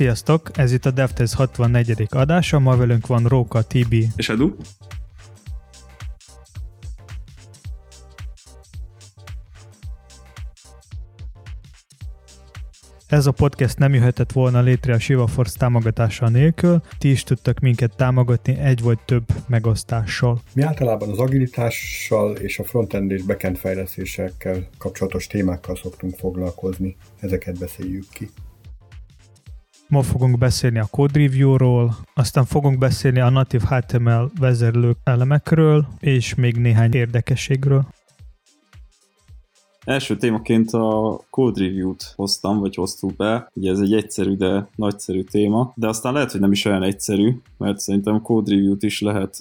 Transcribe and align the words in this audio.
Sziasztok! 0.00 0.50
Ez 0.54 0.72
itt 0.72 0.86
a 0.86 0.90
DevTest 0.90 1.34
64. 1.34 2.06
adása, 2.10 2.58
ma 2.58 2.76
velünk 2.76 3.06
van 3.06 3.24
Róka, 3.24 3.62
Tibi 3.62 4.06
és 4.16 4.28
Edu. 4.28 4.54
Ez 13.08 13.26
a 13.26 13.30
podcast 13.30 13.78
nem 13.78 13.94
jöhetett 13.94 14.32
volna 14.32 14.60
létre 14.60 14.94
a 14.94 14.98
Shiva 14.98 15.26
Force 15.26 15.58
támogatása 15.58 16.28
nélkül, 16.28 16.82
ti 16.98 17.10
is 17.10 17.22
tudtak 17.22 17.58
minket 17.58 17.96
támogatni 17.96 18.58
egy 18.58 18.82
vagy 18.82 18.98
több 19.04 19.24
megosztással. 19.46 20.40
Mi 20.54 20.62
általában 20.62 21.08
az 21.08 21.18
agilitással 21.18 22.36
és 22.36 22.58
a 22.58 22.64
frontend 22.64 23.10
és 23.10 23.22
backend 23.22 23.56
fejlesztésekkel 23.56 24.68
kapcsolatos 24.78 25.26
témákkal 25.26 25.76
szoktunk 25.76 26.16
foglalkozni, 26.16 26.96
ezeket 27.18 27.58
beszéljük 27.58 28.06
ki. 28.12 28.30
Ma 29.90 30.02
fogunk 30.02 30.38
beszélni 30.38 30.78
a 30.78 30.86
code 30.90 31.18
review-ról, 31.18 31.96
aztán 32.14 32.44
fogunk 32.44 32.78
beszélni 32.78 33.20
a 33.20 33.30
native 33.30 33.76
HTML 33.76 34.30
vezérlő 34.40 34.96
elemekről, 35.04 35.86
és 36.00 36.34
még 36.34 36.56
néhány 36.56 36.94
érdekességről. 36.94 37.86
Első 39.84 40.16
témaként 40.16 40.70
a 40.70 41.20
code 41.30 41.64
review-t 41.64 42.12
hoztam, 42.16 42.58
vagy 42.58 42.74
hoztuk 42.74 43.16
be. 43.16 43.50
Ugye 43.54 43.70
ez 43.70 43.78
egy 43.78 43.94
egyszerű, 43.94 44.34
de 44.36 44.68
nagyszerű 44.76 45.22
téma, 45.22 45.72
de 45.76 45.88
aztán 45.88 46.12
lehet, 46.12 46.30
hogy 46.30 46.40
nem 46.40 46.52
is 46.52 46.64
olyan 46.64 46.82
egyszerű, 46.82 47.40
mert 47.56 47.78
szerintem 47.78 48.22
code 48.22 48.54
review-t 48.54 48.82
is 48.82 49.00
lehet 49.00 49.36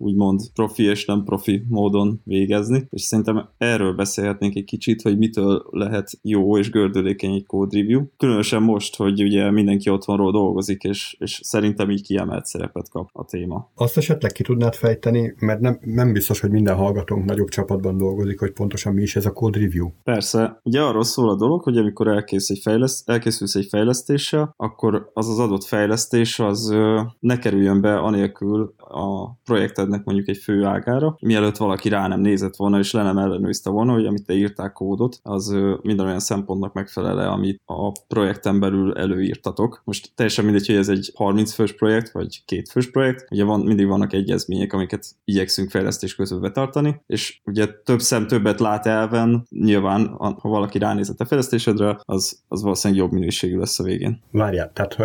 úgymond 0.00 0.40
profi 0.54 0.82
és 0.82 1.04
nem 1.04 1.24
profi 1.24 1.64
módon 1.68 2.20
végezni, 2.24 2.86
és 2.90 3.02
szerintem 3.02 3.48
erről 3.58 3.94
beszélhetnénk 3.94 4.54
egy 4.54 4.64
kicsit, 4.64 5.02
hogy 5.02 5.18
mitől 5.18 5.66
lehet 5.70 6.10
jó 6.22 6.58
és 6.58 6.70
gördülékeny 6.70 7.34
egy 7.34 7.46
code 7.46 7.78
review. 7.78 8.02
Különösen 8.16 8.62
most, 8.62 8.96
hogy 8.96 9.22
ugye 9.22 9.50
mindenki 9.50 9.90
otthonról 9.90 10.32
dolgozik, 10.32 10.82
és, 10.82 11.16
és 11.18 11.40
szerintem 11.42 11.90
így 11.90 12.02
kiemelt 12.02 12.46
szerepet 12.46 12.88
kap 12.88 13.08
a 13.12 13.24
téma. 13.24 13.70
Azt 13.74 13.96
esetleg 13.96 14.32
ki 14.32 14.42
tudnád 14.42 14.74
fejteni, 14.74 15.34
mert 15.38 15.60
nem, 15.60 15.78
nem 15.84 16.12
biztos, 16.12 16.40
hogy 16.40 16.50
minden 16.50 16.76
hallgatónk 16.76 17.24
nagyobb 17.24 17.48
csapatban 17.48 17.96
dolgozik, 17.96 18.38
hogy 18.38 18.52
pontosan 18.52 18.94
mi 18.94 19.02
is 19.02 19.16
ez 19.16 19.26
a 19.26 19.32
code 19.32 19.58
review. 19.58 19.90
Persze, 20.02 20.60
ugye 20.62 20.80
arról 20.80 21.04
szól 21.04 21.30
a 21.30 21.36
dolog, 21.36 21.62
hogy 21.62 21.76
amikor 21.76 22.08
elkész 22.08 22.50
egy 22.50 22.60
fejleszt, 22.62 23.10
elkészülsz 23.10 23.54
egy 23.54 23.66
fejlesztéssel, 23.66 24.54
akkor 24.56 25.10
az 25.14 25.28
az 25.28 25.38
adott 25.38 25.64
fejlesztés 25.64 26.38
az 26.38 26.74
ne 27.18 27.38
kerüljön 27.38 27.80
be 27.80 27.98
anélkül 27.98 28.74
a 28.78 29.32
projekted 29.44 29.88
projektednek 29.90 30.04
mondjuk 30.04 30.28
egy 30.28 30.42
fő 30.42 30.64
ágára, 30.64 31.16
mielőtt 31.20 31.56
valaki 31.56 31.88
rá 31.88 32.08
nem 32.08 32.20
nézett 32.20 32.56
volna, 32.56 32.78
és 32.78 32.92
le 32.92 33.02
nem 33.02 33.18
ellenőrizte 33.18 33.70
volna, 33.70 33.92
hogy 33.92 34.06
amit 34.06 34.26
te 34.26 34.34
írták 34.34 34.72
kódot, 34.72 35.20
az 35.22 35.56
minden 35.82 36.06
olyan 36.06 36.20
szempontnak 36.20 36.72
megfelele, 36.72 37.28
amit 37.28 37.62
a 37.64 37.92
projekten 38.08 38.60
belül 38.60 38.98
előírtatok. 38.98 39.82
Most 39.84 40.12
teljesen 40.14 40.44
mindegy, 40.44 40.66
hogy 40.66 40.76
ez 40.76 40.88
egy 40.88 41.12
30 41.14 41.52
fős 41.52 41.72
projekt, 41.72 42.10
vagy 42.10 42.42
két 42.44 42.68
fős 42.68 42.90
projekt, 42.90 43.26
ugye 43.30 43.44
van, 43.44 43.60
mindig 43.60 43.86
vannak 43.86 44.12
egyezmények, 44.12 44.72
amiket 44.72 45.06
igyekszünk 45.24 45.70
fejlesztés 45.70 46.14
közben 46.14 46.40
betartani, 46.40 47.00
és 47.06 47.40
ugye 47.44 47.66
több 47.84 48.00
szem 48.00 48.26
többet 48.26 48.60
lát 48.60 48.86
elven, 48.86 49.46
nyilván, 49.50 50.06
ha 50.16 50.48
valaki 50.48 50.78
ránézett 50.78 51.20
a 51.20 51.24
fejlesztésedre, 51.24 51.98
az, 52.04 52.42
az 52.48 52.62
valószínűleg 52.62 53.02
jobb 53.02 53.12
minőségű 53.12 53.58
lesz 53.58 53.78
a 53.78 53.82
végén. 53.82 54.22
Várjál, 54.30 54.72
tehát 54.72 54.96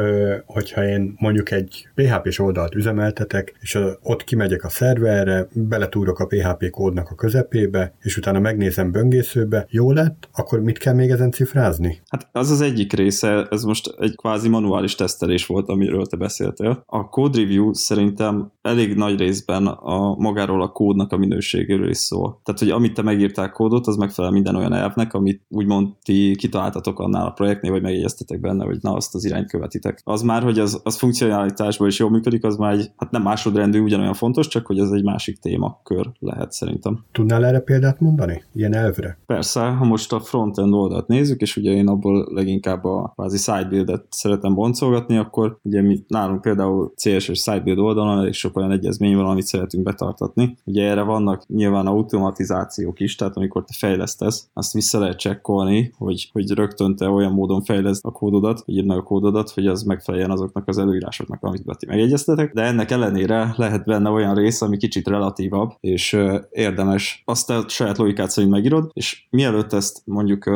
hogyha 0.45 0.85
én 0.85 1.15
mondjuk 1.17 1.51
egy 1.51 1.87
PHP-s 1.95 2.39
oldalt 2.39 2.75
üzemeltetek, 2.75 3.55
és 3.59 3.79
ott 4.01 4.23
kimegyek 4.23 4.63
a 4.63 4.69
szerverre, 4.75 5.47
beletúrok 5.53 6.19
a 6.19 6.25
PHP 6.25 6.69
kódnak 6.69 7.09
a 7.09 7.15
közepébe, 7.15 7.93
és 7.99 8.17
utána 8.17 8.39
megnézem 8.39 8.91
böngészőbe, 8.91 9.67
jó 9.69 9.91
lett, 9.91 10.29
akkor 10.33 10.59
mit 10.59 10.77
kell 10.77 10.93
még 10.93 11.09
ezen 11.09 11.31
cifrázni? 11.31 12.01
Hát 12.07 12.27
az 12.31 12.51
az 12.51 12.61
egyik 12.61 12.93
része, 12.93 13.47
ez 13.49 13.63
most 13.63 13.95
egy 13.99 14.15
kvázi 14.15 14.49
manuális 14.49 14.95
tesztelés 14.95 15.45
volt, 15.45 15.69
amiről 15.69 16.05
te 16.05 16.17
beszéltél. 16.17 16.83
A 16.85 17.09
code 17.09 17.39
review 17.39 17.73
szerintem 17.73 18.51
elég 18.61 18.95
nagy 18.95 19.19
részben 19.19 19.67
a 19.67 20.15
magáról 20.15 20.61
a 20.61 20.67
kódnak 20.67 21.11
a 21.11 21.17
minőségéről 21.17 21.89
is 21.89 21.97
szól. 21.97 22.41
Tehát, 22.43 22.59
hogy 22.59 22.69
amit 22.69 22.93
te 22.93 23.01
megírtál 23.01 23.51
kódot, 23.51 23.87
az 23.87 23.95
megfelel 23.95 24.31
minden 24.31 24.55
olyan 24.55 24.73
elvnek, 24.73 25.13
amit 25.13 25.41
úgymond 25.49 25.87
ti 26.03 26.35
kitaláltatok 26.37 26.99
annál 26.99 27.25
a 27.25 27.31
projektnél, 27.31 27.71
vagy 27.71 27.81
megjegyeztetek 27.81 28.39
benne, 28.39 28.65
hogy 28.65 28.77
na, 28.81 28.93
azt 28.93 29.15
az 29.15 29.25
irányt 29.25 29.49
követitek. 29.49 30.01
Az 30.03 30.21
már, 30.21 30.43
hogy 30.43 30.59
az, 30.59 30.81
az 30.83 30.97
funkcionalitásban 30.97 31.87
is 31.87 31.99
jól 31.99 32.09
működik, 32.09 32.43
az 32.43 32.55
már 32.55 32.73
egy, 32.73 32.91
hát 32.97 33.11
nem 33.11 33.21
másodrendű, 33.21 33.79
ugyanolyan 33.79 34.13
fontos, 34.13 34.47
csak 34.47 34.64
hogy 34.65 34.79
ez 34.79 34.89
egy 34.89 35.03
másik 35.03 35.39
témakör 35.39 36.11
lehet 36.19 36.51
szerintem. 36.51 37.03
Tudnál 37.11 37.45
erre 37.45 37.59
példát 37.59 37.99
mondani? 37.99 38.43
Ilyen 38.53 38.73
elvre? 38.73 39.17
Persze, 39.25 39.61
ha 39.61 39.85
most 39.85 40.13
a 40.13 40.19
frontend 40.19 40.73
oldalt 40.73 41.07
nézzük, 41.07 41.41
és 41.41 41.57
ugye 41.57 41.71
én 41.71 41.87
abból 41.87 42.27
leginkább 42.31 42.83
a 42.83 43.11
kvázi 43.15 43.37
sidebuild-et 43.37 44.05
szeretem 44.09 44.53
boncolgatni, 44.53 45.17
akkor 45.17 45.59
ugye 45.61 45.81
mi 45.81 46.03
nálunk 46.07 46.41
például 46.41 46.93
CSS 46.95 47.41
sidebuild 47.41 47.79
oldalon 47.79 48.17
elég 48.17 48.33
sok 48.33 48.57
olyan 48.57 48.71
egyezmény 48.71 49.15
van, 49.15 49.25
amit 49.25 49.45
szeretünk 49.45 49.83
betartatni. 49.83 50.57
Ugye 50.63 50.89
erre 50.89 51.01
vannak 51.01 51.47
nyilván 51.47 51.87
automatizációk 51.87 52.99
is, 52.99 53.15
tehát 53.15 53.37
amikor 53.37 53.63
te 53.63 53.73
fejlesztesz, 53.77 54.49
azt 54.53 54.73
vissza 54.73 54.99
lehet 54.99 55.17
csekkolni, 55.17 55.93
hogy, 55.97 56.29
hogy 56.31 56.51
rögtön 56.51 56.95
te 56.95 57.09
olyan 57.09 57.31
módon 57.31 57.61
fejleszd 57.61 58.05
a 58.05 58.11
kódodat, 58.11 58.63
vagy 58.65 58.75
írd 58.75 58.87
meg 58.87 58.97
a 58.97 59.03
kódodat, 59.03 59.49
hogy 59.49 59.67
az 59.67 59.83
megfeleljen 59.83 60.31
azoknak 60.31 60.67
az 60.67 60.77
előírásoknak, 60.77 61.43
amit 61.43 61.63
ti 61.77 61.85
megegyeztetek, 61.85 62.53
de 62.53 62.61
ennek 62.61 62.91
ellenére 62.91 63.53
lehet 63.57 63.85
benne 63.85 64.09
olyan 64.09 64.35
rész, 64.35 64.54
ami 64.61 64.77
kicsit 64.77 65.07
relatívabb, 65.07 65.71
és 65.79 66.17
érdemes. 66.51 67.21
Azt 67.25 67.49
a 67.49 67.65
saját 67.67 67.97
logikát 67.97 68.29
szerint 68.29 68.53
megírod, 68.53 68.89
és 68.93 69.25
mielőtt 69.29 69.73
ezt 69.73 70.01
mondjuk 70.05 70.49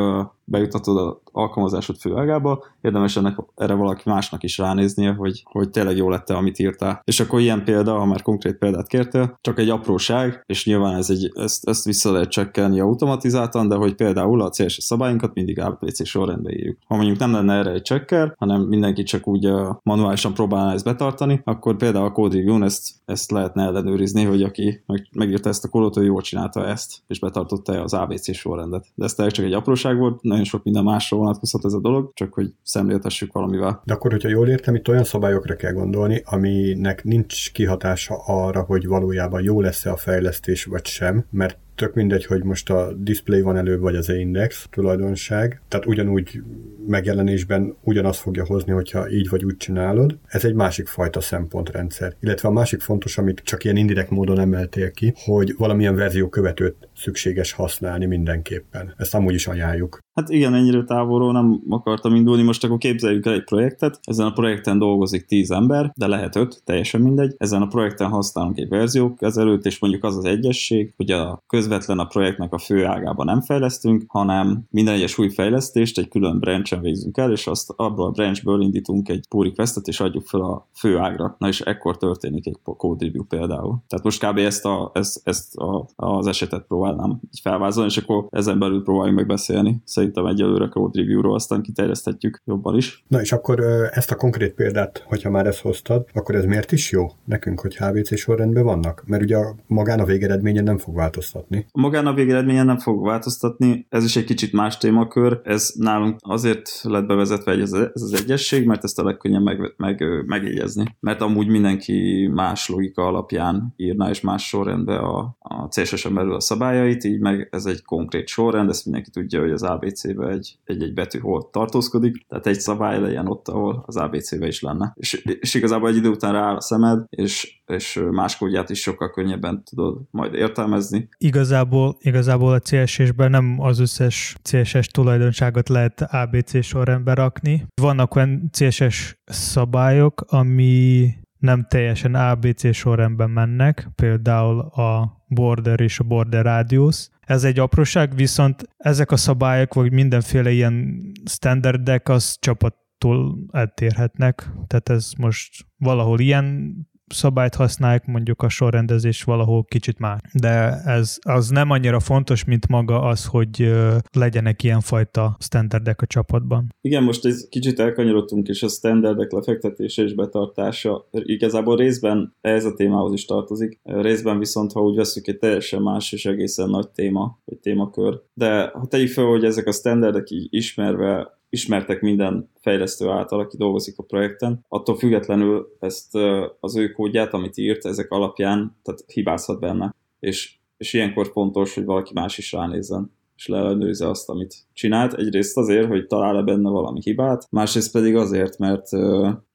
bejutatod 0.50 0.98
a 0.98 1.22
alkalmazásod 1.32 1.98
főágába, 1.98 2.66
érdemes 2.82 3.18
ennek, 3.18 3.38
erre 3.56 3.74
valaki 3.74 4.02
másnak 4.06 4.44
is 4.44 4.58
ránéznie, 4.58 5.12
hogy, 5.12 5.44
hogy 5.46 5.70
tényleg 5.70 5.98
jó 5.98 6.10
lett 6.10 6.30
amit 6.30 6.60
írtál. 6.60 7.02
És 7.04 7.20
akkor 7.20 7.40
ilyen 7.40 7.64
példa, 7.64 7.98
ha 7.98 8.06
már 8.06 8.22
konkrét 8.22 8.58
példát 8.58 8.88
kértél, 8.88 9.38
csak 9.42 9.60
egy 9.60 9.70
apróság, 9.70 10.44
és 10.46 10.66
nyilván 10.66 10.96
ez 10.96 11.10
egy, 11.10 11.32
ezt, 11.34 11.68
ezt 11.70 11.86
vissza 11.86 12.12
lehet 12.12 12.30
csekkelni 12.30 12.80
automatizáltan, 12.80 13.68
de 13.68 13.76
hogy 13.76 13.96
például 13.96 14.42
a 14.42 14.50
CSS 14.50 14.84
szabályunkat 14.84 15.34
mindig 15.34 15.60
ABC 15.60 16.08
sorrendbe 16.08 16.52
írjuk. 16.52 16.78
Ha 16.88 16.96
mondjuk 16.96 17.18
nem 17.18 17.32
lenne 17.32 17.54
erre 17.54 17.72
egy 17.72 17.82
csekker, 17.82 18.34
hanem 18.38 18.62
mindenki 18.62 19.04
csak 19.04 19.28
úgy 19.28 19.52
manuálisan 19.84 20.34
próbálná 20.34 20.74
ezt 20.74 20.86
betartani, 20.86 21.42
akkor 21.44 21.76
például 21.76 22.06
a 22.06 22.12
code 22.12 22.38
review 22.38 22.64
ezt, 22.64 22.90
ezt 23.06 23.32
lehetne 23.32 23.64
ellenőrizni, 23.64 24.24
hogy 24.24 24.44
aki 24.44 24.84
meg, 24.86 25.08
megírta 25.12 25.50
ezt 25.50 25.64
a 25.64 25.70
kódot, 25.70 25.98
ő 25.98 26.04
jól 26.04 26.22
csinálta 26.22 26.66
ezt, 26.68 27.02
és 27.08 27.20
betartotta 27.20 27.84
az 27.84 27.94
ABC 27.94 28.36
sorrendet. 28.36 28.86
De 28.96 29.04
ez 29.04 29.16
csak 29.16 29.46
egy 29.46 29.54
apróság 29.54 29.98
volt, 29.98 30.22
nagyon 30.40 30.54
sok 30.54 30.64
minden 30.64 30.84
másra 30.84 31.18
vonatkozhat 31.18 31.66
ez 31.66 31.74
a 31.74 31.80
dolog, 31.80 32.12
csak 32.14 32.34
hogy 32.34 32.54
szemléltessük 32.64 33.34
valamivel. 33.34 33.82
De 33.86 33.94
akkor, 33.94 34.12
hogyha 34.12 34.30
jól 34.30 34.48
értem, 34.48 34.76
itt 34.76 34.88
olyan 34.88 35.04
szabályokra 35.04 35.56
kell 35.56 35.74
gondolni, 35.74 36.22
aminek 36.26 37.04
nincs 37.04 37.52
kihatása 37.52 38.16
arra, 38.26 38.62
hogy 38.62 38.88
valójában 38.88 39.44
jó 39.44 39.62
lesz-e 39.62 39.92
a 39.92 39.98
fejlesztés 39.98 40.66
vagy 40.66 40.86
sem, 40.86 41.26
mert 41.30 41.58
tök 41.80 41.94
mindegy, 41.94 42.26
hogy 42.26 42.44
most 42.44 42.70
a 42.70 42.94
display 42.98 43.42
van 43.42 43.58
előbb, 43.58 43.82
vagy 43.82 43.96
az 43.96 44.10
index 44.10 44.68
tulajdonság, 44.72 45.62
tehát 45.68 45.86
ugyanúgy 45.86 46.42
megjelenésben 46.88 47.76
ugyanazt 47.84 48.20
fogja 48.20 48.46
hozni, 48.46 48.72
hogyha 48.72 49.12
így 49.12 49.30
vagy 49.30 49.46
úgy 49.46 49.58
csinálod. 49.58 50.18
Ez 50.26 50.46
egy 50.46 50.54
másik 50.54 50.88
fajta 50.88 51.22
szempontrendszer. 51.22 52.16
Illetve 52.20 52.48
a 52.48 52.52
másik 52.52 52.82
fontos, 52.82 53.18
amit 53.18 53.42
csak 53.44 53.64
ilyen 53.64 53.76
indirekt 53.76 54.10
módon 54.10 54.40
emeltél 54.40 54.92
ki, 54.92 55.14
hogy 55.16 55.54
valamilyen 55.58 55.96
verzió 55.96 56.30
követőt 56.30 56.90
szükséges 56.96 57.52
használni 57.52 58.06
mindenképpen. 58.06 58.94
Ezt 58.98 59.16
amúgy 59.16 59.34
is 59.34 59.48
ajánljuk. 59.48 60.00
Hát 60.14 60.30
igen, 60.30 60.54
ennyire 60.54 60.84
távolról 60.84 61.32
nem 61.32 61.62
akartam 61.70 62.16
indulni, 62.16 62.44
most 62.44 62.64
akkor 62.64 62.78
képzeljük 62.78 63.26
el 63.26 63.34
egy 63.34 63.44
projektet, 63.44 64.00
ezen 64.02 64.26
a 64.26 64.32
projekten 64.32 64.80
dolgozik 64.80 65.26
10 65.26 65.52
ember, 65.52 65.92
de 65.96 66.08
lehet 66.08 66.36
5, 66.36 66.62
teljesen 66.66 67.02
mindegy. 67.02 67.36
Ezen 67.38 67.62
a 67.62 67.68
projekten 67.68 68.10
használunk 68.10 68.58
egy 68.58 68.68
verziókezelőt, 68.68 69.66
és 69.66 69.80
mondjuk 69.80 70.04
az 70.04 70.18
az 70.18 70.26
egyesség, 70.26 70.94
hogy 70.96 71.12
a 71.12 71.44
közvetlen 71.70 72.00
a 72.00 72.06
projektnek 72.06 72.54
a 72.54 72.58
fő 72.58 72.86
ágában 72.86 73.26
nem 73.26 73.42
fejlesztünk, 73.42 74.04
hanem 74.08 74.66
minden 74.70 74.94
egyes 74.94 75.18
új 75.18 75.30
fejlesztést 75.30 75.98
egy 75.98 76.08
külön 76.08 76.40
branchen 76.40 76.82
végzünk 76.82 77.18
el, 77.18 77.32
és 77.32 77.48
azt 77.48 77.74
abból 77.76 78.06
a 78.06 78.12
branchből 78.12 78.62
indítunk 78.62 79.10
egy 79.10 79.26
pull 79.30 79.46
requestet, 79.46 79.88
és 79.88 80.00
adjuk 80.00 80.28
fel 80.28 80.42
a 80.42 80.68
fő 80.74 80.98
ágra. 80.98 81.36
Na 81.40 81.48
és 81.48 81.62
ekkor 81.62 81.98
történik 81.98 82.48
egy 82.48 82.58
code 82.64 83.06
review 83.06 83.24
például. 83.24 83.84
Tehát 83.88 84.06
most 84.06 84.26
kb. 84.26 84.38
ezt, 84.38 84.66
a, 84.66 84.92
ezt, 84.94 85.22
ezt 85.24 85.56
a, 85.56 85.88
az 85.96 86.28
esetet 86.28 86.66
próbálnám 86.68 87.10
így 87.10 87.40
felvázolni, 87.42 87.90
és 87.90 87.98
akkor 87.98 88.26
ezen 88.30 88.60
belül 88.60 88.84
próbáljunk 88.84 89.18
megbeszélni. 89.18 89.82
Szerintem 89.84 90.26
egyelőre 90.26 90.68
code 90.68 91.00
review-ról, 91.00 91.36
aztán 91.36 91.62
kiterjeszthetjük 91.62 92.42
jobban 92.46 92.76
is. 92.76 93.04
Na 93.08 93.22
és 93.22 93.32
akkor 93.32 93.60
ezt 93.92 94.12
a 94.12 94.16
konkrét 94.16 94.54
példát, 94.54 95.04
hogyha 95.08 95.30
már 95.30 95.46
ezt 95.46 95.62
hoztad, 95.62 96.06
akkor 96.14 96.36
ez 96.36 96.46
miért 96.46 96.72
is 96.72 96.92
jó 96.92 97.08
nekünk, 97.26 97.60
hogy 97.60 97.78
HVC 97.78 98.18
sorrendben 98.18 98.64
vannak? 98.64 99.04
Mert 99.08 99.24
ugye 99.24 99.38
magán 99.68 100.00
a 100.00 100.06
végeredményen 100.06 100.64
nem 100.64 100.78
fog 100.78 100.96
változtatni. 100.96 101.59
Változtatni. 101.60 101.82
Magán 101.82 102.08
a 102.08 102.14
végeredményen 102.14 102.66
nem 102.66 102.78
fog 102.78 103.06
változtatni, 103.06 103.86
ez 103.90 104.04
is 104.04 104.16
egy 104.16 104.24
kicsit 104.24 104.54
más 104.54 104.78
témakör, 104.78 105.42
ez 105.44 105.74
nálunk 105.76 106.18
azért 106.20 106.82
lett 106.84 107.06
bevezetve 107.06 107.52
ez, 107.52 107.74
ez 107.74 108.02
az 108.02 108.14
egyesség, 108.14 108.66
mert 108.66 108.84
ezt 108.84 109.00
a 109.00 109.04
legkönnyebb 109.04 109.44
meg, 109.44 109.74
meg, 109.78 110.04
megjegyezni. 110.26 110.96
Mert 111.00 111.22
amúgy 111.22 111.48
mindenki 111.48 112.30
más 112.34 112.70
logika 112.70 113.08
alapján 113.08 113.74
írná, 113.76 114.10
és 114.10 114.22
más 114.22 114.48
sorrendbe 114.48 114.98
a, 114.98 115.38
a 115.40 115.68
CSS-en 115.68 116.14
belül 116.14 116.34
a 116.34 116.40
szabályait, 116.40 117.04
így 117.04 117.20
meg 117.20 117.48
ez 117.52 117.66
egy 117.66 117.84
konkrét 117.84 118.28
sorrend, 118.28 118.70
ezt 118.70 118.86
mindenki 118.86 119.10
tudja, 119.10 119.42
hogy 119.42 119.52
az 119.52 119.64
ABC-be 119.64 120.28
egy, 120.28 120.58
egy, 120.64 120.84
egy 120.84 120.94
betű 120.94 121.20
hol 121.20 121.50
tartózkodik, 121.52 122.26
tehát 122.28 122.48
egy 122.48 122.60
szabály 122.60 123.00
legyen 123.00 123.28
ott, 123.28 123.48
ahol 123.48 123.84
az 123.86 123.96
ABC-be 123.96 124.48
is 124.48 124.62
lenne. 124.62 124.94
És, 124.96 125.14
és 125.40 125.54
igazából 125.54 125.90
egy 125.90 125.96
idő 125.96 126.10
után 126.10 126.34
rááll 126.34 126.56
a 126.56 126.62
szemed, 126.62 127.04
és, 127.10 127.62
és 127.66 128.02
más 128.12 128.38
kódját 128.38 128.70
is 128.70 128.82
sokkal 128.82 129.10
könnyebben 129.10 129.64
tudod 129.64 129.98
majd 130.12 130.34
értelmezni. 130.34 131.10
Igazából, 131.50 131.98
igazából 132.00 132.54
a 132.54 132.60
CSS-ben 132.60 133.30
nem 133.30 133.56
az 133.60 133.80
összes 133.80 134.36
CSS 134.42 134.88
tulajdonságot 134.88 135.70
lehet 135.70 136.02
ABC 136.02 136.64
sorrendbe 136.64 137.14
rakni. 137.14 137.66
Vannak 137.82 138.16
olyan 138.16 138.50
CSS 138.52 139.16
szabályok, 139.26 140.26
ami 140.28 141.10
nem 141.38 141.66
teljesen 141.70 142.16
ABC 142.16 142.76
sorrendben 142.76 143.30
mennek, 143.30 143.90
például 143.96 144.60
a 144.60 145.18
border 145.28 145.80
és 145.80 146.00
a 146.00 146.04
border 146.04 146.44
radius. 146.44 147.10
Ez 147.20 147.44
egy 147.44 147.60
apróság, 147.60 148.16
viszont 148.16 148.64
ezek 148.78 149.12
a 149.12 149.18
szabályok, 149.18 149.74
vagy 149.74 149.92
mindenféle 149.92 150.52
ilyen 150.52 151.02
standardek, 151.26 152.10
az 152.10 152.38
csapattól 152.40 153.38
eltérhetnek. 153.52 154.52
Tehát 154.68 154.90
ez 154.90 155.12
most 155.18 155.66
valahol 155.78 156.20
ilyen 156.20 156.76
szabályt 157.10 157.56
használják, 157.56 158.06
mondjuk 158.06 158.42
a 158.42 158.50
sorrendezés 158.50 159.24
valahol 159.24 159.64
kicsit 159.64 160.00
más. 160.00 160.20
De 160.34 160.82
ez 160.86 161.18
az 161.22 161.50
nem 161.50 161.70
annyira 161.70 162.00
fontos, 162.00 162.44
mint 162.44 162.68
maga 162.68 163.02
az, 163.02 163.26
hogy 163.26 163.74
legyenek 164.12 164.64
ilyenfajta 164.64 165.36
standardek 165.40 166.02
a 166.02 166.06
csapatban. 166.06 166.74
Igen, 166.82 167.04
most 167.04 167.26
egy 167.26 167.48
kicsit 167.50 167.80
elkanyarodtunk, 167.80 168.48
és 168.48 168.64
a 168.64 168.68
standardek 168.68 169.32
lefektetése 169.32 170.04
és 170.04 170.14
betartása 170.14 171.08
igazából 171.12 171.76
részben 171.76 172.36
ez 172.42 172.66
a 172.66 172.74
témához 172.74 173.14
is 173.14 173.26
tartozik, 173.26 173.80
részben 173.84 174.40
viszont, 174.40 174.72
ha 174.72 174.82
úgy 174.82 174.96
veszük, 174.96 175.28
egy 175.28 175.38
teljesen 175.38 175.82
más 175.82 176.12
és 176.12 176.26
egészen 176.26 176.70
nagy 176.70 176.90
téma, 176.90 177.40
vagy 177.46 177.58
témakör. 177.58 178.22
De 178.34 178.72
ha 178.74 178.88
tegyük 178.88 179.10
fel, 179.10 179.26
hogy 179.26 179.44
ezek 179.44 179.68
a 179.68 179.72
standardek 179.72 180.30
így 180.30 180.48
ismerve 180.50 181.39
ismertek 181.50 182.02
minden 182.02 182.50
fejlesztő 182.62 183.10
által, 183.10 183.40
aki 183.40 183.58
dolgozik 183.58 183.98
a 183.98 184.04
projekten. 184.04 184.66
Attól 184.68 184.98
függetlenül 184.98 185.76
ezt 185.80 186.16
az 186.60 186.76
ő 186.76 186.92
kódját, 186.92 187.34
amit 187.34 187.58
írt, 187.58 187.86
ezek 187.86 188.12
alapján, 188.12 188.78
tehát 188.84 189.04
hibázhat 189.08 189.60
benne. 189.60 189.96
És, 190.20 190.58
és 190.78 190.94
ilyenkor 190.94 191.28
fontos, 191.28 191.76
hogy 191.76 191.86
valaki 191.86 192.12
más 192.14 192.38
is 192.38 192.52
ránézzen 192.52 193.18
és 193.40 193.48
leellenőrizze 193.48 194.10
azt, 194.10 194.30
amit 194.30 194.56
csinált. 194.74 195.14
Egyrészt 195.14 195.58
azért, 195.58 195.88
hogy 195.88 196.08
talál-e 196.08 196.42
benne 196.42 196.70
valami 196.70 197.00
hibát, 197.04 197.48
másrészt 197.52 197.92
pedig 197.92 198.16
azért, 198.16 198.58
mert, 198.58 198.92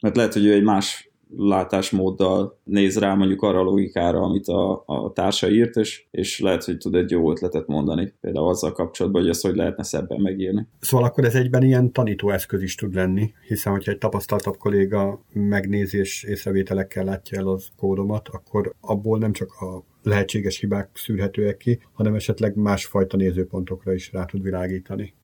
mert 0.00 0.17
lehet, 0.17 0.32
hogy 0.32 0.44
ő 0.44 0.52
egy 0.52 0.62
más 0.62 1.11
látásmóddal 1.36 2.58
néz 2.64 2.98
rá 2.98 3.14
mondjuk 3.14 3.42
arra 3.42 3.58
a 3.58 3.62
logikára, 3.62 4.20
amit 4.20 4.46
a, 4.46 4.82
a 4.86 5.12
társa 5.12 5.50
írt, 5.50 5.76
és, 5.76 6.06
és 6.10 6.40
lehet, 6.40 6.64
hogy 6.64 6.78
tud 6.78 6.94
egy 6.94 7.10
jó 7.10 7.31
ötletet 7.31 7.66
mondani, 7.66 8.12
például 8.20 8.48
azzal 8.48 8.72
kapcsolatban, 8.72 9.20
hogy 9.20 9.31
ezt 9.31 9.42
hogy 9.42 9.56
lehetne 9.56 9.82
szebben 9.82 10.20
megírni. 10.20 10.69
Szóval 10.81 11.06
akkor 11.06 11.25
ez 11.25 11.34
egyben 11.34 11.62
ilyen 11.62 11.92
tanítóeszköz 11.92 12.62
is 12.62 12.75
tud 12.75 12.94
lenni, 12.94 13.32
hiszen 13.46 13.72
hogyha 13.72 13.92
egy 13.92 13.98
tapasztaltabb 13.98 14.56
kolléga 14.56 15.25
megnézi 15.32 15.98
és 15.98 16.22
észrevételekkel 16.22 17.04
látja 17.04 17.38
el 17.38 17.48
az 17.48 17.69
kódomat, 17.76 18.28
akkor 18.28 18.75
abból 18.81 19.19
nem 19.19 19.32
csak 19.32 19.48
a 19.60 19.84
lehetséges 20.02 20.58
hibák 20.58 20.90
szűrhetőek 20.94 21.56
ki, 21.56 21.81
hanem 21.92 22.14
esetleg 22.14 22.56
másfajta 22.56 23.16
nézőpontokra 23.16 23.92
is 23.92 24.12
rá 24.12 24.25
tud 24.25 24.42
világítani. 24.42 25.14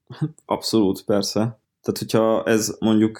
Abszolút, 0.44 1.04
persze. 1.04 1.40
Tehát, 1.82 1.98
hogyha 1.98 2.44
ez 2.44 2.76
mondjuk 2.80 3.18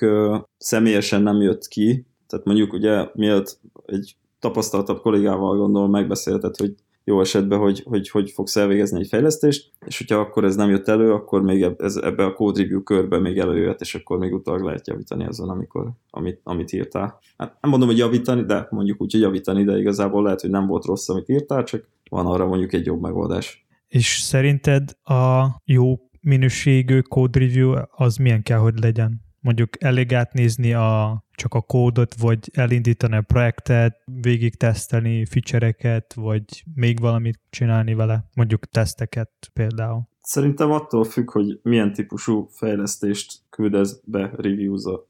személyesen 0.57 1.23
nem 1.23 1.41
jött 1.41 1.67
ki, 1.67 2.07
tehát 2.31 2.45
mondjuk 2.45 2.73
ugye 2.73 3.09
miatt 3.15 3.61
egy 3.87 4.17
tapasztaltabb 4.39 5.01
kollégával 5.01 5.57
gondolom 5.57 5.91
megbeszélted, 5.91 6.57
hogy 6.57 6.75
jó 7.05 7.21
esetben, 7.21 7.59
hogy, 7.59 7.83
hogy 7.85 8.09
hogy 8.09 8.31
fogsz 8.31 8.57
elvégezni 8.57 9.01
egy 9.01 9.09
fejlesztést, 9.09 9.71
és 9.87 9.99
hogyha 9.99 10.17
akkor 10.17 10.45
ez 10.45 10.57
nem 10.57 10.71
jött 10.71 10.89
elő, 10.89 11.13
akkor 11.13 11.43
még 11.43 11.63
ez, 11.79 11.97
ebbe 11.97 12.25
a 12.25 12.33
code 12.33 12.63
review 12.63 12.83
körbe 12.83 13.19
még 13.19 13.39
előjött, 13.39 13.81
és 13.81 13.95
akkor 13.95 14.19
még 14.19 14.35
utólag 14.35 14.63
lehet 14.63 14.87
javítani 14.87 15.27
azon, 15.27 15.49
amikor, 15.49 15.91
amit, 16.11 16.41
amit 16.43 16.73
írtál. 16.73 17.19
Hát 17.37 17.57
nem 17.61 17.71
mondom, 17.71 17.89
hogy 17.89 17.99
javítani, 17.99 18.45
de 18.45 18.67
mondjuk 18.71 19.01
úgy, 19.01 19.13
hogy 19.13 19.21
javítani, 19.21 19.65
de 19.65 19.79
igazából 19.79 20.23
lehet, 20.23 20.41
hogy 20.41 20.51
nem 20.51 20.67
volt 20.67 20.85
rossz, 20.85 21.09
amit 21.09 21.29
írtál, 21.29 21.65
csak 21.65 21.89
van 22.11 22.27
arra 22.27 22.47
mondjuk 22.47 22.73
egy 22.73 22.87
jobb 22.87 23.01
megoldás. 23.01 23.67
És 23.89 24.21
szerinted 24.21 24.91
a 25.03 25.47
jó 25.65 25.95
minőségű 26.21 27.01
code 27.01 27.39
review 27.39 27.75
az 27.91 28.17
milyen 28.17 28.43
kell, 28.43 28.59
hogy 28.59 28.79
legyen? 28.79 29.30
Mondjuk 29.41 29.83
elég 29.83 30.15
átnézni 30.15 30.73
a, 30.73 31.25
csak 31.31 31.55
a 31.55 31.61
kódot, 31.61 32.15
vagy 32.21 32.51
elindítani 32.53 33.17
a 33.17 33.23
projektet, 33.23 34.03
végig 34.23 34.57
tesztelni 34.57 35.27
feature-eket, 35.27 36.15
vagy 36.15 36.45
még 36.75 37.01
valamit 37.01 37.41
csinálni 37.51 37.95
vele, 37.95 38.25
mondjuk 38.35 38.67
teszteket 38.67 39.31
például. 39.53 40.09
Szerintem 40.21 40.71
attól 40.71 41.05
függ, 41.05 41.31
hogy 41.31 41.61
milyen 41.63 41.93
típusú 41.93 42.49
fejlesztést 42.53 43.43
küldesz 43.51 44.01
be 44.05 44.31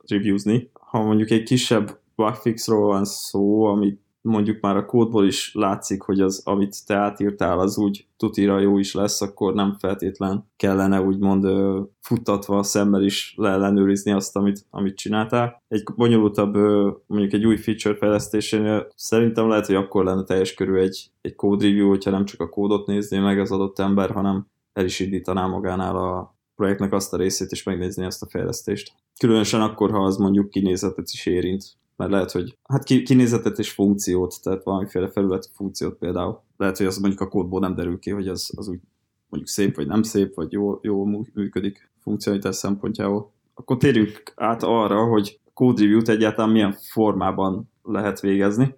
reviewzni. 0.07 0.71
Ha 0.73 1.03
mondjuk 1.03 1.31
egy 1.31 1.43
kisebb 1.43 1.99
bugfixról 2.15 2.87
van 2.87 3.05
szó, 3.05 3.65
amit 3.65 4.01
mondjuk 4.23 4.61
már 4.61 4.77
a 4.77 4.87
kódból 4.87 5.27
is 5.27 5.55
látszik, 5.55 6.03
hogy 6.03 6.21
az, 6.21 6.43
amit 6.45 6.87
te 6.87 6.95
átírtál, 6.95 7.59
az 7.59 7.79
úgy 7.79 8.07
tutira 8.17 8.59
jó 8.59 8.79
is 8.79 8.95
lesz, 8.95 9.21
akkor 9.21 9.55
nem 9.55 9.77
feltétlen 9.79 10.49
kellene 10.57 11.01
úgymond 11.01 11.47
futtatva 12.01 12.63
szemmel 12.63 13.03
is 13.03 13.35
leellenőrizni 13.37 14.13
azt, 14.13 14.37
amit, 14.37 14.67
amit 14.71 14.97
csináltál. 14.97 15.63
Egy 15.69 15.83
bonyolultabb, 15.97 16.55
mondjuk 17.07 17.33
egy 17.33 17.47
új 17.47 17.57
feature 17.57 17.97
fejlesztésénél 17.97 18.87
szerintem 18.95 19.49
lehet, 19.49 19.67
hogy 19.67 19.75
akkor 19.75 20.05
lenne 20.05 20.25
teljes 20.25 20.55
körül 20.55 20.79
egy, 20.79 21.11
egy 21.21 21.35
code 21.35 21.65
review, 21.65 21.89
hogyha 21.89 22.11
nem 22.11 22.25
csak 22.25 22.41
a 22.41 22.49
kódot 22.49 22.87
nézné 22.87 23.19
meg 23.19 23.41
az 23.41 23.53
adott 23.53 23.79
ember, 23.79 24.11
hanem 24.11 24.47
el 24.73 24.85
is 24.85 25.01
indítaná 25.01 25.47
magánál 25.47 25.97
a 25.97 26.35
projektnek 26.55 26.93
azt 26.93 27.13
a 27.13 27.17
részét, 27.17 27.51
és 27.51 27.63
megnézni 27.63 28.05
azt 28.05 28.23
a 28.23 28.29
fejlesztést. 28.29 28.93
Különösen 29.19 29.61
akkor, 29.61 29.91
ha 29.91 30.05
az 30.05 30.17
mondjuk 30.17 30.51
kinézetet 30.51 31.09
is 31.13 31.27
érint, 31.27 31.65
mert 32.01 32.13
lehet, 32.13 32.31
hogy 32.31 32.59
hát 32.69 32.85
kinézetet 32.85 33.59
és 33.59 33.71
funkciót, 33.71 34.39
tehát 34.43 34.65
valamiféle 34.65 35.09
felületi 35.09 35.49
funkciót 35.55 35.99
például. 35.99 36.43
Lehet, 36.57 36.77
hogy 36.77 36.87
az 36.87 36.99
mondjuk 36.99 37.21
a 37.21 37.29
kódból 37.29 37.61
nem 37.61 37.75
derül 37.75 37.99
ki, 37.99 38.11
hogy 38.11 38.29
az, 38.29 38.53
az 38.57 38.69
úgy 38.69 38.81
mondjuk 39.29 39.53
szép, 39.53 39.77
vagy 39.77 39.87
nem 39.87 40.03
szép, 40.03 40.35
vagy 40.35 40.53
jó, 40.53 40.79
jó 40.83 41.05
működik 41.35 41.91
funkcionalitás 42.03 42.57
szempontjából. 42.57 43.33
Akkor 43.55 43.77
térjünk 43.77 44.33
át 44.37 44.63
arra, 44.63 45.05
hogy 45.05 45.41
code 45.55 45.83
review-t 45.83 46.09
egyáltalán 46.09 46.51
milyen 46.51 46.73
formában 46.73 47.71
lehet 47.83 48.21
végezni. 48.21 48.75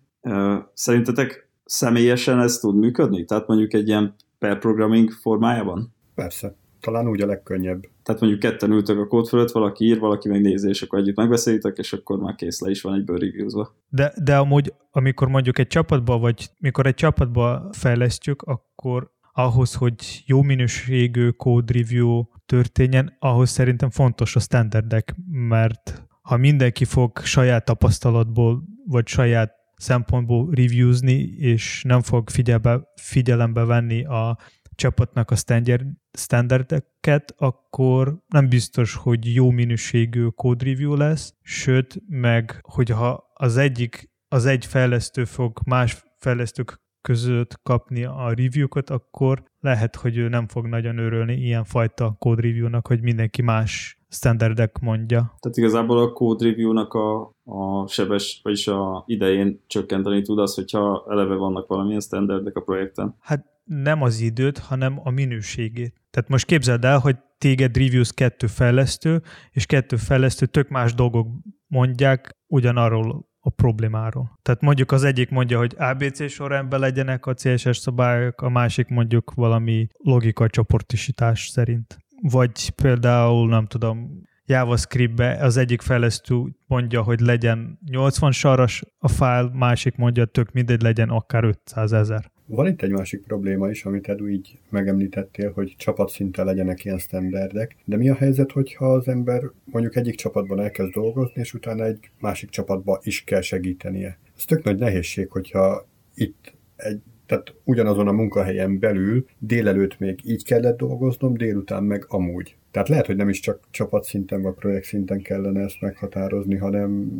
Szerintetek 0.75 1.48
személyesen 1.64 2.40
ez 2.40 2.58
tud 2.58 2.76
működni? 2.76 3.25
Tehát 3.25 3.46
mondjuk 3.46 3.72
egy 3.72 3.88
ilyen 3.88 4.14
pair 4.38 4.58
programming 4.58 5.10
formájában? 5.10 5.94
Persze 6.14 6.56
talán 6.82 7.08
úgy 7.08 7.20
a 7.20 7.26
legkönnyebb. 7.26 7.82
Tehát 8.02 8.20
mondjuk 8.20 8.43
ketten 8.43 8.70
ültök 8.70 8.99
a 8.99 9.06
kód 9.06 9.26
fölött, 9.26 9.50
valaki 9.50 9.85
ír, 9.85 9.99
valaki 9.99 10.28
megnézi, 10.28 10.68
és 10.68 10.83
akkor 10.83 10.99
együtt 10.99 11.16
megbeszélitek, 11.16 11.78
és 11.78 11.92
akkor 11.92 12.18
már 12.18 12.35
kész 12.35 12.61
le 12.61 12.71
is 12.71 12.83
van 12.83 12.95
egyből 12.95 13.18
reviewzva. 13.18 13.75
De, 13.88 14.12
de 14.25 14.37
amúgy, 14.37 14.73
amikor 14.90 15.28
mondjuk 15.28 15.59
egy 15.59 15.66
csapatba, 15.66 16.18
vagy 16.18 16.50
mikor 16.59 16.87
egy 16.87 16.95
csapatba 16.95 17.68
fejlesztjük, 17.73 18.42
akkor 18.42 19.11
ahhoz, 19.33 19.75
hogy 19.75 20.23
jó 20.26 20.42
minőségű 20.42 21.28
code 21.28 21.73
review 21.73 22.23
történjen, 22.47 23.16
ahhoz 23.18 23.50
szerintem 23.50 23.90
fontos 23.90 24.37
a 24.37 24.40
standardek, 24.40 25.14
mert 25.30 26.06
ha 26.23 26.37
mindenki 26.37 26.85
fog 26.85 27.18
saját 27.18 27.64
tapasztalatból, 27.64 28.62
vagy 28.87 29.06
saját 29.06 29.52
szempontból 29.76 30.49
reviewzni, 30.50 31.18
és 31.38 31.83
nem 31.87 32.00
fog 32.00 32.30
figyelbe, 32.30 32.92
figyelembe 32.95 33.64
venni 33.64 34.04
a 34.04 34.38
csapatnak 34.75 35.31
a 35.31 35.35
standard, 35.35 35.87
standardeket, 36.12 37.35
akkor 37.37 38.19
nem 38.29 38.49
biztos, 38.49 38.95
hogy 38.95 39.35
jó 39.35 39.50
minőségű 39.50 40.26
code 40.26 40.64
review 40.64 40.95
lesz, 40.95 41.35
sőt, 41.43 42.02
meg 42.09 42.61
hogyha 42.62 43.31
az 43.35 43.57
egyik, 43.57 44.11
az 44.29 44.47
egy 44.47 44.67
fejlesztő 44.67 45.25
fog 45.25 45.61
más 45.64 46.05
fejlesztők 46.19 46.81
között 47.02 47.61
kapni 47.62 48.05
a 48.05 48.33
review-kat, 48.37 48.91
akkor 48.91 49.43
lehet, 49.61 49.97
hogy 49.97 50.17
ő 50.17 50.29
nem 50.29 50.49
fog 50.49 50.67
nagyon 50.67 50.99
örülni 50.99 51.35
ilyen 51.35 51.64
fajta 51.64 52.17
code 52.19 52.43
review-nak, 52.43 52.87
hogy 52.87 53.00
mindenki 53.00 53.43
más 53.43 54.02
standardek 54.09 54.79
mondja. 54.79 55.35
Tehát 55.41 55.57
igazából 55.57 55.99
a 55.99 56.12
code 56.12 56.45
review-nak 56.45 56.95
a, 56.95 57.35
a 57.45 57.87
sebes, 57.87 58.41
vagyis 58.43 58.69
a 58.69 59.02
idején 59.07 59.61
csökkenteni 59.67 60.23
tud 60.23 60.38
az, 60.38 60.55
hogyha 60.55 61.07
eleve 61.09 61.35
vannak 61.35 61.67
valamilyen 61.67 62.00
standardek 62.00 62.57
a 62.57 62.61
projekten. 62.61 63.17
Hát 63.21 63.51
nem 63.64 64.02
az 64.02 64.21
időt, 64.21 64.59
hanem 64.59 65.00
a 65.02 65.11
minőségét. 65.11 65.95
Tehát 66.11 66.28
most 66.28 66.47
képzeld 66.47 66.85
el, 66.85 66.99
hogy 66.99 67.16
téged 67.38 67.76
reviews 67.76 68.12
kettő 68.12 68.47
fejlesztő, 68.47 69.23
és 69.50 69.66
kettő 69.66 69.97
fejlesztő 69.97 70.47
tök 70.47 70.69
más 70.69 70.95
dolgok 70.95 71.28
mondják 71.66 72.37
ugyanarról 72.47 73.31
a 73.45 73.50
problémáról. 73.50 74.38
Tehát 74.42 74.61
mondjuk 74.61 74.92
az 74.92 75.04
egyik 75.04 75.31
mondja, 75.31 75.59
hogy 75.59 75.75
ABC 75.78 76.31
sorrendben 76.31 76.81
legyenek 76.81 77.26
a 77.26 77.35
CSS 77.35 77.76
szabályok, 77.76 78.42
a 78.42 78.49
másik 78.49 78.88
mondjuk 78.88 79.33
valami 79.35 79.87
logika 79.97 80.49
csoportosítás 80.49 81.49
szerint. 81.49 81.99
Vagy 82.21 82.71
például, 82.71 83.49
nem 83.49 83.66
tudom, 83.66 84.23
JavaScript-be 84.45 85.37
az 85.40 85.57
egyik 85.57 85.81
fejlesztő 85.81 86.37
mondja, 86.66 87.02
hogy 87.02 87.21
legyen 87.21 87.78
80 87.90 88.33
saras 88.33 88.83
a 88.99 89.09
fájl, 89.09 89.50
másik 89.52 89.97
mondja, 89.97 90.25
tök 90.25 90.52
mindegy 90.52 90.83
legyen 90.83 91.09
akár 91.09 91.45
500 91.45 91.92
ezer. 91.92 92.31
Van 92.54 92.66
itt 92.66 92.82
egy 92.82 92.90
másik 92.90 93.23
probléma 93.23 93.71
is, 93.71 93.85
amit 93.85 94.09
Edu 94.09 94.28
így 94.28 94.59
megemlítettél, 94.68 95.52
hogy 95.52 95.75
csapatszinten 95.78 96.44
legyenek 96.44 96.85
ilyen 96.85 96.99
standardek, 96.99 97.76
de 97.85 97.97
mi 97.97 98.09
a 98.09 98.14
helyzet, 98.14 98.52
hogyha 98.52 98.92
az 98.92 99.09
ember 99.09 99.42
mondjuk 99.64 99.97
egyik 99.97 100.14
csapatban 100.14 100.61
elkezd 100.61 100.92
dolgozni, 100.92 101.40
és 101.40 101.54
utána 101.54 101.85
egy 101.85 102.11
másik 102.21 102.50
csapatba 102.50 103.00
is 103.02 103.25
kell 103.25 103.40
segítenie? 103.40 104.18
Ez 104.37 104.44
tök 104.44 104.62
nagy 104.62 104.78
nehézség, 104.78 105.30
hogyha 105.30 105.87
itt 106.14 106.54
egy 106.76 107.00
tehát 107.26 107.54
ugyanazon 107.64 108.09
a 108.09 108.12
munkahelyen 108.12 108.78
belül 108.78 109.26
délelőtt 109.38 109.99
még 109.99 110.21
így 110.25 110.44
kellett 110.44 110.76
dolgoznom, 110.76 111.35
délután 111.35 111.85
meg 111.85 112.04
amúgy. 112.09 112.56
Tehát 112.73 112.88
lehet, 112.88 113.07
hogy 113.07 113.17
nem 113.17 113.29
is 113.29 113.41
csak 113.41 113.61
csapatszinten 113.71 114.43
vagy 114.43 114.55
projekt 114.55 114.85
szinten 114.85 115.23
kellene 115.23 115.61
ezt 115.61 115.81
meghatározni, 115.81 116.57
hanem 116.57 117.11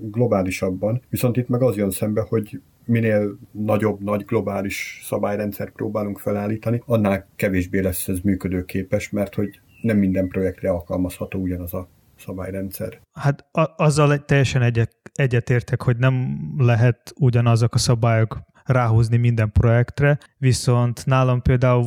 globálisabban. 0.00 1.02
Viszont 1.08 1.36
itt 1.36 1.48
meg 1.48 1.62
az 1.62 1.76
jön 1.76 1.90
szembe, 1.90 2.20
hogy 2.28 2.60
minél 2.84 3.38
nagyobb, 3.50 4.02
nagy 4.02 4.24
globális 4.24 5.00
szabályrendszer 5.04 5.70
próbálunk 5.70 6.18
felállítani, 6.18 6.82
annál 6.86 7.28
kevésbé 7.36 7.80
lesz 7.80 8.08
ez 8.08 8.18
működőképes, 8.20 9.10
mert 9.10 9.34
hogy 9.34 9.60
nem 9.82 9.96
minden 9.96 10.28
projektre 10.28 10.70
alkalmazható 10.70 11.40
ugyanaz 11.40 11.74
a 11.74 11.88
szabályrendszer. 12.18 13.00
Hát 13.12 13.46
a- 13.52 13.74
azzal 13.76 14.24
teljesen 14.24 14.62
egyet, 14.62 14.96
egyetértek, 15.14 15.82
hogy 15.82 15.96
nem 15.96 16.38
lehet 16.58 17.12
ugyanazok 17.18 17.74
a 17.74 17.78
szabályok 17.78 18.38
ráhúzni 18.64 19.16
minden 19.16 19.52
projektre, 19.52 20.18
viszont 20.38 21.06
nálam 21.06 21.42
például 21.42 21.84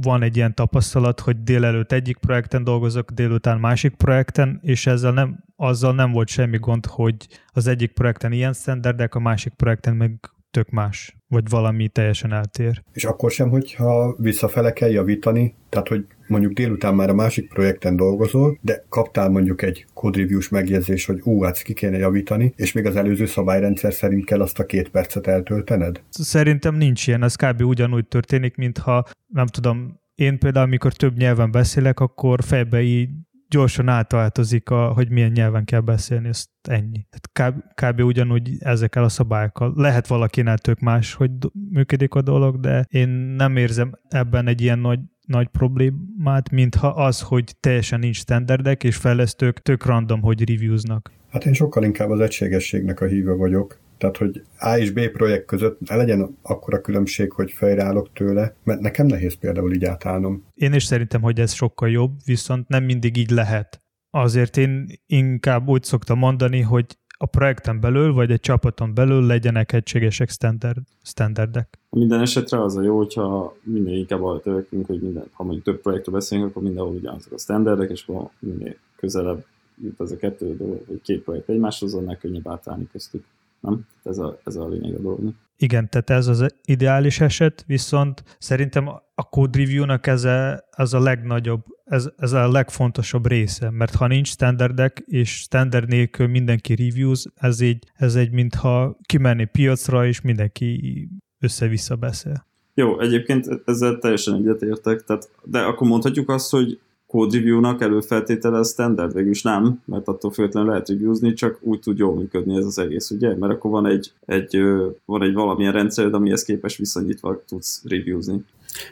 van 0.00 0.22
egy 0.22 0.36
ilyen 0.36 0.54
tapasztalat, 0.54 1.20
hogy 1.20 1.42
délelőtt 1.42 1.92
egyik 1.92 2.16
projekten 2.16 2.64
dolgozok, 2.64 3.10
délután 3.10 3.60
másik 3.60 3.94
projekten, 3.94 4.58
és 4.62 4.86
ezzel 4.86 5.12
nem, 5.12 5.44
azzal 5.56 5.94
nem 5.94 6.12
volt 6.12 6.28
semmi 6.28 6.58
gond, 6.58 6.86
hogy 6.86 7.16
az 7.52 7.66
egyik 7.66 7.92
projekten 7.92 8.32
ilyen 8.32 8.52
standardek, 8.52 9.14
a 9.14 9.20
másik 9.20 9.52
projekten 9.52 9.96
meg 9.96 10.30
tök 10.56 10.70
más, 10.70 11.16
vagy 11.28 11.48
valami 11.48 11.88
teljesen 11.88 12.32
eltér. 12.32 12.82
És 12.92 13.04
akkor 13.04 13.30
sem, 13.30 13.48
hogyha 13.48 14.14
visszafele 14.18 14.72
kell 14.72 14.90
javítani, 14.90 15.54
tehát 15.68 15.88
hogy 15.88 16.06
mondjuk 16.26 16.52
délután 16.52 16.94
már 16.94 17.10
a 17.10 17.14
másik 17.14 17.48
projekten 17.48 17.96
dolgozol, 17.96 18.58
de 18.60 18.84
kaptál 18.88 19.28
mondjuk 19.28 19.62
egy 19.62 19.86
code 19.94 20.18
reviews 20.18 20.48
megjegyzés, 20.48 21.06
hogy 21.06 21.20
ú, 21.24 21.42
hát 21.42 21.62
ki 21.62 21.72
kéne 21.72 21.96
javítani, 21.96 22.52
és 22.56 22.72
még 22.72 22.86
az 22.86 22.96
előző 22.96 23.26
szabályrendszer 23.26 23.92
szerint 23.92 24.24
kell 24.24 24.40
azt 24.40 24.58
a 24.58 24.66
két 24.66 24.88
percet 24.88 25.26
eltöltened? 25.26 26.02
Szerintem 26.08 26.74
nincs 26.74 27.06
ilyen, 27.06 27.22
ez 27.22 27.34
kb. 27.34 27.62
ugyanúgy 27.62 28.06
történik, 28.06 28.56
mintha 28.56 29.04
nem 29.26 29.46
tudom, 29.46 30.00
én 30.14 30.38
például, 30.38 30.66
amikor 30.66 30.92
több 30.92 31.16
nyelven 31.16 31.50
beszélek, 31.50 32.00
akkor 32.00 32.42
fejbe 32.42 32.80
így 32.80 33.10
gyorsan 33.56 33.88
átváltozik, 33.88 34.70
a, 34.70 34.92
hogy 34.92 35.10
milyen 35.10 35.30
nyelven 35.30 35.64
kell 35.64 35.80
beszélni, 35.80 36.28
ezt 36.28 36.50
ennyi. 36.68 37.06
Tehát 37.10 37.54
kb, 37.54 37.62
kb. 37.74 38.00
ugyanúgy 38.00 38.56
ezekkel 38.58 39.04
a 39.04 39.08
szabályokkal. 39.08 39.72
Lehet 39.76 40.06
valakinek 40.06 40.58
tök 40.58 40.80
más, 40.80 41.14
hogy 41.14 41.30
működik 41.70 42.14
a 42.14 42.22
dolog, 42.22 42.60
de 42.60 42.84
én 42.88 43.08
nem 43.36 43.56
érzem 43.56 43.92
ebben 44.08 44.46
egy 44.46 44.60
ilyen 44.60 44.78
nagy 44.78 44.98
nagy 45.26 45.48
problémát, 45.48 46.50
mintha 46.50 46.88
az, 46.88 47.20
hogy 47.20 47.56
teljesen 47.60 47.98
nincs 47.98 48.16
standardek, 48.16 48.84
és 48.84 48.96
fejlesztők 48.96 49.58
tök 49.58 49.84
random, 49.84 50.20
hogy 50.20 50.48
reviewznak. 50.48 51.10
Hát 51.28 51.44
én 51.44 51.52
sokkal 51.52 51.84
inkább 51.84 52.10
az 52.10 52.20
egységességnek 52.20 53.00
a 53.00 53.06
híve 53.06 53.32
vagyok. 53.32 53.78
Tehát, 53.98 54.16
hogy 54.16 54.42
A 54.58 54.76
és 54.76 54.90
B 54.90 55.00
projekt 55.08 55.46
között 55.46 55.80
ne 55.80 55.96
legyen 55.96 56.36
akkora 56.42 56.80
különbség, 56.80 57.32
hogy 57.32 57.52
fejreállok 57.52 58.12
tőle, 58.12 58.54
mert 58.64 58.80
nekem 58.80 59.06
nehéz 59.06 59.34
például 59.34 59.72
így 59.72 59.84
átállnom. 59.84 60.44
Én 60.54 60.72
is 60.72 60.84
szerintem, 60.84 61.20
hogy 61.20 61.40
ez 61.40 61.52
sokkal 61.52 61.90
jobb, 61.90 62.12
viszont 62.24 62.68
nem 62.68 62.84
mindig 62.84 63.16
így 63.16 63.30
lehet. 63.30 63.80
Azért 64.10 64.56
én 64.56 64.86
inkább 65.06 65.68
úgy 65.68 65.82
szoktam 65.82 66.18
mondani, 66.18 66.60
hogy 66.60 66.86
a 67.18 67.26
projekten 67.26 67.80
belül, 67.80 68.12
vagy 68.12 68.30
egy 68.30 68.40
csapaton 68.40 68.94
belül 68.94 69.26
legyenek 69.26 69.72
egységesek 69.72 70.30
standard, 70.30 70.78
standardek. 71.02 71.78
Minden 71.90 72.20
esetre 72.20 72.62
az 72.62 72.76
a 72.76 72.82
jó, 72.82 72.96
hogyha 72.96 73.56
minél 73.62 73.96
inkább 73.96 74.22
arra 74.22 74.40
törekünk, 74.40 74.86
hogy 74.86 75.00
minden, 75.00 75.24
ha 75.32 75.44
mondjuk 75.44 75.64
több 75.64 75.80
projektről 75.80 76.14
beszélünk, 76.14 76.48
akkor 76.48 76.62
mindenhol 76.62 76.94
ugyanazok 76.94 77.32
a 77.32 77.38
standardek, 77.38 77.90
és 77.90 78.04
akkor 78.06 78.30
minél 78.38 78.76
közelebb 78.96 79.44
jut 79.82 80.00
ez 80.00 80.10
a 80.10 80.16
kettő 80.16 80.56
dolog, 80.56 80.82
vagy 80.86 81.00
két 81.02 81.22
projekt 81.22 81.48
egymáshoz, 81.48 81.94
annál 81.94 82.16
könnyebb 82.16 82.48
átállni 82.48 82.88
köztük. 82.92 83.24
Nem? 83.66 83.86
Ez 84.02 84.18
a, 84.18 84.40
ez 84.44 84.56
a 84.56 84.68
lényeg 84.68 84.94
a 84.94 85.00
dolognak. 85.00 85.34
Igen, 85.58 85.88
tehát 85.90 86.10
ez 86.10 86.26
az 86.26 86.54
ideális 86.64 87.20
eset, 87.20 87.64
viszont 87.66 88.22
szerintem 88.38 88.88
a 89.14 89.28
code 89.30 89.58
review-nak 89.58 90.06
ez 90.06 90.24
a, 90.24 90.64
ez 90.70 90.92
a 90.92 91.00
legnagyobb, 91.00 91.64
ez, 91.84 92.08
ez 92.16 92.32
a 92.32 92.50
legfontosabb 92.50 93.26
része, 93.26 93.70
mert 93.70 93.94
ha 93.94 94.06
nincs 94.06 94.28
standardek, 94.28 95.02
és 95.06 95.30
standard 95.30 95.88
nélkül 95.88 96.26
mindenki 96.26 96.74
reviews, 96.74 97.24
ez 97.34 97.60
egy, 97.60 97.84
ez 97.94 98.14
egy 98.14 98.30
mintha 98.30 98.96
kimenni 99.06 99.44
piacra, 99.44 100.06
és 100.06 100.20
mindenki 100.20 101.08
össze-vissza 101.40 101.96
beszél. 101.96 102.46
Jó, 102.74 103.00
egyébként 103.00 103.48
ezzel 103.64 103.98
teljesen 103.98 104.34
egyetértek, 104.34 105.04
tehát, 105.04 105.30
de 105.44 105.58
akkor 105.58 105.88
mondhatjuk 105.88 106.28
azt, 106.28 106.50
hogy 106.50 106.80
code 107.06 107.36
review-nak 107.36 107.82
előfeltétele 107.82 108.58
a 108.58 108.64
standard, 108.64 109.14
végülis 109.14 109.42
nem, 109.42 109.82
mert 109.84 110.08
attól 110.08 110.30
függetlenül 110.30 110.68
lehet 110.68 110.88
reviewzni, 110.88 111.32
csak 111.32 111.58
úgy 111.60 111.80
tud 111.80 111.98
jól 111.98 112.14
működni 112.14 112.56
ez 112.56 112.64
az 112.64 112.78
egész, 112.78 113.10
ugye? 113.10 113.36
Mert 113.36 113.52
akkor 113.52 113.70
van 113.70 113.86
egy, 113.86 114.12
egy, 114.26 114.60
van 115.04 115.22
egy 115.22 115.34
valamilyen 115.34 115.72
rendszered, 115.72 116.14
amihez 116.14 116.42
képes 116.42 116.76
viszonyítva 116.76 117.42
tudsz 117.48 117.82
reviewzni. 117.88 118.44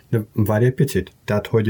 De 0.08 0.24
várj 0.32 0.64
egy 0.64 0.74
picit, 0.74 1.12
tehát, 1.24 1.46
hogy 1.46 1.68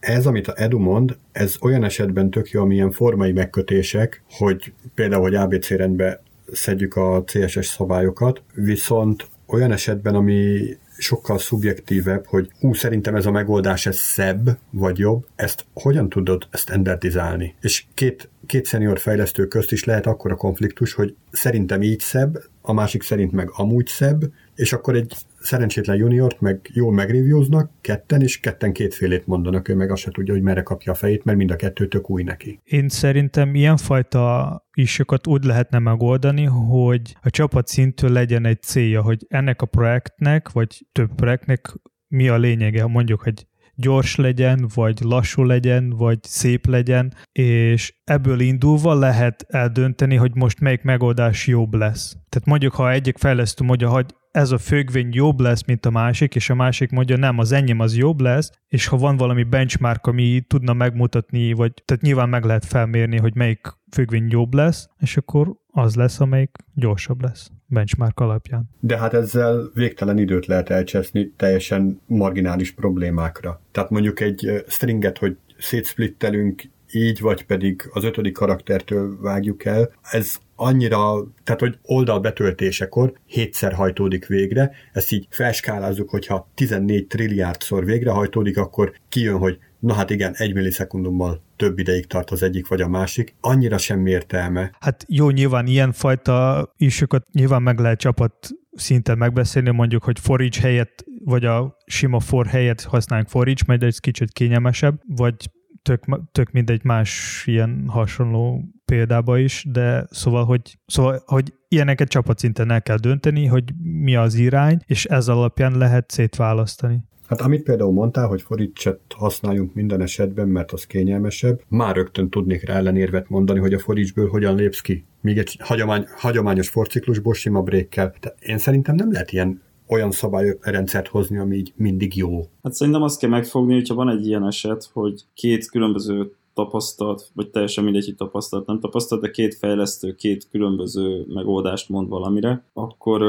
ez, 0.00 0.26
amit 0.26 0.48
a 0.48 0.52
Edu 0.56 0.78
mond, 0.78 1.16
ez 1.32 1.56
olyan 1.60 1.84
esetben 1.84 2.30
tök 2.30 2.50
jó, 2.50 2.62
amilyen 2.62 2.90
formai 2.90 3.32
megkötések, 3.32 4.22
hogy 4.30 4.72
például, 4.94 5.22
hogy 5.22 5.34
ABC 5.34 5.68
rendbe 5.70 6.22
szedjük 6.52 6.96
a 6.96 7.24
CSS 7.24 7.66
szabályokat, 7.66 8.42
viszont 8.54 9.28
olyan 9.46 9.72
esetben, 9.72 10.14
ami 10.14 10.60
sokkal 11.00 11.38
szubjektívebb, 11.38 12.26
hogy 12.26 12.50
ú, 12.60 12.74
szerintem 12.74 13.14
ez 13.14 13.26
a 13.26 13.30
megoldás 13.30 13.86
ez 13.86 13.96
szebb, 13.96 14.58
vagy 14.70 14.98
jobb, 14.98 15.26
ezt 15.36 15.64
hogyan 15.74 16.08
tudod 16.08 16.48
standardizálni? 16.52 17.54
És 17.60 17.84
két, 17.94 18.28
két 18.46 18.66
szenior 18.66 18.98
fejlesztő 18.98 19.46
közt 19.46 19.72
is 19.72 19.84
lehet 19.84 20.06
akkora 20.06 20.34
konfliktus, 20.34 20.92
hogy 20.92 21.14
szerintem 21.30 21.82
így 21.82 22.00
szebb, 22.00 22.44
a 22.62 22.72
másik 22.72 23.02
szerint 23.02 23.32
meg 23.32 23.50
amúgy 23.52 23.86
szebb, 23.86 24.24
és 24.60 24.72
akkor 24.72 24.94
egy 24.94 25.12
szerencsétlen 25.40 25.96
juniort 25.96 26.40
meg 26.40 26.70
jól 26.72 26.92
megreviewznak, 26.92 27.70
ketten, 27.80 28.22
és 28.22 28.40
ketten 28.40 28.72
kétfélét 28.72 29.26
mondanak, 29.26 29.68
ő 29.68 29.74
meg 29.74 29.90
azt 29.90 30.02
se 30.02 30.10
tudja, 30.10 30.34
hogy 30.34 30.42
merre 30.42 30.62
kapja 30.62 30.92
a 30.92 30.94
fejét, 30.94 31.24
mert 31.24 31.38
mind 31.38 31.50
a 31.50 31.56
kettő 31.56 31.88
tök 31.88 32.10
új 32.10 32.22
neki. 32.22 32.60
Én 32.64 32.88
szerintem 32.88 33.54
ilyenfajta 33.54 34.64
isokat 34.74 35.26
úgy 35.26 35.44
lehetne 35.44 35.78
megoldani, 35.78 36.44
hogy 36.44 37.16
a 37.22 37.30
csapat 37.30 37.66
szintől 37.66 38.10
legyen 38.10 38.44
egy 38.44 38.62
célja, 38.62 39.02
hogy 39.02 39.26
ennek 39.28 39.62
a 39.62 39.66
projektnek, 39.66 40.50
vagy 40.50 40.86
több 40.92 41.10
projektnek 41.14 41.74
mi 42.08 42.28
a 42.28 42.36
lényege, 42.36 42.86
mondjuk, 42.86 43.22
hogy 43.22 43.46
gyors 43.74 44.16
legyen, 44.16 44.68
vagy 44.74 45.00
lassú 45.00 45.44
legyen, 45.44 45.90
vagy 45.90 46.18
szép 46.22 46.66
legyen, 46.66 47.14
és 47.32 47.94
ebből 48.04 48.40
indulva 48.40 48.94
lehet 48.94 49.44
eldönteni, 49.48 50.16
hogy 50.16 50.34
most 50.34 50.60
melyik 50.60 50.82
megoldás 50.82 51.46
jobb 51.46 51.74
lesz. 51.74 52.16
Tehát 52.28 52.48
mondjuk, 52.48 52.74
ha 52.74 52.90
egyik 52.90 53.18
fejlesztő 53.18 53.64
mondja, 53.64 53.88
hogy 53.88 54.06
ez 54.30 54.50
a 54.50 54.58
függvény 54.58 55.08
jobb 55.12 55.40
lesz, 55.40 55.64
mint 55.64 55.86
a 55.86 55.90
másik, 55.90 56.34
és 56.34 56.50
a 56.50 56.54
másik 56.54 56.90
mondja, 56.90 57.16
nem, 57.16 57.38
az 57.38 57.52
enyém 57.52 57.80
az 57.80 57.96
jobb 57.96 58.20
lesz, 58.20 58.50
és 58.68 58.86
ha 58.86 58.96
van 58.96 59.16
valami 59.16 59.42
benchmark, 59.42 60.06
ami 60.06 60.44
tudna 60.46 60.72
megmutatni, 60.72 61.52
vagy 61.52 61.72
tehát 61.84 62.02
nyilván 62.02 62.28
meg 62.28 62.44
lehet 62.44 62.64
felmérni, 62.64 63.18
hogy 63.18 63.34
melyik 63.34 63.66
függvény 63.90 64.26
jobb 64.30 64.54
lesz, 64.54 64.88
és 64.98 65.16
akkor 65.16 65.54
az 65.72 65.94
lesz, 65.94 66.20
amelyik 66.20 66.50
gyorsabb 66.74 67.22
lesz 67.22 67.50
benchmark 67.66 68.20
alapján. 68.20 68.70
De 68.80 68.98
hát 68.98 69.14
ezzel 69.14 69.70
végtelen 69.74 70.18
időt 70.18 70.46
lehet 70.46 70.70
elcseszni 70.70 71.32
teljesen 71.36 72.00
marginális 72.06 72.72
problémákra. 72.72 73.60
Tehát 73.72 73.90
mondjuk 73.90 74.20
egy 74.20 74.64
stringet, 74.66 75.18
hogy 75.18 75.36
szétsplittelünk 75.58 76.62
így, 76.92 77.20
vagy 77.20 77.44
pedig 77.44 77.88
az 77.92 78.04
ötödik 78.04 78.32
karaktertől 78.32 79.20
vágjuk 79.20 79.64
el, 79.64 79.92
ez 80.02 80.38
annyira, 80.56 81.24
tehát 81.44 81.60
hogy 81.60 81.78
oldal 81.82 82.20
betöltésekor 82.20 83.12
hétszer 83.26 83.72
hajtódik 83.72 84.26
végre, 84.26 84.70
ezt 84.92 85.12
így 85.12 85.26
felskálázzuk, 85.30 86.10
hogyha 86.10 86.48
14 86.54 87.06
trilliárdszor 87.06 87.84
végrehajtódik, 87.84 88.58
akkor 88.58 88.92
kijön, 89.08 89.38
hogy 89.38 89.58
na 89.78 89.94
hát 89.94 90.10
igen, 90.10 90.34
egy 90.36 90.54
millisekundummal 90.54 91.42
több 91.56 91.78
ideig 91.78 92.06
tart 92.06 92.30
az 92.30 92.42
egyik 92.42 92.68
vagy 92.68 92.80
a 92.80 92.88
másik, 92.88 93.34
annyira 93.40 93.78
semmi 93.78 94.10
értelme. 94.10 94.70
Hát 94.80 95.04
jó, 95.08 95.30
nyilván 95.30 95.66
ilyenfajta 95.66 96.68
isokat 96.76 97.26
nyilván 97.32 97.62
meg 97.62 97.78
lehet 97.78 97.98
csapat 97.98 98.48
szinten 98.72 99.18
megbeszélni, 99.18 99.70
mondjuk, 99.70 100.04
hogy 100.04 100.18
for 100.18 100.40
each 100.40 100.60
helyett, 100.60 101.04
vagy 101.24 101.44
a 101.44 101.76
sima 101.86 102.20
for 102.20 102.46
helyett 102.46 102.82
használunk 102.82 103.28
for 103.28 103.48
each, 103.48 103.66
majd 103.66 103.82
egy 103.82 104.00
kicsit 104.00 104.32
kényelmesebb, 104.32 105.00
vagy 105.06 105.34
tök, 105.82 106.04
tök 106.32 106.50
mindegy 106.50 106.84
más 106.84 107.42
ilyen 107.46 107.84
hasonló 107.88 108.64
példába 108.84 109.38
is, 109.38 109.64
de 109.72 110.06
szóval, 110.10 110.44
hogy, 110.44 110.78
szóval, 110.86 111.22
hogy 111.26 111.54
ilyeneket 111.68 112.08
csapatszinten 112.08 112.70
el 112.70 112.82
kell 112.82 112.96
dönteni, 112.96 113.46
hogy 113.46 113.64
mi 113.82 114.16
az 114.16 114.34
irány, 114.34 114.78
és 114.86 115.04
ez 115.04 115.28
alapján 115.28 115.78
lehet 115.78 116.10
szétválasztani. 116.10 117.08
Hát 117.30 117.40
amit 117.40 117.62
például 117.62 117.92
mondtál, 117.92 118.26
hogy 118.26 118.42
fordítset 118.42 119.00
használjunk 119.14 119.74
minden 119.74 120.00
esetben, 120.00 120.48
mert 120.48 120.72
az 120.72 120.84
kényelmesebb, 120.84 121.60
már 121.68 121.96
rögtön 121.96 122.30
tudnék 122.30 122.66
rá 122.66 122.74
ellenérvet 122.74 123.28
mondani, 123.28 123.58
hogy 123.58 123.74
a 123.74 123.78
fordítsből 123.78 124.28
hogyan 124.28 124.54
lépsz 124.54 124.80
ki. 124.80 125.04
Míg 125.20 125.38
egy 125.38 125.56
hagyomány, 125.62 126.06
hagyományos 126.16 126.68
forciklusból 126.68 127.34
sima 127.34 127.62
brékkel. 127.62 128.14
Én 128.38 128.58
szerintem 128.58 128.94
nem 128.94 129.12
lehet 129.12 129.32
ilyen 129.32 129.62
olyan 129.90 130.10
szabályrendszert 130.10 131.08
hozni, 131.08 131.38
ami 131.38 131.56
így 131.56 131.72
mindig 131.76 132.16
jó. 132.16 132.46
Hát 132.62 132.72
szerintem 132.72 133.02
azt 133.02 133.18
kell 133.18 133.30
megfogni, 133.30 133.74
hogyha 133.74 133.94
van 133.94 134.08
egy 134.08 134.26
ilyen 134.26 134.46
eset, 134.46 134.90
hogy 134.92 135.22
két 135.34 135.70
különböző 135.70 136.32
tapasztalt, 136.54 137.30
vagy 137.34 137.50
teljesen 137.50 137.84
mindegy, 137.84 138.04
hogy 138.04 138.14
tapasztalt, 138.14 138.66
nem 138.66 138.80
tapasztalt, 138.80 139.20
de 139.20 139.30
két 139.30 139.54
fejlesztő 139.54 140.14
két 140.14 140.48
különböző 140.50 141.24
megoldást 141.28 141.88
mond 141.88 142.08
valamire, 142.08 142.64
akkor, 142.72 143.22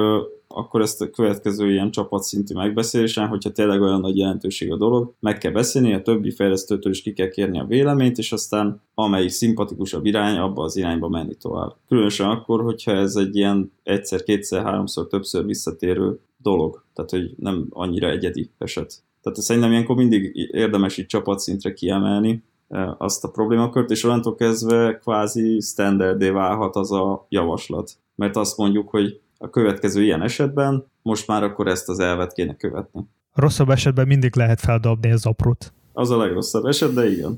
akkor 0.47 0.81
ezt 0.81 1.01
a 1.01 1.09
következő 1.09 1.71
ilyen 1.71 1.91
csapatszintű 1.91 2.53
megbeszélésen, 2.53 3.27
hogyha 3.27 3.51
tényleg 3.51 3.81
olyan 3.81 3.99
nagy 3.99 4.17
jelentőség 4.17 4.71
a 4.71 4.77
dolog, 4.77 5.13
meg 5.19 5.37
kell 5.37 5.51
beszélni, 5.51 5.93
a 5.93 6.01
többi 6.01 6.31
fejlesztőtől 6.31 6.91
is 6.91 7.01
ki 7.01 7.13
kell 7.13 7.29
kérni 7.29 7.59
a 7.59 7.65
véleményt, 7.65 8.17
és 8.17 8.31
aztán 8.31 8.81
amelyik 8.93 9.29
szimpatikusabb 9.29 10.05
irány, 10.05 10.37
abba 10.37 10.63
az 10.63 10.75
irányba 10.75 11.09
menni 11.09 11.35
tovább. 11.35 11.75
Különösen 11.87 12.29
akkor, 12.29 12.61
hogyha 12.61 12.91
ez 12.91 13.15
egy 13.15 13.35
ilyen 13.35 13.71
egyszer, 13.83 14.23
kétszer, 14.23 14.63
háromszor, 14.63 15.07
többször 15.07 15.45
visszatérő 15.45 16.19
dolog, 16.41 16.83
tehát 16.93 17.09
hogy 17.09 17.33
nem 17.37 17.65
annyira 17.69 18.09
egyedi 18.09 18.49
eset. 18.57 19.03
Tehát 19.21 19.39
szerintem 19.39 19.71
ilyenkor 19.71 19.95
mindig 19.95 20.31
érdemes 20.51 20.97
így 20.97 21.05
csapatszintre 21.05 21.73
kiemelni, 21.73 22.43
azt 22.97 23.23
a 23.23 23.29
problémakört, 23.29 23.91
és 23.91 24.03
onnantól 24.03 24.35
kezdve 24.35 24.97
kvázi 24.97 25.59
standardé 25.59 26.29
válhat 26.29 26.75
az 26.75 26.91
a 26.91 27.25
javaslat. 27.29 27.91
Mert 28.15 28.35
azt 28.35 28.57
mondjuk, 28.57 28.89
hogy 28.89 29.19
a 29.37 29.49
következő 29.49 30.03
ilyen 30.03 30.21
esetben 30.21 30.85
most 31.01 31.27
már 31.27 31.43
akkor 31.43 31.67
ezt 31.67 31.89
az 31.89 31.99
elvet 31.99 32.33
kéne 32.33 32.55
követni. 32.55 33.01
Rosszabb 33.33 33.69
esetben 33.69 34.07
mindig 34.07 34.35
lehet 34.35 34.59
feldobni 34.59 35.11
az 35.11 35.25
aprót. 35.25 35.73
Az 35.93 36.09
a 36.09 36.17
legrosszabb 36.17 36.65
eset, 36.65 36.93
de 36.93 37.11
igen. 37.11 37.37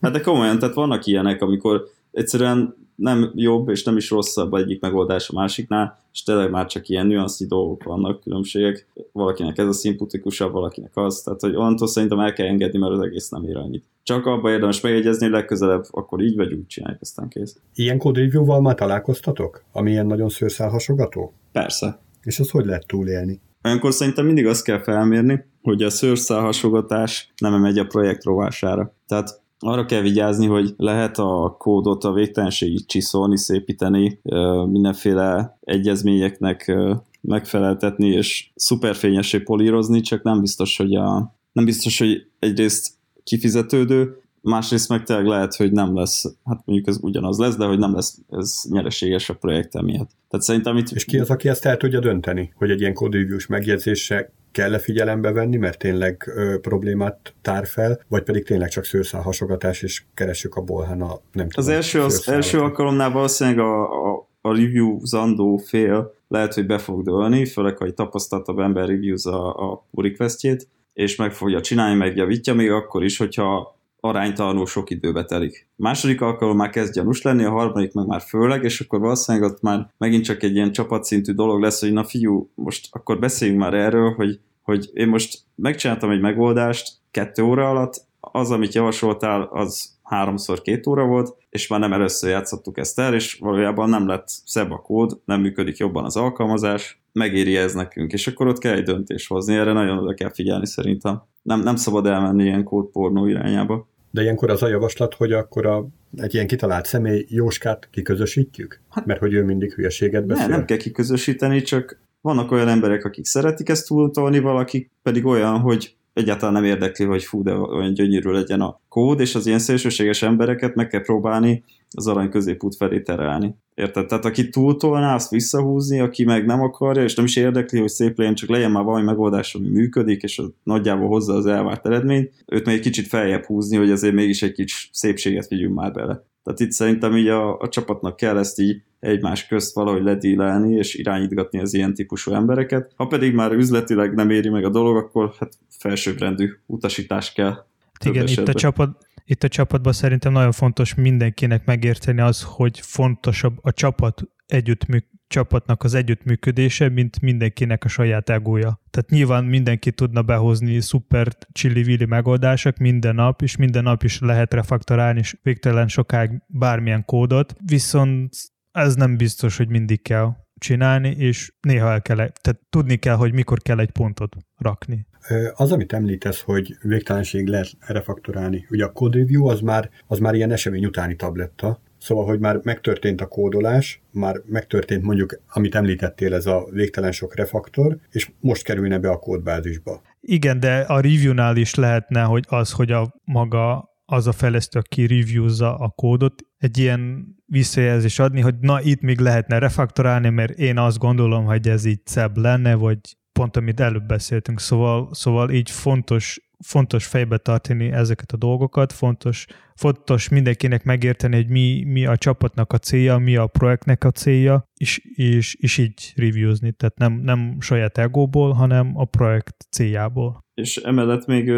Hát 0.00 0.12
de 0.12 0.20
komolyan, 0.20 0.58
tehát 0.58 0.74
vannak 0.74 1.06
ilyenek, 1.06 1.42
amikor 1.42 1.88
egyszerűen 2.10 2.76
nem 3.00 3.32
jobb 3.34 3.68
és 3.68 3.84
nem 3.84 3.96
is 3.96 4.10
rosszabb 4.10 4.54
egyik 4.54 4.80
megoldás 4.80 5.28
a 5.28 5.34
másiknál, 5.34 5.98
és 6.12 6.22
tényleg 6.22 6.50
már 6.50 6.66
csak 6.66 6.88
ilyen 6.88 7.06
nüansznyi 7.06 7.46
dolgok 7.46 7.82
vannak, 7.82 8.20
különbségek. 8.20 8.86
Valakinek 9.12 9.58
ez 9.58 9.66
a 9.66 9.72
szimpatikusabb, 9.72 10.52
valakinek 10.52 10.90
az. 10.94 11.22
Tehát, 11.22 11.40
hogy 11.40 11.56
onnantól 11.56 11.88
szerintem 11.88 12.18
el 12.18 12.32
kell 12.32 12.46
engedni, 12.46 12.78
mert 12.78 12.92
az 12.92 13.00
egész 13.00 13.28
nem 13.28 13.44
ér 13.44 13.56
annyit. 13.56 13.84
Csak 14.02 14.26
abba 14.26 14.50
érdemes 14.50 14.80
megjegyezni, 14.80 15.24
hogy 15.24 15.34
legközelebb 15.34 15.84
akkor 15.90 16.20
így 16.20 16.36
vagy 16.36 16.52
úgy 16.52 16.66
csináljuk, 16.66 17.00
aztán 17.00 17.28
kész. 17.28 17.56
Ilyen 17.74 17.98
code 17.98 18.20
review-val 18.20 18.60
már 18.60 18.74
találkoztatok? 18.74 19.64
Ami 19.72 19.90
ilyen 19.90 20.06
nagyon 20.06 20.28
szőrszálhasogató? 20.28 21.32
Persze. 21.52 22.00
És 22.22 22.40
az 22.40 22.50
hogy 22.50 22.64
lehet 22.64 22.86
túlélni? 22.86 23.40
Olyankor 23.64 23.92
szerintem 23.92 24.26
mindig 24.26 24.46
azt 24.46 24.64
kell 24.64 24.80
felmérni, 24.80 25.44
hogy 25.62 25.82
a 25.82 25.90
szőrszálhasogatás 25.90 27.32
nem 27.40 27.60
megy 27.60 27.78
a 27.78 27.86
projekt 27.86 28.24
rovására. 28.24 28.94
Tehát 29.06 29.39
arra 29.60 29.84
kell 29.84 30.00
vigyázni, 30.00 30.46
hogy 30.46 30.74
lehet 30.76 31.18
a 31.18 31.56
kódot 31.58 32.04
a 32.04 32.12
végtelenségig 32.12 32.86
csiszolni, 32.86 33.38
szépíteni, 33.38 34.20
mindenféle 34.66 35.58
egyezményeknek 35.60 36.76
megfeleltetni, 37.20 38.08
és 38.08 38.50
szuperfényessé 38.54 39.38
polírozni, 39.38 40.00
csak 40.00 40.22
nem 40.22 40.40
biztos, 40.40 40.76
hogy, 40.76 40.94
a, 40.94 41.34
nem 41.52 41.64
biztos, 41.64 41.98
hogy 41.98 42.26
egyrészt 42.38 42.92
kifizetődő, 43.24 44.20
másrészt 44.42 44.88
meg 44.88 45.02
tényleg 45.02 45.26
lehet, 45.26 45.54
hogy 45.54 45.72
nem 45.72 45.96
lesz, 45.96 46.24
hát 46.44 46.62
mondjuk 46.64 46.88
ez 46.88 46.98
ugyanaz 47.00 47.38
lesz, 47.38 47.56
de 47.56 47.64
hogy 47.64 47.78
nem 47.78 47.94
lesz 47.94 48.18
ez 48.30 48.62
nyereséges 48.68 49.28
a 49.28 49.34
projekt 49.34 49.82
miatt. 49.82 50.10
Tehát 50.28 50.46
szerintem 50.46 50.76
itt... 50.76 50.90
És 50.90 51.04
ki 51.04 51.18
az, 51.18 51.30
aki 51.30 51.48
ezt 51.48 51.64
el 51.64 51.76
tudja 51.76 52.00
dönteni, 52.00 52.52
hogy 52.56 52.70
egy 52.70 52.80
ilyen 52.80 52.94
kódreviews 52.94 53.46
megjegyzése 53.46 54.32
kell-e 54.52 54.78
figyelembe 54.78 55.32
venni, 55.32 55.56
mert 55.56 55.78
tényleg 55.78 56.32
ö, 56.34 56.58
problémát 56.60 57.34
tár 57.42 57.66
fel, 57.66 58.00
vagy 58.08 58.22
pedig 58.22 58.44
tényleg 58.44 58.68
csak 58.68 58.84
szőrszál 58.84 59.22
hasogatás, 59.22 59.82
és 59.82 60.02
keressük 60.14 60.54
a 60.54 60.60
bolhán 60.60 61.00
a 61.00 61.20
nem 61.32 61.48
tudom. 61.48 61.50
Az 61.54 61.68
első, 61.68 62.00
az 62.00 62.28
első 62.28 62.60
alkalomnál 62.60 63.10
valószínűleg 63.10 63.58
a, 63.58 63.82
a, 64.12 64.28
a 64.40 64.56
review 64.56 65.04
zandó 65.04 65.56
fél 65.56 66.14
lehet, 66.28 66.54
hogy 66.54 66.66
be 66.66 66.78
fog 66.78 67.02
dőlni, 67.02 67.46
főleg, 67.46 67.76
hogy 67.76 67.94
tapasztaltabb 67.94 68.58
ember 68.58 68.88
reviews 68.88 69.24
a, 69.24 69.70
a 69.70 69.84
requestjét, 69.92 70.68
és 70.92 71.16
meg 71.16 71.32
fogja 71.32 71.60
csinálni, 71.60 71.96
megjavítja, 71.96 72.54
még 72.54 72.70
akkor 72.70 73.04
is, 73.04 73.18
hogyha 73.18 73.79
aránytalanul 74.00 74.66
sok 74.66 74.90
időbe 74.90 75.24
telik. 75.24 75.68
Második 75.76 76.20
alkalom 76.20 76.56
már 76.56 76.70
kezd 76.70 76.94
gyanús 76.94 77.22
lenni, 77.22 77.44
a 77.44 77.50
harmadik 77.50 77.92
meg 77.92 78.06
már 78.06 78.20
főleg, 78.20 78.64
és 78.64 78.80
akkor 78.80 79.00
valószínűleg 79.00 79.50
ott 79.50 79.60
már 79.60 79.90
megint 79.98 80.24
csak 80.24 80.42
egy 80.42 80.54
ilyen 80.54 80.72
csapatszintű 80.72 81.32
dolog 81.32 81.60
lesz, 81.60 81.80
hogy 81.80 81.92
na 81.92 82.04
fiú, 82.04 82.50
most 82.54 82.88
akkor 82.90 83.18
beszéljünk 83.18 83.60
már 83.60 83.74
erről, 83.74 84.14
hogy, 84.14 84.40
hogy 84.62 84.90
én 84.92 85.08
most 85.08 85.38
megcsináltam 85.54 86.10
egy 86.10 86.20
megoldást 86.20 86.92
kettő 87.10 87.42
óra 87.42 87.68
alatt, 87.68 88.08
az, 88.20 88.50
amit 88.50 88.74
javasoltál, 88.74 89.42
az 89.42 89.98
háromszor 90.10 90.62
két 90.62 90.86
óra 90.86 91.04
volt, 91.04 91.36
és 91.50 91.66
már 91.66 91.80
nem 91.80 91.92
először 91.92 92.30
játszottuk 92.30 92.78
ezt 92.78 92.98
el, 92.98 93.14
és 93.14 93.38
valójában 93.40 93.88
nem 93.88 94.06
lett 94.06 94.24
szebb 94.26 94.70
a 94.70 94.76
kód, 94.76 95.20
nem 95.24 95.40
működik 95.40 95.76
jobban 95.76 96.04
az 96.04 96.16
alkalmazás, 96.16 97.02
megéri 97.12 97.56
ez 97.56 97.74
nekünk, 97.74 98.12
és 98.12 98.26
akkor 98.26 98.46
ott 98.46 98.58
kell 98.58 98.74
egy 98.74 98.82
döntés 98.82 99.26
hozni, 99.26 99.54
erre 99.54 99.72
nagyon 99.72 99.98
oda 99.98 100.14
kell 100.14 100.32
figyelni 100.32 100.66
szerintem. 100.66 101.22
Nem, 101.42 101.60
nem 101.60 101.76
szabad 101.76 102.06
elmenni 102.06 102.42
ilyen 102.42 102.64
kódpornó 102.64 103.26
irányába. 103.26 103.88
De 104.10 104.22
ilyenkor 104.22 104.50
az 104.50 104.62
a 104.62 104.68
javaslat, 104.68 105.14
hogy 105.14 105.32
akkor 105.32 105.66
a, 105.66 105.86
egy 106.16 106.34
ilyen 106.34 106.46
kitalált 106.46 106.86
személy 106.86 107.26
Jóskát 107.28 107.88
kiközösítjük? 107.90 108.80
Hát, 108.88 109.06
Mert 109.06 109.20
hogy 109.20 109.32
ő 109.32 109.44
mindig 109.44 109.72
hülyeséget 109.72 110.26
beszél? 110.26 110.46
Ne, 110.46 110.56
nem 110.56 110.64
kell 110.64 110.76
kiközösíteni, 110.76 111.62
csak 111.62 112.00
vannak 112.20 112.50
olyan 112.50 112.68
emberek, 112.68 113.04
akik 113.04 113.24
szeretik 113.24 113.68
ezt 113.68 113.86
túltolni, 113.86 114.38
valakik 114.38 114.90
pedig 115.02 115.24
olyan, 115.24 115.58
hogy 115.58 115.96
egyáltalán 116.12 116.54
nem 116.54 116.64
érdekli, 116.64 117.04
hogy 117.04 117.24
fú, 117.24 117.42
de 117.42 117.54
olyan 117.54 117.92
gyönyörű 117.92 118.30
legyen 118.30 118.60
a 118.60 118.80
kód, 118.88 119.20
és 119.20 119.34
az 119.34 119.46
ilyen 119.46 119.58
szélsőséges 119.58 120.22
embereket 120.22 120.74
meg 120.74 120.86
kell 120.86 121.02
próbálni 121.02 121.64
az 121.90 122.06
arany 122.06 122.28
középút 122.28 122.76
felé 122.76 123.00
terelni. 123.00 123.54
Érted? 123.74 124.06
Tehát 124.06 124.24
aki 124.24 124.48
túltolná, 124.48 125.14
azt 125.14 125.30
visszahúzni, 125.30 126.00
aki 126.00 126.24
meg 126.24 126.46
nem 126.46 126.60
akarja, 126.60 127.02
és 127.02 127.14
nem 127.14 127.24
is 127.24 127.36
érdekli, 127.36 127.78
hogy 127.78 127.88
szép 127.88 128.18
legyen, 128.18 128.34
csak 128.34 128.48
legyen 128.48 128.70
már 128.70 128.84
valami 128.84 129.04
megoldás, 129.04 129.54
ami 129.54 129.68
működik, 129.68 130.22
és 130.22 130.38
az 130.38 130.52
nagyjából 130.62 131.08
hozza 131.08 131.34
az 131.34 131.46
elvárt 131.46 131.86
eredményt, 131.86 132.32
őt 132.46 132.66
még 132.66 132.74
egy 132.74 132.80
kicsit 132.80 133.06
feljebb 133.06 133.44
húzni, 133.44 133.76
hogy 133.76 133.90
azért 133.90 134.14
mégis 134.14 134.42
egy 134.42 134.52
kicsit 134.52 134.88
szépséget 134.92 135.48
vigyünk 135.48 135.74
már 135.74 135.92
bele. 135.92 136.24
Tehát 136.42 136.60
itt 136.60 136.70
szerintem 136.70 137.16
így 137.16 137.28
a, 137.28 137.58
a 137.58 137.68
csapatnak 137.68 138.16
kell 138.16 138.38
ezt 138.38 138.60
így 138.60 138.82
egymás 139.00 139.46
közt 139.46 139.74
valahogy 139.74 140.02
ledílelni 140.02 140.74
és 140.74 140.94
irányítgatni 140.94 141.60
az 141.60 141.74
ilyen 141.74 141.94
típusú 141.94 142.32
embereket. 142.32 142.92
Ha 142.96 143.06
pedig 143.06 143.34
már 143.34 143.52
üzletileg 143.52 144.14
nem 144.14 144.30
éri 144.30 144.48
meg 144.48 144.64
a 144.64 144.70
dolog, 144.70 144.96
akkor 144.96 145.34
hát 145.38 145.52
felsőbbrendű 145.68 146.50
utasítás 146.66 147.32
kell. 147.32 147.64
Igen, 148.04 148.26
itt 148.26 148.48
a, 148.48 148.52
csapat, 148.52 149.06
itt 149.24 149.42
a 149.42 149.48
csapatban 149.48 149.92
szerintem 149.92 150.32
nagyon 150.32 150.52
fontos 150.52 150.94
mindenkinek 150.94 151.64
megérteni 151.64 152.20
az, 152.20 152.42
hogy 152.42 152.80
fontosabb 152.80 153.58
a 153.60 153.72
csapat 153.72 154.22
együttműk, 154.46 155.06
csapatnak 155.26 155.82
az 155.82 155.94
együttműködése, 155.94 156.88
mint 156.88 157.20
mindenkinek 157.20 157.84
a 157.84 157.88
saját 157.88 158.30
egója. 158.30 158.80
Tehát 158.90 159.10
nyilván 159.10 159.44
mindenki 159.44 159.92
tudna 159.92 160.22
behozni 160.22 160.80
szuper 160.80 161.28
chili 161.52 162.04
megoldások 162.04 162.76
minden 162.76 163.14
nap, 163.14 163.42
és 163.42 163.56
minden 163.56 163.82
nap 163.82 164.02
is 164.02 164.20
lehet 164.20 164.54
refaktorálni, 164.54 165.18
és 165.18 165.36
végtelen 165.42 165.88
sokáig 165.88 166.30
bármilyen 166.46 167.04
kódot, 167.04 167.56
viszont 167.66 168.49
ez 168.72 168.94
nem 168.94 169.16
biztos, 169.16 169.56
hogy 169.56 169.68
mindig 169.68 170.02
kell 170.02 170.32
csinálni, 170.58 171.08
és 171.08 171.52
néha 171.60 171.90
el 171.90 172.02
kell, 172.02 172.16
tehát 172.16 172.60
tudni 172.70 172.96
kell, 172.96 173.16
hogy 173.16 173.32
mikor 173.32 173.58
kell 173.58 173.78
egy 173.78 173.90
pontot 173.90 174.36
rakni. 174.56 175.06
Az, 175.54 175.72
amit 175.72 175.92
említesz, 175.92 176.40
hogy 176.40 176.76
végtelenség 176.82 177.46
lehet 177.46 177.76
refaktorálni, 177.86 178.66
ugye 178.70 178.84
a 178.84 178.92
code 178.92 179.18
review 179.18 179.46
az 179.46 179.60
már, 179.60 179.90
az 180.06 180.18
már 180.18 180.34
ilyen 180.34 180.50
esemény 180.50 180.84
utáni 180.84 181.16
tabletta, 181.16 181.80
Szóval, 182.00 182.24
hogy 182.24 182.38
már 182.38 182.60
megtörtént 182.62 183.20
a 183.20 183.26
kódolás, 183.26 184.02
már 184.12 184.36
megtörtént 184.46 185.02
mondjuk, 185.02 185.40
amit 185.48 185.74
említettél, 185.74 186.34
ez 186.34 186.46
a 186.46 186.66
végtelen 186.70 187.12
sok 187.12 187.34
refaktor, 187.34 187.96
és 188.10 188.30
most 188.40 188.62
kerülne 188.62 188.98
be 188.98 189.10
a 189.10 189.18
kódbázisba. 189.18 190.02
Igen, 190.20 190.60
de 190.60 190.78
a 190.78 191.00
review-nál 191.00 191.56
is 191.56 191.74
lehetne, 191.74 192.22
hogy 192.22 192.44
az, 192.48 192.72
hogy 192.72 192.92
a 192.92 193.14
maga 193.24 193.88
az 194.04 194.26
a 194.26 194.32
fejlesztő, 194.32 194.78
aki 194.78 195.06
reviewza 195.06 195.76
a 195.76 195.88
kódot, 195.88 196.34
egy 196.60 196.78
ilyen 196.78 197.34
visszajelzés 197.46 198.18
adni, 198.18 198.40
hogy 198.40 198.54
na 198.60 198.80
itt 198.82 199.00
még 199.00 199.18
lehetne 199.18 199.58
refaktorálni, 199.58 200.28
mert 200.28 200.58
én 200.58 200.78
azt 200.78 200.98
gondolom, 200.98 201.44
hogy 201.44 201.68
ez 201.68 201.84
így 201.84 202.00
szebb 202.04 202.36
lenne, 202.36 202.74
vagy 202.74 202.98
pont 203.32 203.56
amit 203.56 203.80
előbb 203.80 204.06
beszéltünk, 204.06 204.60
szóval, 204.60 205.08
szóval 205.14 205.50
így 205.50 205.70
fontos, 205.70 206.50
fontos 206.64 207.06
fejbe 207.06 207.38
tartani 207.38 207.90
ezeket 207.90 208.32
a 208.32 208.36
dolgokat, 208.36 208.92
fontos, 208.92 209.46
fontos 209.74 210.28
mindenkinek 210.28 210.84
megérteni, 210.84 211.36
hogy 211.36 211.48
mi, 211.48 211.84
mi 211.84 212.06
a 212.06 212.16
csapatnak 212.16 212.72
a 212.72 212.78
célja, 212.78 213.18
mi 213.18 213.36
a 213.36 213.46
projektnek 213.46 214.04
a 214.04 214.10
célja, 214.10 214.64
és, 214.74 215.00
és, 215.14 215.54
és 215.54 215.78
így 215.78 216.12
reviewzni, 216.16 216.72
tehát 216.72 216.98
nem, 216.98 217.12
nem 217.12 217.56
saját 217.60 217.98
egóból, 217.98 218.52
hanem 218.52 218.92
a 218.94 219.04
projekt 219.04 219.66
céljából. 219.70 220.44
És 220.54 220.76
emellett 220.76 221.26
még 221.26 221.52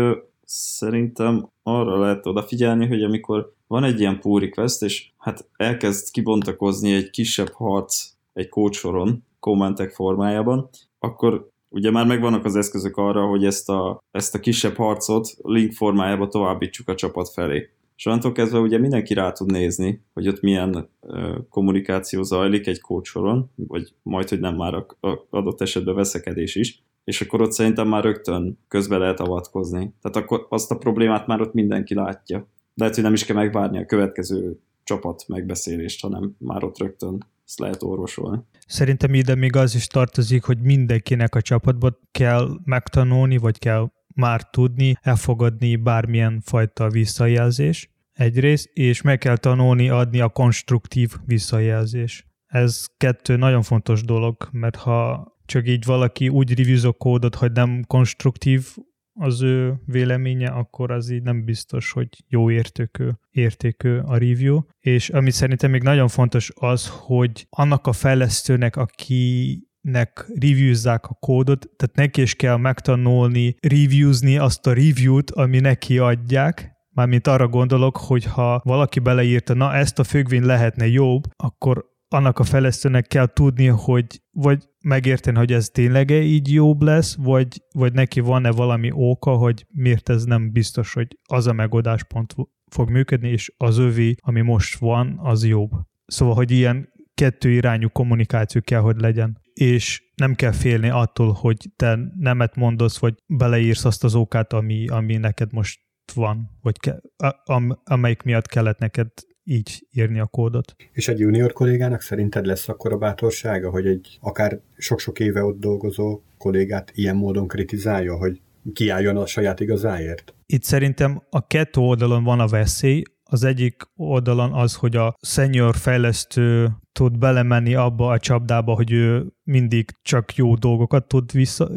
szerintem 0.44 1.51
arra 1.62 1.98
lehet 1.98 2.26
odafigyelni, 2.26 2.86
hogy 2.86 3.02
amikor 3.02 3.54
van 3.66 3.84
egy 3.84 4.00
ilyen 4.00 4.20
pull 4.20 4.40
request, 4.40 4.82
és 4.82 5.10
hát 5.18 5.48
elkezd 5.56 6.10
kibontakozni 6.10 6.94
egy 6.94 7.10
kisebb 7.10 7.50
harc 7.52 8.10
egy 8.32 8.48
kócsoron, 8.48 9.24
kommentek 9.40 9.90
formájában, 9.90 10.68
akkor 10.98 11.48
ugye 11.68 11.90
már 11.90 12.06
megvannak 12.06 12.44
az 12.44 12.56
eszközök 12.56 12.96
arra, 12.96 13.26
hogy 13.26 13.44
ezt 13.44 13.68
a, 13.68 14.02
ezt 14.10 14.34
a 14.34 14.40
kisebb 14.40 14.76
harcot 14.76 15.36
link 15.42 15.72
formájába 15.72 16.28
továbbítsuk 16.28 16.88
a 16.88 16.94
csapat 16.94 17.28
felé. 17.28 17.68
És 17.96 18.06
onnantól 18.06 18.32
kezdve 18.32 18.58
ugye 18.58 18.78
mindenki 18.78 19.14
rá 19.14 19.32
tud 19.32 19.50
nézni, 19.50 20.02
hogy 20.14 20.28
ott 20.28 20.40
milyen 20.40 20.88
ö, 21.00 21.38
kommunikáció 21.48 22.22
zajlik 22.22 22.66
egy 22.66 22.80
kócsoron, 22.80 23.50
vagy 23.54 23.94
majd, 24.02 24.28
hogy 24.28 24.40
nem 24.40 24.54
már 24.54 24.74
a, 24.74 24.86
a 25.08 25.26
adott 25.30 25.60
esetben 25.60 25.94
veszekedés 25.94 26.54
is, 26.54 26.82
és 27.04 27.20
akkor 27.20 27.42
ott 27.42 27.52
szerintem 27.52 27.88
már 27.88 28.04
rögtön 28.04 28.58
közbe 28.68 28.96
lehet 28.96 29.20
avatkozni. 29.20 29.94
Tehát 30.00 30.16
akkor 30.16 30.46
azt 30.48 30.70
a 30.70 30.78
problémát 30.78 31.26
már 31.26 31.40
ott 31.40 31.52
mindenki 31.52 31.94
látja. 31.94 32.48
Lehet, 32.74 32.94
hogy 32.94 33.04
nem 33.04 33.12
is 33.12 33.24
kell 33.24 33.36
megvárni 33.36 33.78
a 33.78 33.86
következő 33.86 34.60
csapat 34.84 35.24
megbeszélést, 35.28 36.02
hanem 36.02 36.36
már 36.38 36.64
ott 36.64 36.78
rögtön 36.78 37.26
ezt 37.46 37.58
lehet 37.58 37.82
orvosolni. 37.82 38.38
Szerintem 38.66 39.14
ide 39.14 39.34
még 39.34 39.56
az 39.56 39.74
is 39.74 39.86
tartozik, 39.86 40.44
hogy 40.44 40.58
mindenkinek 40.58 41.34
a 41.34 41.40
csapatban 41.40 41.98
kell 42.10 42.48
megtanulni, 42.64 43.36
vagy 43.36 43.58
kell 43.58 43.90
már 44.14 44.50
tudni, 44.50 44.94
elfogadni 45.00 45.76
bármilyen 45.76 46.40
fajta 46.44 46.88
visszajelzés 46.88 47.90
egyrészt, 48.12 48.70
és 48.72 49.02
meg 49.02 49.18
kell 49.18 49.36
tanulni 49.36 49.88
adni 49.88 50.20
a 50.20 50.28
konstruktív 50.28 51.12
visszajelzés. 51.24 52.26
Ez 52.46 52.86
kettő 52.96 53.36
nagyon 53.36 53.62
fontos 53.62 54.02
dolog, 54.04 54.48
mert 54.52 54.76
ha 54.76 55.31
csak 55.52 55.68
így 55.68 55.84
valaki 55.84 56.28
úgy 56.28 56.58
reviewz 56.58 56.84
a 56.84 56.92
kódot, 56.92 57.34
hogy 57.34 57.52
nem 57.52 57.84
konstruktív 57.86 58.66
az 59.12 59.42
ő 59.42 59.74
véleménye, 59.86 60.48
akkor 60.48 60.90
az 60.90 61.10
így 61.10 61.22
nem 61.22 61.44
biztos, 61.44 61.92
hogy 61.92 62.08
jó 62.28 62.50
értékű, 62.50 63.08
értékű 63.30 63.96
a 63.96 64.16
review. 64.16 64.60
És 64.80 65.10
ami 65.10 65.30
szerintem 65.30 65.70
még 65.70 65.82
nagyon 65.82 66.08
fontos 66.08 66.52
az, 66.54 66.88
hogy 66.88 67.46
annak 67.50 67.86
a 67.86 67.92
fejlesztőnek, 67.92 68.76
aki 68.76 69.58
nek 69.80 70.26
reviewzzák 70.40 71.06
a 71.06 71.16
kódot, 71.20 71.68
tehát 71.76 71.96
neki 71.96 72.22
is 72.22 72.34
kell 72.34 72.56
megtanulni 72.56 73.56
reviewzni 73.60 74.38
azt 74.38 74.66
a 74.66 74.72
review-t, 74.72 75.30
ami 75.30 75.60
neki 75.60 75.98
adják, 75.98 76.70
Mármint 76.94 77.26
arra 77.26 77.48
gondolok, 77.48 77.96
hogy 77.96 78.24
ha 78.24 78.60
valaki 78.64 79.00
beleírta, 79.00 79.54
na 79.54 79.74
ezt 79.74 79.98
a 79.98 80.04
függvény 80.04 80.44
lehetne 80.44 80.86
jobb, 80.86 81.22
akkor 81.36 81.84
annak 82.08 82.38
a 82.38 82.44
fejlesztőnek 82.44 83.06
kell 83.06 83.26
tudni, 83.26 83.66
hogy 83.66 84.22
vagy 84.30 84.71
megérteni, 84.82 85.36
hogy 85.36 85.52
ez 85.52 85.68
tényleg 85.68 86.10
így 86.10 86.52
jobb 86.52 86.82
lesz, 86.82 87.16
vagy, 87.16 87.62
vagy 87.74 87.92
neki 87.92 88.20
van-e 88.20 88.50
valami 88.50 88.90
oka, 88.92 89.30
hogy 89.30 89.66
miért 89.68 90.08
ez 90.08 90.24
nem 90.24 90.52
biztos, 90.52 90.92
hogy 90.92 91.18
az 91.28 91.46
a 91.46 91.52
megoldáspont 91.52 92.34
fog 92.70 92.90
működni, 92.90 93.28
és 93.28 93.52
az 93.56 93.78
övé, 93.78 94.14
ami 94.18 94.40
most 94.40 94.78
van, 94.78 95.18
az 95.22 95.44
jobb. 95.44 95.70
Szóval, 96.06 96.34
hogy 96.34 96.50
ilyen 96.50 96.92
kettő 97.14 97.50
irányú 97.50 97.88
kommunikáció 97.88 98.60
kell, 98.64 98.80
hogy 98.80 98.96
legyen. 99.00 99.40
És 99.52 100.02
nem 100.14 100.34
kell 100.34 100.52
félni 100.52 100.88
attól, 100.88 101.32
hogy 101.32 101.70
te 101.76 101.98
nemet 102.18 102.56
mondasz, 102.56 102.98
vagy 102.98 103.14
beleírsz 103.26 103.84
azt 103.84 104.04
az 104.04 104.14
okát, 104.14 104.52
ami, 104.52 104.88
ami 104.88 105.16
neked 105.16 105.52
most 105.52 105.80
van, 106.14 106.58
vagy 106.60 106.78
ke, 106.78 107.00
am, 107.44 107.80
amelyik 107.84 108.22
miatt 108.22 108.46
kellett 108.46 108.78
neked 108.78 109.08
így 109.44 109.86
írni 109.90 110.18
a 110.18 110.26
kódot. 110.26 110.74
És 110.92 111.08
egy 111.08 111.18
junior 111.18 111.52
kollégának 111.52 112.00
szerinted 112.00 112.46
lesz 112.46 112.68
akkor 112.68 112.92
a 112.92 112.96
bátorsága, 112.96 113.70
hogy 113.70 113.86
egy 113.86 114.18
akár 114.20 114.60
sok-sok 114.76 115.20
éve 115.20 115.44
ott 115.44 115.58
dolgozó 115.58 116.20
kollégát 116.38 116.90
ilyen 116.94 117.16
módon 117.16 117.48
kritizálja, 117.48 118.16
hogy 118.16 118.40
kiálljon 118.72 119.16
a 119.16 119.26
saját 119.26 119.60
igazáért? 119.60 120.34
Itt 120.46 120.62
szerintem 120.62 121.22
a 121.30 121.46
kettő 121.46 121.80
oldalon 121.80 122.24
van 122.24 122.40
a 122.40 122.46
veszély, 122.46 123.02
az 123.24 123.44
egyik 123.44 123.82
oldalon 123.96 124.52
az, 124.52 124.74
hogy 124.74 124.96
a 124.96 125.16
senior 125.20 125.76
fejlesztő 125.76 126.68
tud 126.92 127.18
belemenni 127.18 127.74
abba 127.74 128.08
a 128.08 128.18
csapdába, 128.18 128.74
hogy 128.74 128.92
ő 128.92 129.32
mindig 129.42 129.90
csak 130.02 130.34
jó 130.34 130.54
dolgokat 130.54 131.08
tud 131.08 131.32
vissza, 131.32 131.70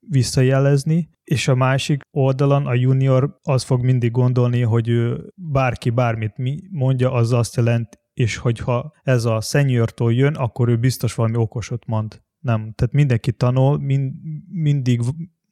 visszajelezni, 0.00 1.08
és 1.30 1.48
a 1.48 1.54
másik 1.54 2.02
oldalon 2.10 2.66
a 2.66 2.74
junior 2.74 3.38
az 3.42 3.62
fog 3.62 3.84
mindig 3.84 4.10
gondolni, 4.10 4.60
hogy 4.60 4.88
ő 4.88 5.32
bárki 5.34 5.90
bármit 5.90 6.34
mondja, 6.70 7.12
az 7.12 7.32
azt 7.32 7.56
jelent, 7.56 7.98
és 8.14 8.36
hogyha 8.36 8.92
ez 9.02 9.24
a 9.24 9.40
seniortól 9.40 10.12
jön, 10.12 10.34
akkor 10.34 10.68
ő 10.68 10.76
biztos 10.76 11.14
valami 11.14 11.36
okosot 11.36 11.86
mond. 11.86 12.22
Nem. 12.38 12.72
Tehát 12.74 12.92
mindenki 12.92 13.32
tanul, 13.32 13.78
mind, 13.78 14.12
mindig 14.48 15.00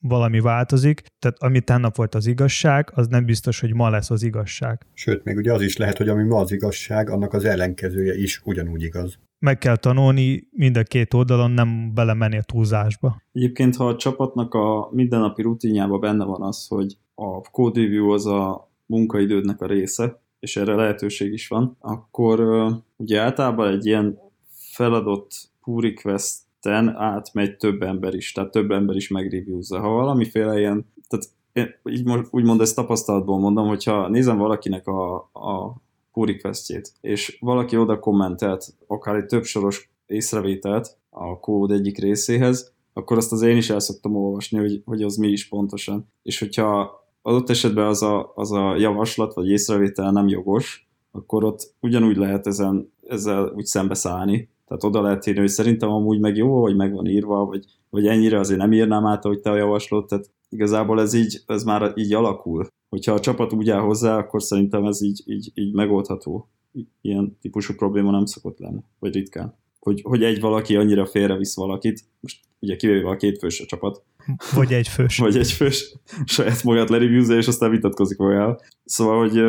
valami 0.01 0.41
változik, 0.41 1.03
tehát 1.19 1.37
ami 1.39 1.61
tennap 1.61 1.97
volt 1.97 2.15
az 2.15 2.27
igazság, 2.27 2.91
az 2.95 3.07
nem 3.07 3.25
biztos, 3.25 3.61
hogy 3.61 3.75
ma 3.75 3.91
lesz 3.91 4.11
az 4.11 4.23
igazság. 4.23 4.87
Sőt, 4.93 5.25
még 5.25 5.37
ugye 5.37 5.53
az 5.53 5.63
is 5.63 5.77
lehet, 5.77 5.97
hogy 5.97 6.09
ami 6.09 6.25
ma 6.25 6.41
az 6.41 6.53
igazság, 6.53 7.11
annak 7.11 7.33
az 7.33 7.45
ellenkezője 7.45 8.15
is 8.15 8.41
ugyanúgy 8.45 8.83
igaz. 8.83 9.19
Meg 9.39 9.59
kell 9.59 9.77
tanulni 9.77 10.49
mind 10.51 10.77
a 10.77 10.83
két 10.83 11.15
oldalon, 11.15 11.51
nem 11.51 11.95
belemenni 11.95 12.37
a 12.37 12.43
túlzásba. 12.43 13.23
Egyébként, 13.33 13.77
ha 13.77 13.87
a 13.87 13.97
csapatnak 13.97 14.55
a 14.55 14.89
mindennapi 14.93 15.43
rutinjában 15.43 16.01
benne 16.01 16.25
van 16.25 16.43
az, 16.43 16.67
hogy 16.67 16.97
a 17.15 17.41
code 17.51 17.81
review 17.81 18.11
az 18.11 18.27
a 18.27 18.71
munkaidődnek 18.87 19.61
a 19.61 19.67
része, 19.67 20.21
és 20.41 20.57
erre 20.57 20.75
lehetőség 20.75 21.33
is 21.33 21.49
van, 21.49 21.77
akkor 21.81 22.41
ugye 22.97 23.21
általában 23.21 23.73
egy 23.73 23.87
ilyen 23.87 24.19
feladott 24.51 25.51
pull 25.65 25.81
request 25.81 26.47
ten 26.61 26.97
átmegy 26.97 27.57
több 27.57 27.83
ember 27.83 28.15
is, 28.15 28.33
tehát 28.33 28.51
több 28.51 28.71
ember 28.71 28.97
is 28.97 29.09
megreviewzza. 29.09 29.81
Ha 29.81 29.89
valamiféle 29.89 30.59
ilyen, 30.59 30.87
tehát 31.09 31.27
én 31.53 31.93
így 31.93 32.27
úgymond 32.31 32.61
ezt 32.61 32.75
tapasztalatból 32.75 33.39
mondom, 33.39 33.69
hogyha 33.69 34.09
nézem 34.09 34.37
valakinek 34.37 34.87
a, 34.87 35.15
a 35.17 35.77
pull 36.19 36.27
requestjét, 36.27 36.93
és 37.01 37.39
valaki 37.41 37.77
oda 37.77 37.99
kommentelt 37.99 38.75
akár 38.87 39.15
egy 39.15 39.27
több 39.27 39.45
soros 39.45 39.91
észrevételt 40.07 40.97
a 41.11 41.39
kód 41.39 41.71
egyik 41.71 41.99
részéhez, 41.99 42.73
akkor 42.93 43.17
azt 43.17 43.33
az 43.33 43.43
én 43.43 43.57
is 43.57 43.71
el 43.71 43.81
szoktam 43.81 44.17
olvasni, 44.17 44.59
hogy, 44.59 44.83
hogy 44.85 45.03
az 45.03 45.17
mi 45.17 45.29
is 45.29 45.49
pontosan. 45.49 46.09
És 46.23 46.39
hogyha 46.39 47.01
adott 47.23 47.51
esetben 47.51 47.87
az 47.87 48.03
a, 48.03 48.33
az 48.35 48.53
a 48.53 48.77
javaslat 48.77 49.35
vagy 49.35 49.49
észrevétel 49.49 50.11
nem 50.11 50.29
jogos, 50.29 50.89
akkor 51.11 51.45
ott 51.45 51.75
ugyanúgy 51.81 52.17
lehet 52.17 52.47
ezen, 52.47 52.93
ezzel 53.09 53.53
úgy 53.57 53.65
szembeszállni, 53.65 54.49
tehát 54.67 54.85
oda 54.85 55.03
lehet 55.03 55.27
írni, 55.27 55.41
hogy 55.41 55.49
szerintem 55.49 55.89
amúgy 55.89 56.21
meg 56.21 56.37
jó, 56.37 56.61
hogy 56.61 56.77
meg 56.77 56.93
van 56.93 57.07
írva, 57.07 57.45
vagy, 57.45 57.65
vagy 57.91 58.07
ennyire 58.07 58.39
azért 58.39 58.59
nem 58.59 58.73
írnám 58.73 59.07
át, 59.07 59.23
hogy 59.23 59.41
te 59.41 59.51
a 59.51 59.57
javaslod, 59.57 60.07
tehát 60.07 60.31
igazából 60.49 61.01
ez 61.01 61.15
így, 61.15 61.43
ez 61.47 61.65
már 61.65 61.93
így 61.97 62.15
alakul. 62.15 62.67
Hogyha 62.89 63.13
a 63.13 63.21
csapat 63.21 63.53
úgy 63.53 63.71
áll 63.71 63.81
hozzá, 63.81 64.17
akkor 64.17 64.43
szerintem 64.43 64.85
ez 64.85 65.03
így, 65.03 65.23
így, 65.27 65.51
így 65.55 65.73
megoldható. 65.73 66.49
Ilyen 67.01 67.37
típusú 67.41 67.75
probléma 67.75 68.11
nem 68.11 68.25
szokott 68.25 68.59
lenni, 68.59 68.81
vagy 68.99 69.15
ritkán. 69.15 69.59
Hogy, 69.79 70.01
hogy 70.03 70.23
egy 70.23 70.41
valaki 70.41 70.77
annyira 70.77 71.07
félrevisz 71.07 71.57
valakit, 71.57 72.05
most 72.21 72.41
ugye 72.61 72.77
kivéve 72.77 73.09
a 73.09 73.17
két 73.17 73.39
fős 73.39 73.61
a 73.61 73.67
csapat. 73.67 74.03
Vagy 74.55 74.73
egy 74.73 74.89
fős. 74.89 75.19
vagy 75.19 75.37
egy 75.37 75.53
fős 75.53 75.95
saját 76.25 76.63
magát 76.63 76.89
lereviewzza, 76.89 77.37
és 77.37 77.47
aztán 77.47 77.71
vitatkozik 77.71 78.21
olyan. 78.21 78.59
Szóval, 78.85 79.19
hogy 79.19 79.43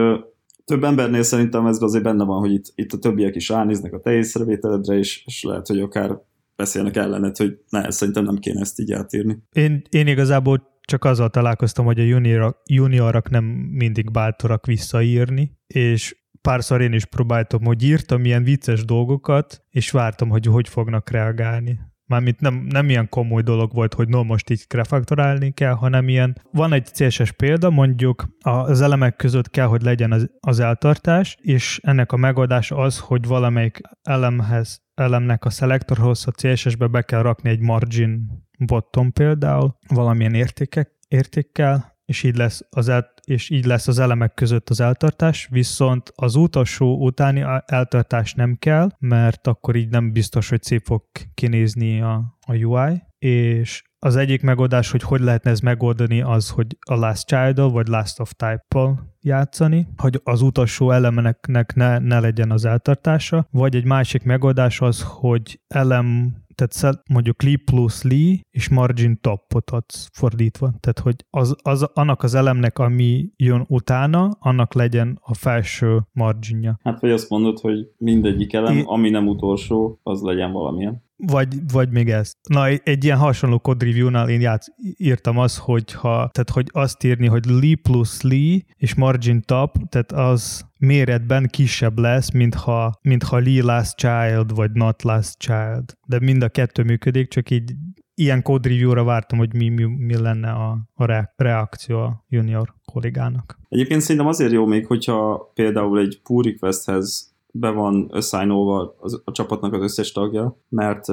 több 0.66 0.84
embernél 0.84 1.24
szerintem 1.24 1.66
ez 1.66 1.82
azért 1.82 2.04
benne 2.04 2.24
van, 2.24 2.40
hogy 2.40 2.54
itt, 2.54 2.66
itt 2.76 2.94
a 2.94 2.98
többiek 2.98 3.36
is 3.36 3.50
ránéznek 3.50 3.94
a 3.94 4.00
te 4.00 4.12
észrevételedre, 4.12 4.98
és, 4.98 5.24
és 5.26 5.44
lehet, 5.44 5.68
hogy 5.68 5.80
akár 5.80 6.22
beszélnek 6.56 6.96
ellened, 6.96 7.38
hogy 7.38 7.60
ne, 7.70 7.92
szerintem 7.92 8.24
nem 8.24 8.38
kéne 8.38 8.60
ezt 8.60 8.80
így 8.80 8.92
átírni. 8.92 9.38
Én, 9.54 9.82
én 9.90 10.08
igazából 10.08 10.79
csak 10.90 11.06
azzal 11.06 11.30
találkoztam, 11.30 11.86
hogy 11.86 12.00
a 12.00 12.04
juniorok, 12.04 12.62
juniorok 12.70 13.30
nem 13.30 13.44
mindig 13.72 14.12
bátorak 14.12 14.66
visszaírni, 14.66 15.58
és 15.68 16.16
párszor 16.42 16.82
én 16.82 16.94
is 16.94 17.06
próbáltam, 17.06 17.64
hogy 17.64 17.84
írtam 17.84 18.26
ilyen 18.26 18.44
vicces 18.44 18.86
dolgokat, 18.86 19.64
és 19.70 19.92
vártam, 19.92 20.30
hogy 20.30 20.46
hogy 20.46 20.70
fognak 20.70 21.10
reagálni. 21.10 21.80
Mármint 22.06 22.40
nem, 22.40 22.54
nem 22.70 22.90
ilyen 22.90 23.10
komoly 23.10 23.42
dolog 23.42 23.74
volt, 23.74 23.94
hogy 23.94 24.08
no, 24.08 24.24
most 24.24 24.50
így 24.50 24.66
refaktorálni 24.70 25.52
kell, 25.52 25.74
hanem 25.74 26.08
ilyen, 26.08 26.38
van 26.52 26.74
egy 26.74 26.92
CSS 26.92 27.32
példa, 27.32 27.70
mondjuk 27.70 28.28
az 28.40 28.82
elemek 28.82 29.16
között 29.16 29.50
kell, 29.50 29.66
hogy 29.66 29.82
legyen 29.82 30.12
az, 30.12 30.30
az 30.40 30.60
eltartás, 30.60 31.38
és 31.42 31.80
ennek 31.84 32.12
a 32.12 32.18
megoldás 32.18 32.72
az, 32.72 33.00
hogy 33.00 33.28
valamelyik 33.28 33.82
elemhez, 34.02 34.82
elemnek 34.94 35.46
a 35.46 35.50
szelektorhoz 35.50 36.28
a 36.28 36.32
CSS-be 36.32 36.88
be 36.88 37.02
kell 37.02 37.22
rakni 37.22 37.50
egy 37.50 37.60
margin 37.60 38.48
bottom 38.66 39.12
például, 39.12 39.78
valamilyen 39.88 40.34
értékek, 40.34 40.92
értékkel, 41.08 41.98
és 42.06 42.24
így 42.24 42.36
lesz 42.36 42.66
az 42.70 42.90
el, 42.90 43.14
és 43.26 43.50
így 43.50 43.66
lesz 43.66 43.88
az 43.88 44.00
elemek 44.00 44.34
között 44.34 44.70
az 44.70 44.80
eltartás, 44.80 45.48
viszont 45.52 46.12
az 46.16 46.36
utolsó 46.36 47.06
utáni 47.06 47.46
eltartás 47.66 48.34
nem 48.34 48.56
kell, 48.60 48.90
mert 49.00 49.48
akkor 49.48 49.76
így 49.76 49.90
nem 49.90 50.12
biztos, 50.12 50.50
hogy 50.50 50.64
szép 50.64 50.86
fog 50.86 51.04
kinézni 51.34 52.02
a, 52.02 52.38
a 52.48 52.56
UI, 52.56 53.02
és 53.20 53.84
az 54.00 54.16
egyik 54.16 54.42
megoldás, 54.42 54.92
hogy 54.92 55.02
hogy 55.02 55.22
lehetne 55.22 55.52
ez 55.52 55.60
megoldani, 55.60 56.22
az, 56.22 56.50
hogy 56.50 56.78
a 56.90 56.96
last 56.96 57.28
child 57.28 57.72
vagy 57.72 57.88
last 57.88 58.20
of 58.20 58.32
type-pal 58.32 59.16
játszani, 59.22 59.88
hogy 59.98 60.22
az 60.24 60.42
utolsó 60.42 60.92
elemeneknek 60.92 61.76
ne, 61.76 61.98
ne 61.98 62.20
legyen 62.20 62.52
az 62.52 62.66
eltartása, 62.66 63.48
vagy 63.52 63.76
egy 63.76 63.86
másik 63.86 64.24
megoldás 64.24 64.82
az, 64.82 65.02
hogy 65.02 65.60
elem 65.68 66.36
tehát 66.68 67.02
mondjuk 67.10 67.44
Lee 67.44 67.58
plusz 67.66 68.04
Lee, 68.04 68.40
és 68.50 68.70
margin 68.70 69.20
topot 69.22 69.70
adsz 69.70 70.10
fordítva. 70.14 70.72
Tehát, 70.80 71.00
hogy 71.00 71.16
az, 71.30 71.56
az, 71.62 71.90
annak 71.94 72.24
az 72.24 72.36
elemnek, 72.36 72.80
ami 72.80 73.30
jön 73.36 73.66
utána, 73.68 74.30
annak 74.40 74.74
legyen 74.74 75.20
a 75.22 75.34
felső 75.34 76.00
marginja. 76.12 76.80
Hát 76.84 77.00
vagy 77.00 77.12
azt 77.12 77.30
mondod, 77.30 77.60
hogy 77.60 77.88
mindegyik 77.98 78.54
elem, 78.54 78.78
é... 78.78 78.84
ami 78.86 79.10
nem 79.10 79.28
utolsó, 79.28 80.00
az 80.04 80.22
legyen 80.22 80.52
valamilyen. 80.52 81.08
Vagy, 81.16 81.72
vagy 81.72 81.90
még 81.90 82.10
ez. 82.10 82.34
Na, 82.50 82.68
egy 82.68 83.04
ilyen 83.04 83.18
hasonló 83.18 83.60
code 83.60 83.86
review-nál 83.86 84.30
én 84.30 84.42
játsz, 84.42 84.68
írtam 84.98 85.38
azt, 85.38 85.58
hogy 85.58 85.94
ha, 85.94 86.30
tehát 86.32 86.50
hogy 86.54 86.70
azt 86.72 87.04
írni, 87.04 87.28
hogy 87.28 87.46
Lee 87.46 87.76
plus 87.82 88.22
Lee 88.22 88.60
és 88.76 88.96
margin 88.96 89.42
top, 89.42 89.76
tehát 89.90 90.12
az 90.12 90.69
méretben 90.80 91.48
kisebb 91.48 91.98
lesz, 91.98 92.32
mintha, 92.32 93.00
mintha 93.02 93.38
Lee 93.38 93.64
last 93.64 93.98
child, 93.98 94.56
vagy 94.56 94.72
not 94.72 95.04
last 95.04 95.38
child. 95.38 95.98
De 96.08 96.20
mind 96.20 96.44
a 96.44 96.50
kettő 96.50 96.84
működik, 96.84 97.28
csak 97.28 97.50
így 97.50 97.72
ilyen 98.14 98.42
code 98.42 98.70
review-ra 98.70 99.04
vártam, 99.04 99.38
hogy 99.38 99.54
mi, 99.54 99.70
mi, 99.70 99.84
mi 99.84 100.18
lenne 100.18 100.52
a, 100.52 100.78
a 100.94 101.32
reakció 101.36 102.00
a 102.00 102.26
junior 102.30 102.74
kollégának. 102.86 103.60
Egyébként 103.70 104.02
szerintem 104.02 104.28
azért 104.28 104.52
jó 104.52 104.66
még, 104.66 104.86
hogyha 104.86 105.52
például 105.54 106.00
egy 106.00 106.22
pull 106.24 106.44
requesthez 106.44 107.34
be 107.52 107.70
van 107.70 108.10
assignolva 108.12 108.96
az, 109.00 109.22
a 109.26 109.32
csapatnak 109.32 109.74
az 109.74 109.82
összes 109.82 110.12
tagja, 110.12 110.58
mert 110.70 111.06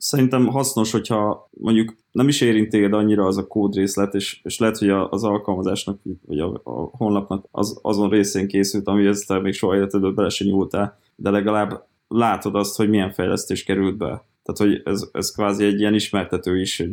szerintem 0.00 0.46
hasznos, 0.46 0.90
hogyha 0.90 1.48
mondjuk 1.50 1.96
nem 2.12 2.28
is 2.28 2.40
érint 2.40 2.70
téged 2.70 2.92
annyira 2.92 3.26
az 3.26 3.36
a 3.36 3.46
kódrészlet, 3.46 4.14
és, 4.14 4.40
és 4.42 4.58
lehet, 4.58 4.78
hogy 4.78 4.88
az 4.88 5.24
alkalmazásnak, 5.24 5.98
vagy 6.26 6.38
a, 6.38 6.60
a 6.64 6.90
honlapnak 6.92 7.44
az, 7.50 7.78
azon 7.82 8.10
részén 8.10 8.48
készült, 8.48 8.86
ami 8.86 9.06
ezt 9.06 9.40
még 9.42 9.52
soha 9.52 9.76
életedből 9.76 10.12
bele 10.12 10.28
se 10.28 10.44
nyúltál, 10.44 10.98
de 11.16 11.30
legalább 11.30 11.86
látod 12.08 12.54
azt, 12.54 12.76
hogy 12.76 12.88
milyen 12.88 13.12
fejlesztés 13.12 13.64
került 13.64 13.96
be. 13.96 14.24
Tehát, 14.42 14.72
hogy 14.72 14.82
ez, 14.84 15.08
ez 15.12 15.32
kvázi 15.32 15.64
egy 15.64 15.80
ilyen 15.80 15.94
ismertető 15.94 16.60
is, 16.60 16.76
hogy 16.76 16.92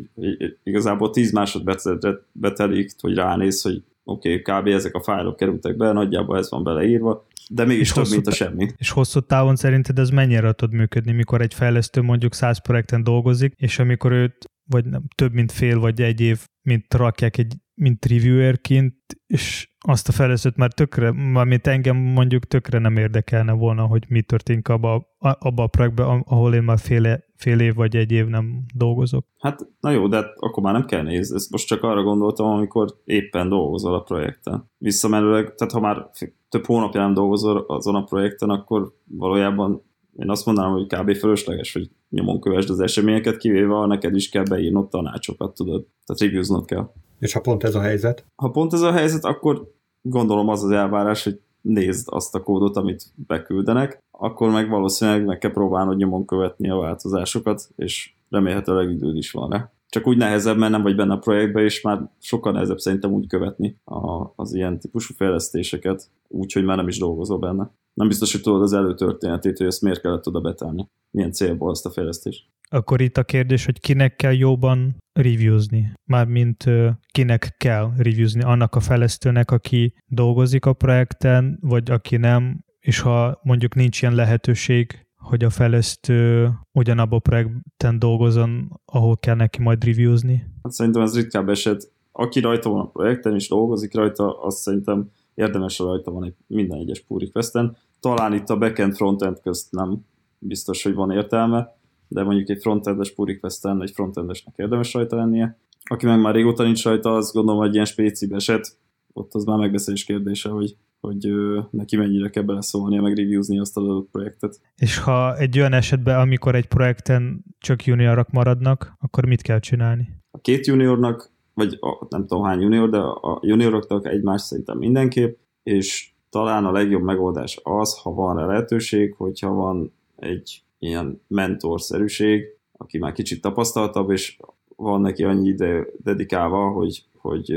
igazából 0.64 1.10
10 1.10 1.32
másodpercet 1.32 2.08
betelik, 2.32 2.92
hogy 3.00 3.16
ránéz, 3.16 3.62
hogy 3.62 3.82
oké, 4.04 4.40
okay, 4.40 4.62
kb. 4.62 4.68
ezek 4.68 4.96
a 4.96 5.04
fájlok 5.04 5.36
kerültek 5.36 5.78
be, 5.78 5.92
nagyjából 5.92 6.38
ez 6.38 6.50
van 6.50 6.64
beleírva, 6.64 7.26
de 7.52 7.66
mégis 7.66 7.92
több, 7.92 8.10
mint 8.10 8.28
a 8.28 8.32
semmi. 8.32 8.68
És 8.76 8.90
hosszú 8.90 9.20
távon 9.20 9.56
szerinted 9.56 10.00
ez 10.00 10.10
mennyire 10.10 10.52
tud 10.52 10.74
működni, 10.74 11.12
mikor 11.12 11.42
egy 11.42 11.54
fejlesztő 11.54 12.02
mondjuk 12.02 12.34
100 12.34 12.62
projekten 12.62 13.04
dolgozik, 13.04 13.54
és 13.56 13.80
amikor 13.80 14.12
őt 14.12 14.46
vagy 14.70 14.86
nem, 14.86 15.04
több 15.16 15.34
mint 15.34 15.52
fél 15.52 15.80
vagy 15.80 16.02
egy 16.02 16.22
év, 16.22 16.46
mint 16.62 16.94
rakják 16.94 17.38
egy 17.38 17.56
mint 17.78 18.06
reviewerként, 18.06 18.96
és 19.28 19.70
azt 19.80 20.08
a 20.08 20.12
fejlesztőt 20.12 20.56
már 20.56 20.74
tökre, 20.74 21.12
mármint 21.12 21.68
engem 21.68 21.98
mondjuk 21.98 22.46
tökre 22.46 22.80
nem 22.80 22.98
érdekelne 22.98 23.52
volna, 23.52 23.86
hogy 23.86 24.06
mi 24.10 24.22
történik 24.22 24.68
abba, 24.68 25.08
abba 25.20 25.64
a 25.64 25.68
projektben, 25.68 26.24
ahol 26.26 26.54
én 26.54 26.64
már 26.64 26.80
fél, 26.80 27.24
fél 27.36 27.60
év 27.60 27.76
vagy 27.76 27.96
egy 27.96 28.12
év 28.12 28.26
nem 28.26 28.64
dolgozok. 28.76 29.26
Hát, 29.40 29.68
na 29.80 29.90
jó, 29.90 30.08
de 30.08 30.18
akkor 30.36 30.64
már 30.64 30.74
nem 30.74 30.86
kell 30.86 31.04
nézni. 31.04 31.36
Ezt 31.36 31.52
most 31.52 31.68
csak 31.68 31.84
arra 31.84 32.04
gondoltam, 32.04 32.48
amikor 32.48 32.88
éppen 33.04 33.50
dolgozol 33.50 33.94
a 33.94 34.02
projekten. 34.02 34.72
Visszamenőleg, 34.78 35.54
tehát 35.56 35.74
ha 35.74 35.80
már 35.80 36.10
több 36.50 36.66
hónapja 36.66 37.02
nem 37.02 37.14
dolgozol 37.14 37.66
azon 37.68 37.96
a 37.96 38.04
projekten, 38.04 38.50
akkor 38.50 38.94
valójában 39.04 39.87
én 40.18 40.30
azt 40.30 40.46
mondanám, 40.46 40.72
hogy 40.72 40.88
kb. 40.88 41.16
fölösleges, 41.16 41.74
hogy 41.74 41.90
nyomon 42.10 42.40
kövesd 42.40 42.70
az 42.70 42.80
eseményeket, 42.80 43.38
kivéve 43.38 43.74
ha 43.74 43.86
neked 43.86 44.16
is 44.16 44.30
kell 44.30 44.44
beírnod 44.44 44.90
tanácsokat, 44.90 45.54
tudod. 45.54 45.86
Tehát 46.06 46.22
reviewznod 46.22 46.66
kell. 46.66 46.92
És 47.20 47.34
ha 47.34 47.40
pont 47.40 47.64
ez 47.64 47.76
a 47.76 47.82
helyzet? 47.82 48.26
Ha 48.36 48.50
pont 48.50 48.74
ez 48.74 48.82
a 48.82 48.92
helyzet, 48.92 49.26
akkor 49.26 49.72
gondolom 50.02 50.48
az 50.48 50.64
az 50.64 50.72
elvárás, 50.72 51.24
hogy 51.24 51.40
nézd 51.62 52.08
azt 52.12 52.36
a 52.36 52.44
kódot, 52.44 52.76
amit 52.76 53.14
beküldenek, 53.28 54.04
akkor 54.12 54.52
meg 54.52 54.70
valószínűleg 54.70 55.26
meg 55.26 55.38
kell 55.38 55.52
próbálnod 55.52 55.98
nyomon 55.98 56.26
követni 56.26 56.70
a 56.70 56.78
változásokat, 56.78 57.70
és 57.76 58.14
remélhetőleg 58.30 58.90
időd 58.90 59.18
is 59.18 59.32
van 59.32 59.50
rá. 59.50 59.72
Csak 59.90 60.08
úgy 60.08 60.18
nehezebb, 60.18 60.58
mert 60.58 60.72
nem 60.72 60.82
vagy 60.82 60.96
benne 60.96 61.14
a 61.14 61.18
projektben, 61.18 61.64
és 61.64 61.82
már 61.82 62.10
sokkal 62.20 62.52
nehezebb 62.52 62.78
szerintem 62.78 63.12
úgy 63.12 63.28
követni 63.28 63.80
a, 63.84 64.34
az 64.36 64.54
ilyen 64.54 64.80
típusú 64.80 65.14
fejlesztéseket, 65.14 66.10
úgyhogy 66.28 66.64
már 66.64 66.78
nem 66.78 66.88
is 66.88 67.00
dolgozol 67.00 67.40
benne. 67.40 67.72
Nem 67.98 68.08
biztos, 68.08 68.32
hogy 68.32 68.42
tudod 68.42 68.62
az 68.62 68.74
előtörténetét, 68.74 69.58
hogy 69.58 69.68
ezt 69.68 69.82
miért 69.82 70.02
kellett 70.02 70.28
oda 70.28 70.40
betenni. 70.40 70.88
Milyen 71.12 71.32
célból 71.32 71.70
azt 71.70 71.86
a 71.86 71.90
fejlesztést. 71.90 72.46
Akkor 72.70 73.02
itt 73.02 73.18
a 73.18 73.24
kérdés, 73.24 73.66
hogy 73.66 73.80
kinek 73.80 74.16
kell 74.16 74.34
jobban 74.34 74.96
reviewzni, 75.14 75.94
mármint 76.04 76.66
kinek 77.12 77.56
kell 77.58 77.92
reviewzni, 77.98 78.42
annak 78.42 78.76
a 78.76 78.80
fejlesztőnek, 78.80 79.52
aki 79.52 79.94
dolgozik 80.06 80.66
a 80.66 80.74
projekten, 80.74 81.58
vagy 81.62 81.92
aki 81.92 82.18
nem, 82.18 82.64
és 82.80 83.00
ha 83.00 83.40
mondjuk 83.44 83.76
nincs 83.76 84.02
ilyen 84.02 84.16
lehetőség, 84.16 85.08
hogy 85.18 85.44
a 85.44 85.50
fejlesztő 85.50 86.50
ugyanabban 86.72 87.18
a 87.18 87.22
projekten 87.22 88.00
dolgozon, 88.00 88.82
ahol 88.86 89.18
kell 89.18 89.36
neki 89.36 89.62
majd 89.62 89.84
reviewzni? 89.84 90.46
Hát 90.64 90.72
szerintem 90.72 91.02
ez 91.02 91.16
ritkább 91.16 91.50
eset. 91.50 91.92
Aki 92.12 92.40
rajta 92.40 92.70
van 92.70 92.80
a 92.80 92.90
projekten 92.90 93.36
és 93.36 93.48
dolgozik 93.48 93.94
rajta, 93.94 94.42
azt 94.42 94.58
szerintem 94.58 95.10
érdemes 95.38 95.80
rajta 95.80 96.12
van 96.12 96.24
egy 96.24 96.36
minden 96.48 96.80
egyes 96.80 97.00
pull 97.00 97.20
requesten. 97.20 97.78
Talán 98.00 98.34
itt 98.34 98.50
a 98.50 98.58
backend 98.58 98.96
frontend 98.96 99.40
közt 99.42 99.72
nem 99.72 100.06
biztos, 100.40 100.84
hogy 100.84 100.94
van 100.94 101.12
értelme, 101.12 101.78
de 102.08 102.24
mondjuk 102.24 102.50
egy 102.50 102.62
frontendes 102.62 103.14
pull 103.14 103.26
requesten 103.26 103.82
egy 103.82 103.92
frontendesnek 103.92 104.56
érdemes 104.58 104.94
rajta 104.94 105.16
lennie. 105.16 105.60
Aki 105.84 106.06
meg 106.06 106.20
már 106.20 106.34
régóta 106.34 106.64
nincs 106.64 106.84
rajta, 106.84 107.16
azt 107.16 107.34
gondolom, 107.34 107.60
hogy 107.60 107.74
ilyen 107.74 107.86
spécibe 107.86 108.36
eset, 108.36 108.78
ott 109.14 109.34
az 109.34 109.44
már 109.44 109.58
megbeszélés 109.58 110.04
kérdése, 110.04 110.50
hogy 110.50 110.76
hogy 111.00 111.28
neki 111.72 111.96
mennyire 111.96 112.30
kell 112.30 112.44
beleszólnia, 112.44 113.02
meg 113.02 113.18
reviewzni 113.18 113.60
azt 113.60 113.78
az 113.78 113.84
adott 113.84 114.10
projektet. 114.12 114.60
És 114.76 114.98
ha 114.98 115.38
egy 115.38 115.60
olyan 115.60 115.74
esetben, 115.74 116.20
amikor 116.20 116.56
egy 116.56 116.68
projekten 116.68 117.44
csak 117.58 117.86
juniorok 117.86 118.32
maradnak, 118.32 118.94
akkor 119.00 119.26
mit 119.26 119.42
kell 119.42 119.60
csinálni? 119.60 120.10
A 120.32 120.40
két 120.40 120.66
juniornak, 120.66 121.32
vagy 121.54 121.78
a, 121.80 122.06
nem 122.10 122.28
tudom 122.28 122.44
hány 122.44 122.62
junior, 122.62 122.90
de 122.90 122.98
a 122.98 123.40
junioroknak 123.42 124.08
egymás 124.08 124.42
szerintem 124.42 124.78
mindenképp, 124.78 125.38
és 125.64 126.12
talán 126.30 126.66
a 126.66 126.72
legjobb 126.72 127.02
megoldás 127.02 127.60
az, 127.64 127.98
ha 127.98 128.14
van 128.14 128.38
rá 128.38 128.46
lehetőség, 128.46 129.14
hogyha 129.18 129.54
van 129.54 129.94
egy 130.16 130.62
ilyen 130.80 131.22
mentorszerűség, 131.28 132.44
aki 132.72 132.98
már 132.98 133.12
kicsit 133.12 133.42
tapasztaltabb, 133.42 134.10
és 134.10 134.38
van 134.76 135.02
neki 135.02 135.24
annyi 135.24 135.48
ide 135.48 135.86
dedikálva, 136.04 136.70
hogy, 136.70 137.04
hogy 137.18 137.54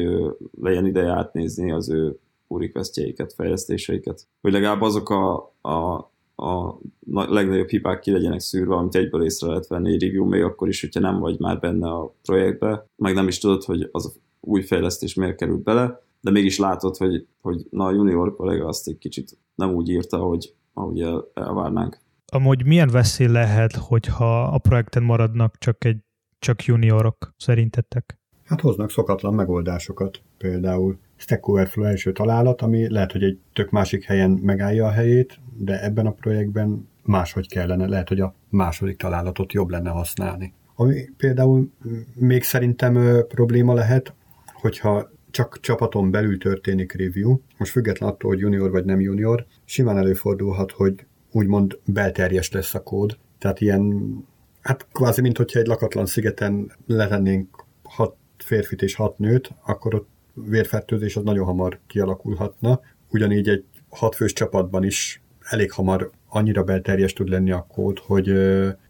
legyen 0.60 0.86
ideje 0.86 1.10
átnézni 1.10 1.70
az 1.70 1.90
ő 1.90 2.18
requestjeiket, 2.48 3.32
fejlesztéseiket, 3.32 4.26
hogy 4.40 4.52
legalább 4.52 4.80
azok 4.80 5.10
a, 5.10 5.52
a, 5.60 6.10
a 6.36 6.78
legnagyobb 7.10 7.68
hibák 7.68 8.00
ki 8.00 8.10
legyenek 8.10 8.40
szűrve, 8.40 8.74
amit 8.74 8.94
egyből 8.94 9.24
észre 9.24 9.48
lehet 9.48 9.66
venni 9.66 9.92
egy 9.92 10.02
review, 10.02 10.24
még 10.24 10.42
akkor 10.42 10.68
is, 10.68 10.80
hogyha 10.80 11.00
nem 11.00 11.18
vagy 11.18 11.38
már 11.38 11.60
benne 11.60 11.88
a 11.88 12.14
projektbe, 12.22 12.86
meg 12.96 13.14
nem 13.14 13.28
is 13.28 13.38
tudod, 13.38 13.64
hogy 13.64 13.88
az 13.92 14.18
új 14.40 14.62
fejlesztés 14.62 15.14
miért 15.14 15.36
került 15.36 15.62
bele, 15.62 16.02
de 16.20 16.30
mégis 16.30 16.58
látod, 16.58 16.96
hogy, 16.96 17.26
hogy 17.40 17.66
na 17.70 17.84
a 17.84 17.92
junior 17.92 18.36
kollega 18.36 18.66
azt 18.66 18.88
egy 18.88 18.98
kicsit 18.98 19.38
nem 19.54 19.74
úgy 19.74 19.88
írta, 19.88 20.18
hogy 20.18 20.54
ahogy 20.74 21.00
el, 21.00 21.24
elvárnánk. 21.34 21.98
Amúgy 22.32 22.66
milyen 22.66 22.88
veszély 22.88 23.26
lehet, 23.26 23.72
hogyha 23.72 24.42
a 24.42 24.58
projekten 24.58 25.02
maradnak 25.02 25.58
csak 25.58 25.84
egy 25.84 25.98
csak 26.38 26.64
juniorok 26.64 27.34
szerintetek? 27.36 28.18
Hát 28.44 28.60
hoznak 28.60 28.90
szokatlan 28.90 29.34
megoldásokat. 29.34 30.22
Például 30.38 30.98
Stack 31.16 31.48
Overflow 31.48 31.84
első 31.84 32.12
találat, 32.12 32.62
ami 32.62 32.90
lehet, 32.90 33.12
hogy 33.12 33.22
egy 33.22 33.38
tök 33.52 33.70
másik 33.70 34.04
helyen 34.04 34.30
megállja 34.30 34.86
a 34.86 34.90
helyét, 34.90 35.40
de 35.56 35.82
ebben 35.82 36.06
a 36.06 36.10
projektben 36.10 36.88
máshogy 37.02 37.48
kellene, 37.48 37.86
lehet, 37.86 38.08
hogy 38.08 38.20
a 38.20 38.34
második 38.48 38.96
találatot 38.96 39.52
jobb 39.52 39.70
lenne 39.70 39.90
használni. 39.90 40.52
Ami 40.74 41.08
például 41.16 41.70
még 42.14 42.42
szerintem 42.42 42.94
ö, 42.94 43.26
probléma 43.26 43.74
lehet, 43.74 44.14
hogyha 44.52 45.10
csak 45.30 45.60
csapaton 45.60 46.10
belül 46.10 46.38
történik 46.38 46.92
review, 46.92 47.38
most 47.56 47.70
független 47.70 48.08
attól, 48.08 48.30
hogy 48.30 48.40
junior 48.40 48.70
vagy 48.70 48.84
nem 48.84 49.00
junior, 49.00 49.46
simán 49.64 49.96
előfordulhat, 49.96 50.72
hogy 50.72 51.04
úgymond 51.32 51.78
belterjes 51.84 52.50
lesz 52.50 52.74
a 52.74 52.82
kód. 52.82 53.18
Tehát 53.38 53.60
ilyen, 53.60 54.14
hát 54.60 54.86
kvázi, 54.92 55.20
mint 55.20 55.36
hogyha 55.36 55.58
egy 55.58 55.66
lakatlan 55.66 56.06
szigeten 56.06 56.72
letennénk 56.86 57.64
hat 57.82 58.16
férfit 58.36 58.82
és 58.82 58.94
hat 58.94 59.18
nőt, 59.18 59.50
akkor 59.66 59.94
ott 59.94 60.08
vérfertőzés 60.34 61.16
az 61.16 61.22
nagyon 61.22 61.44
hamar 61.44 61.78
kialakulhatna. 61.86 62.80
Ugyanígy 63.10 63.48
egy 63.48 63.64
hatfős 63.88 64.32
csapatban 64.32 64.84
is 64.84 65.22
elég 65.40 65.72
hamar 65.72 66.10
annyira 66.28 66.62
belterjes 66.62 67.12
tud 67.12 67.28
lenni 67.28 67.50
a 67.50 67.66
kód, 67.68 67.98
hogy, 67.98 68.32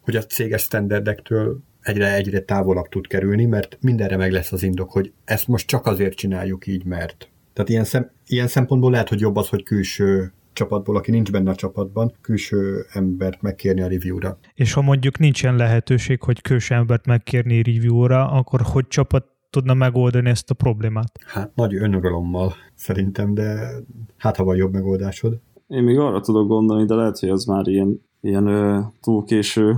hogy 0.00 0.16
a 0.16 0.24
céges 0.24 0.62
standardektől 0.62 1.61
egyre 1.82 2.14
egyre 2.14 2.40
távolabb 2.40 2.88
tud 2.88 3.06
kerülni, 3.06 3.44
mert 3.44 3.78
mindenre 3.80 4.16
meg 4.16 4.32
lesz 4.32 4.52
az 4.52 4.62
indok, 4.62 4.90
hogy 4.90 5.12
ezt 5.24 5.48
most 5.48 5.66
csak 5.66 5.86
azért 5.86 6.16
csináljuk 6.16 6.66
így, 6.66 6.84
mert. 6.84 7.30
Tehát 7.52 7.70
ilyen, 7.70 7.84
szem, 7.84 8.10
ilyen 8.26 8.46
szempontból 8.46 8.90
lehet, 8.90 9.08
hogy 9.08 9.20
jobb 9.20 9.36
az, 9.36 9.48
hogy 9.48 9.62
külső 9.62 10.32
csapatból, 10.52 10.96
aki 10.96 11.10
nincs 11.10 11.30
benne 11.30 11.50
a 11.50 11.54
csapatban, 11.54 12.12
külső 12.20 12.86
embert 12.92 13.42
megkérni 13.42 13.80
a 13.80 13.88
review-ra. 13.88 14.38
És 14.54 14.72
ha 14.72 14.82
mondjuk 14.82 15.18
nincsen 15.18 15.56
lehetőség, 15.56 16.22
hogy 16.22 16.40
külső 16.40 16.74
embert 16.74 17.06
megkérni 17.06 17.62
review-ra, 17.62 18.30
akkor 18.30 18.60
hogy 18.64 18.86
csapat 18.88 19.24
tudna 19.50 19.74
megoldani 19.74 20.28
ezt 20.28 20.50
a 20.50 20.54
problémát? 20.54 21.12
Hát 21.26 21.54
nagy 21.54 21.74
önuralommal 21.74 22.54
szerintem, 22.74 23.34
de 23.34 23.70
hát 24.16 24.36
ha 24.36 24.44
van 24.44 24.56
jobb 24.56 24.72
megoldásod. 24.72 25.40
Én 25.66 25.82
még 25.82 25.98
arra 25.98 26.20
tudok 26.20 26.48
gondolni, 26.48 26.86
de 26.86 26.94
lehet, 26.94 27.18
hogy 27.18 27.28
az 27.28 27.44
már 27.44 27.66
ilyen, 27.66 28.00
ilyen 28.20 28.46
ö, 28.46 28.80
túl 29.00 29.24
késő 29.24 29.76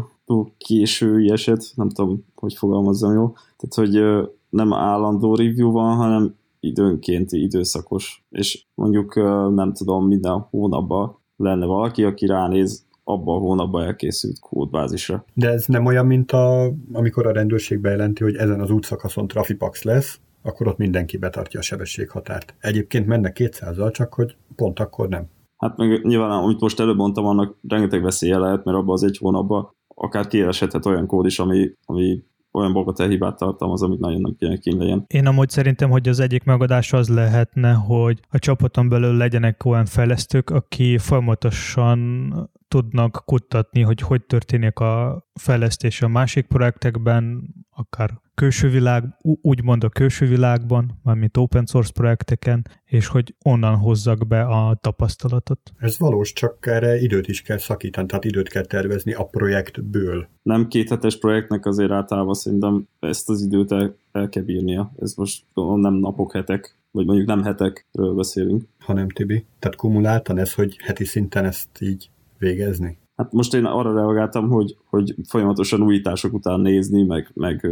késői 0.58 1.30
eset, 1.30 1.64
nem 1.74 1.88
tudom, 1.88 2.24
hogy 2.34 2.54
fogalmazzam 2.54 3.14
jó. 3.14 3.32
Tehát, 3.56 3.90
hogy 3.90 4.26
nem 4.48 4.72
állandó 4.72 5.34
review 5.34 5.70
van, 5.70 5.96
hanem 5.96 6.34
időnkénti, 6.60 7.42
időszakos. 7.42 8.24
És 8.30 8.64
mondjuk 8.74 9.14
nem 9.54 9.72
tudom, 9.72 10.06
minden 10.06 10.46
hónapban 10.50 11.18
lenne 11.36 11.66
valaki, 11.66 12.04
aki 12.04 12.26
ránéz 12.26 12.86
abban 13.04 13.36
a 13.36 13.40
hónapban 13.40 13.82
elkészült 13.82 14.38
kódbázisra. 14.40 15.24
De 15.34 15.48
ez 15.48 15.66
nem 15.66 15.86
olyan, 15.86 16.06
mint 16.06 16.32
a, 16.32 16.72
amikor 16.92 17.26
a 17.26 17.32
rendőrség 17.32 17.78
bejelenti, 17.80 18.22
hogy 18.22 18.36
ezen 18.36 18.60
az 18.60 18.70
útszakaszon 18.70 19.26
trafipax 19.26 19.82
lesz, 19.82 20.20
akkor 20.42 20.66
ott 20.66 20.76
mindenki 20.76 21.16
betartja 21.16 21.58
a 21.58 21.62
sebességhatárt. 21.62 22.54
Egyébként 22.60 23.06
mennek 23.06 23.32
200 23.32 23.76
csak 23.92 24.14
hogy 24.14 24.36
pont 24.56 24.80
akkor 24.80 25.08
nem. 25.08 25.28
Hát 25.56 25.76
meg 25.76 26.04
nyilván, 26.04 26.30
amit 26.30 26.60
most 26.60 26.80
előbb 26.80 26.96
mondtam, 26.96 27.26
annak 27.26 27.56
rengeteg 27.68 28.02
veszélye 28.02 28.38
lehet, 28.38 28.64
mert 28.64 28.76
abban 28.76 28.92
az 28.94 29.02
egy 29.02 29.18
hónapban 29.18 29.74
akár 29.94 30.26
kielesedhet 30.26 30.86
olyan 30.86 31.06
kód 31.06 31.26
is, 31.26 31.38
ami, 31.38 31.70
ami 31.84 32.22
olyan 32.52 32.72
Bogotel 32.72 33.08
hibát 33.08 33.36
tartalmaz, 33.36 33.82
amit 33.82 33.98
nagyon 33.98 34.20
nem 34.20 34.36
kéne 34.38 34.56
kín 34.56 34.78
legyen. 34.78 35.04
Én 35.06 35.26
amúgy 35.26 35.48
szerintem, 35.48 35.90
hogy 35.90 36.08
az 36.08 36.20
egyik 36.20 36.44
megoldás 36.44 36.92
az 36.92 37.08
lehetne, 37.08 37.72
hogy 37.72 38.20
a 38.30 38.38
csapaton 38.38 38.88
belül 38.88 39.16
legyenek 39.16 39.64
olyan 39.64 39.84
fejlesztők, 39.84 40.50
aki 40.50 40.98
folyamatosan 40.98 42.32
tudnak 42.68 43.22
kutatni, 43.24 43.80
hogy 43.80 44.00
hogy 44.00 44.24
történik 44.24 44.78
a 44.78 45.24
fejlesztés 45.34 46.02
a 46.02 46.08
másik 46.08 46.46
projektekben, 46.46 47.54
akár 47.70 48.10
külső 48.42 48.68
világ, 48.68 49.04
úgymond 49.22 49.84
a 49.84 49.88
külső 49.88 50.26
világban, 50.26 51.00
mármint 51.02 51.36
open 51.36 51.66
source 51.66 51.92
projekteken, 51.92 52.66
és 52.84 53.06
hogy 53.06 53.34
onnan 53.44 53.76
hozzak 53.76 54.26
be 54.26 54.42
a 54.42 54.78
tapasztalatot. 54.80 55.72
Ez 55.78 55.98
valós, 55.98 56.32
csak 56.32 56.66
erre 56.66 57.00
időt 57.00 57.28
is 57.28 57.42
kell 57.42 57.58
szakítani, 57.58 58.06
tehát 58.06 58.24
időt 58.24 58.48
kell 58.48 58.64
tervezni 58.64 59.12
a 59.12 59.24
projektből. 59.24 60.28
Nem 60.42 60.68
kéthetes 60.68 61.18
projektnek 61.18 61.66
azért 61.66 61.90
általában 61.90 62.34
szerintem 62.34 62.86
ezt 63.00 63.28
az 63.28 63.42
időt 63.42 63.72
el, 63.72 63.96
el 64.12 64.28
kell 64.28 64.42
bírnia. 64.42 64.92
Ez 65.00 65.14
most 65.14 65.44
nem 65.54 65.94
napok, 65.94 66.32
hetek, 66.32 66.76
vagy 66.90 67.06
mondjuk 67.06 67.28
nem 67.28 67.42
hetekről 67.42 68.14
beszélünk. 68.14 68.64
Hanem 68.78 69.08
Tibi. 69.08 69.44
Tehát 69.58 69.76
kumuláltan 69.76 70.38
ez, 70.38 70.54
hogy 70.54 70.76
heti 70.84 71.04
szinten 71.04 71.44
ezt 71.44 71.80
így 71.80 72.10
végezni? 72.38 72.98
Hát 73.16 73.32
most 73.32 73.54
én 73.54 73.64
arra 73.64 73.94
reagáltam, 73.94 74.48
hogy, 74.48 74.76
hogy 74.88 75.14
folyamatosan 75.28 75.82
újítások 75.82 76.32
után 76.32 76.60
nézni, 76.60 77.02
meg, 77.02 77.30
meg 77.34 77.68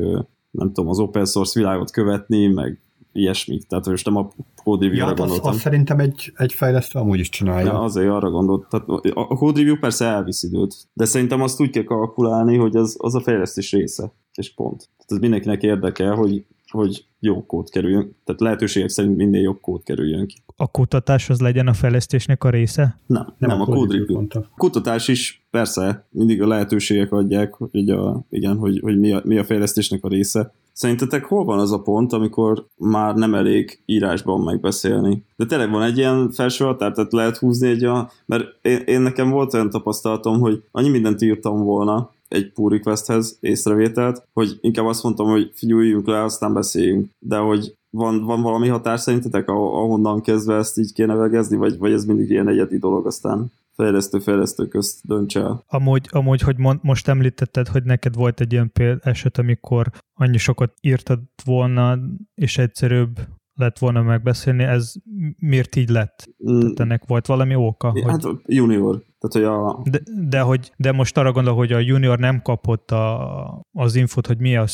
nem 0.50 0.66
tudom, 0.72 0.90
az 0.90 0.98
open 0.98 1.26
source 1.26 1.60
világot 1.60 1.90
követni, 1.90 2.46
meg 2.46 2.80
ilyesmi. 3.12 3.58
Tehát 3.68 3.86
most 3.86 4.04
nem 4.04 4.16
a 4.16 4.30
code 4.64 4.86
ja, 4.86 5.04
gondoltam. 5.04 5.30
Azt, 5.30 5.44
azt 5.44 5.58
szerintem 5.58 5.98
egy, 5.98 6.32
egy 6.36 6.52
fejlesztő 6.52 6.98
amúgy 6.98 7.18
is 7.18 7.28
csinálja. 7.28 7.72
Ja, 7.72 7.80
azért 7.80 8.10
arra 8.10 8.30
gondolt. 8.30 8.68
Tehát 8.68 8.88
a 9.14 9.36
code 9.36 9.58
review 9.58 9.78
persze 9.78 10.04
elvisz 10.04 10.42
időt, 10.42 10.74
de 10.92 11.04
szerintem 11.04 11.42
azt 11.42 11.60
úgy 11.60 11.70
kell 11.70 11.84
kalkulálni, 11.84 12.56
hogy 12.56 12.76
az, 12.76 12.96
az 12.98 13.14
a 13.14 13.20
fejlesztés 13.20 13.72
része, 13.72 14.12
és 14.34 14.54
pont. 14.54 14.78
Tehát 14.78 15.12
ez 15.12 15.18
mindenkinek 15.18 15.62
érdekel, 15.62 16.14
hogy 16.14 16.44
hogy 16.70 17.04
jó 17.20 17.46
kód 17.46 17.70
kerüljön, 17.70 18.16
tehát 18.24 18.40
lehetőségek 18.40 18.88
szerint 18.88 19.16
minél 19.16 19.42
jobb 19.42 19.60
kód 19.60 19.82
kerüljön 19.82 20.26
ki. 20.26 20.34
A 20.56 20.70
kutatás 20.70 21.30
az 21.30 21.40
legyen 21.40 21.66
a 21.66 21.72
fejlesztésnek 21.72 22.44
a 22.44 22.50
része? 22.50 22.98
Nem, 23.06 23.34
nem, 23.38 23.50
nem 23.50 23.60
a, 23.60 23.62
a 23.62 23.66
kód 23.66 23.92
review. 23.92 24.26
Kutatás 24.56 25.08
is 25.08 25.46
persze, 25.50 26.06
mindig 26.10 26.42
a 26.42 26.46
lehetőségek 26.46 27.12
adják, 27.12 27.54
hogy, 27.54 27.90
a, 27.90 28.20
igen, 28.30 28.56
hogy, 28.56 28.80
hogy 28.82 28.98
mi, 28.98 29.12
a, 29.12 29.20
mi 29.24 29.38
a 29.38 29.44
fejlesztésnek 29.44 30.04
a 30.04 30.08
része. 30.08 30.52
Szerintetek 30.72 31.24
hol 31.24 31.44
van 31.44 31.58
az 31.58 31.72
a 31.72 31.82
pont, 31.82 32.12
amikor 32.12 32.66
már 32.76 33.14
nem 33.14 33.34
elég 33.34 33.82
írásban 33.86 34.40
megbeszélni? 34.40 35.24
De 35.36 35.46
tényleg 35.46 35.70
van 35.70 35.82
egy 35.82 35.96
ilyen 35.96 36.30
felső 36.30 36.64
határ, 36.64 36.92
tehát 36.92 37.12
lehet 37.12 37.36
húzni 37.36 37.68
egy 37.68 37.84
a... 37.84 38.10
Mert 38.26 38.44
én, 38.62 38.78
én 38.86 39.00
nekem 39.00 39.30
volt 39.30 39.54
olyan 39.54 39.70
tapasztalatom, 39.70 40.40
hogy 40.40 40.62
annyi 40.70 40.88
mindent 40.88 41.22
írtam 41.22 41.62
volna, 41.62 42.10
egy 42.30 42.52
pull 42.52 42.70
requesthez 42.70 43.36
észrevételt, 43.40 44.26
hogy 44.32 44.58
inkább 44.60 44.86
azt 44.86 45.02
mondtam, 45.02 45.26
hogy 45.26 45.50
figyeljünk 45.54 46.06
le, 46.06 46.22
aztán 46.22 46.52
beszéljünk. 46.52 47.10
De 47.18 47.36
hogy 47.36 47.74
van, 47.90 48.24
van 48.24 48.42
valami 48.42 48.68
határ 48.68 48.98
szerintetek, 48.98 49.48
ahonnan 49.48 50.20
kezdve 50.20 50.54
ezt 50.54 50.78
így 50.78 50.92
kéne 50.92 51.14
vegezni, 51.14 51.56
vagy, 51.56 51.78
vagy 51.78 51.92
ez 51.92 52.04
mindig 52.04 52.30
ilyen 52.30 52.48
egyedi 52.48 52.78
dolog, 52.78 53.06
aztán 53.06 53.52
fejlesztő-fejlesztő 53.74 54.68
közt 54.68 55.06
dönts 55.06 55.36
el. 55.36 55.64
Amúgy, 55.66 56.08
amúgy 56.10 56.40
hogy 56.40 56.58
mond, 56.58 56.78
most 56.82 57.08
említetted, 57.08 57.68
hogy 57.68 57.84
neked 57.84 58.14
volt 58.14 58.40
egy 58.40 58.52
ilyen 58.52 58.72
péld 58.72 58.98
eset, 59.02 59.38
amikor 59.38 59.90
annyi 60.14 60.38
sokat 60.38 60.72
írtad 60.80 61.20
volna, 61.44 61.98
és 62.34 62.58
egyszerűbb 62.58 63.18
lett 63.54 63.78
volna 63.78 64.02
megbeszélni, 64.02 64.62
ez 64.62 64.92
miért 65.38 65.76
így 65.76 65.88
lett? 65.88 66.28
Mm. 66.50 66.60
Tehát 66.60 66.80
ennek 66.80 67.02
volt 67.06 67.26
valami 67.26 67.54
oka? 67.54 67.92
Hát 68.06 68.22
hogy... 68.22 68.36
junior. 68.46 69.02
Tehát, 69.18 69.48
hogy 69.48 69.64
a... 69.64 69.82
de, 69.90 70.00
de, 70.28 70.40
hogy, 70.40 70.72
de 70.76 70.92
most 70.92 71.16
arra 71.16 71.32
gondol, 71.32 71.54
hogy 71.54 71.72
a 71.72 71.78
junior 71.78 72.18
nem 72.18 72.42
kapott 72.42 72.90
a, 72.90 73.66
az 73.72 73.94
infot, 73.94 74.26
hogy 74.26 74.38
mi 74.38 74.56
a 74.56 74.64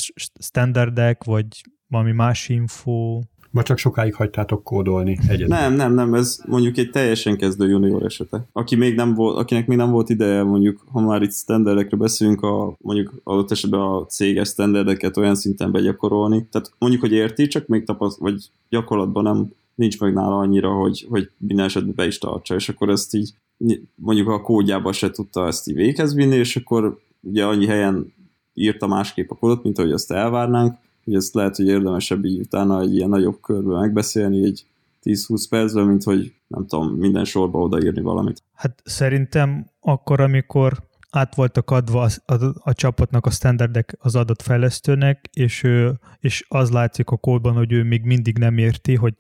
standardek, 0.41 1.25
vagy 1.25 1.47
valami 1.87 2.13
más 2.13 2.49
info. 2.49 3.21
Ma 3.57 3.63
csak 3.63 3.79
sokáig 3.79 4.15
hagytátok 4.15 4.65
kódolni 4.65 5.19
egyedül. 5.29 5.47
Nem, 5.47 5.75
nem, 5.75 5.95
nem, 5.95 6.15
ez 6.15 6.41
mondjuk 6.47 6.77
egy 6.77 6.91
teljesen 6.91 7.37
kezdő 7.37 7.69
junior 7.69 8.05
esete. 8.05 8.47
Aki 8.53 8.77
még 8.77 8.95
nem 8.95 9.15
volt, 9.15 9.37
akinek 9.37 9.67
még 9.67 9.77
nem 9.77 9.91
volt 9.91 10.09
ideje, 10.09 10.43
mondjuk, 10.43 10.85
ha 10.93 11.01
már 11.01 11.23
itt 11.23 11.33
standardekről 11.33 12.01
beszélünk, 12.01 12.43
a, 12.43 12.75
mondjuk 12.79 13.13
adott 13.25 13.51
esetben 13.51 13.81
a 13.81 14.07
céges 14.07 14.49
standardeket 14.49 15.17
olyan 15.17 15.35
szinten 15.35 15.73
begyakorolni. 15.73 16.47
Tehát 16.51 16.73
mondjuk, 16.79 17.03
hogy 17.03 17.13
érti, 17.13 17.47
csak 17.47 17.67
még 17.67 17.85
tapaszt, 17.85 18.19
vagy 18.19 18.51
gyakorlatban 18.69 19.23
nem 19.23 19.53
nincs 19.75 20.01
meg 20.01 20.13
nála 20.13 20.39
annyira, 20.39 20.71
hogy, 20.71 21.07
hogy 21.09 21.31
minden 21.39 21.65
esetben 21.65 21.95
be 21.97 22.07
is 22.07 22.19
tartsa, 22.19 22.55
és 22.55 22.69
akkor 22.69 22.89
ezt 22.89 23.15
így 23.15 23.35
mondjuk 23.95 24.29
a 24.29 24.41
kódjába 24.41 24.93
se 24.93 25.11
tudta 25.11 25.47
ezt 25.47 25.69
így 25.69 25.75
véghez 25.75 26.15
vinni, 26.15 26.37
és 26.37 26.57
akkor 26.57 26.99
ugye 27.21 27.45
annyi 27.45 27.67
helyen 27.67 28.13
írta 28.55 28.87
másképp 28.87 29.31
a 29.31 29.35
kódot, 29.35 29.63
mint 29.63 29.79
ahogy 29.79 29.93
azt 29.93 30.13
elvárnánk, 30.13 30.77
hogy 31.07 31.15
ezt 31.15 31.35
lehet, 31.35 31.57
hogy 31.57 31.67
érdemesebb 31.67 32.25
így 32.25 32.41
utána 32.41 32.81
egy 32.81 32.95
ilyen 32.95 33.09
nagyobb 33.09 33.41
körben 33.41 33.81
megbeszélni, 33.81 34.45
egy 34.45 34.67
10-20 35.03 35.45
percben, 35.49 35.87
mint 35.87 36.03
hogy 36.03 36.35
nem 36.47 36.67
tudom, 36.67 36.89
minden 36.89 37.25
sorba 37.25 37.59
odaírni 37.59 38.01
valamit. 38.01 38.43
Hát 38.55 38.83
szerintem 38.85 39.71
akkor, 39.81 40.21
amikor 40.21 40.83
át 41.11 41.35
voltak 41.35 41.71
adva 41.71 42.03
a, 42.03 42.35
a, 42.35 42.53
a 42.59 42.73
csapatnak 42.73 43.27
a 43.27 43.31
standardek 43.31 43.97
az 44.01 44.15
adott 44.15 44.43
fejlesztőnek, 44.43 45.29
és, 45.33 45.63
ő, 45.63 45.99
és 46.21 46.45
az 46.49 46.71
látszik 46.71 47.11
a 47.11 47.17
kódban, 47.17 47.55
hogy 47.55 47.73
ő 47.73 47.83
még 47.83 48.03
mindig 48.03 48.39
nem 48.39 48.59
érti, 48.59 48.95
hogy 48.95 49.15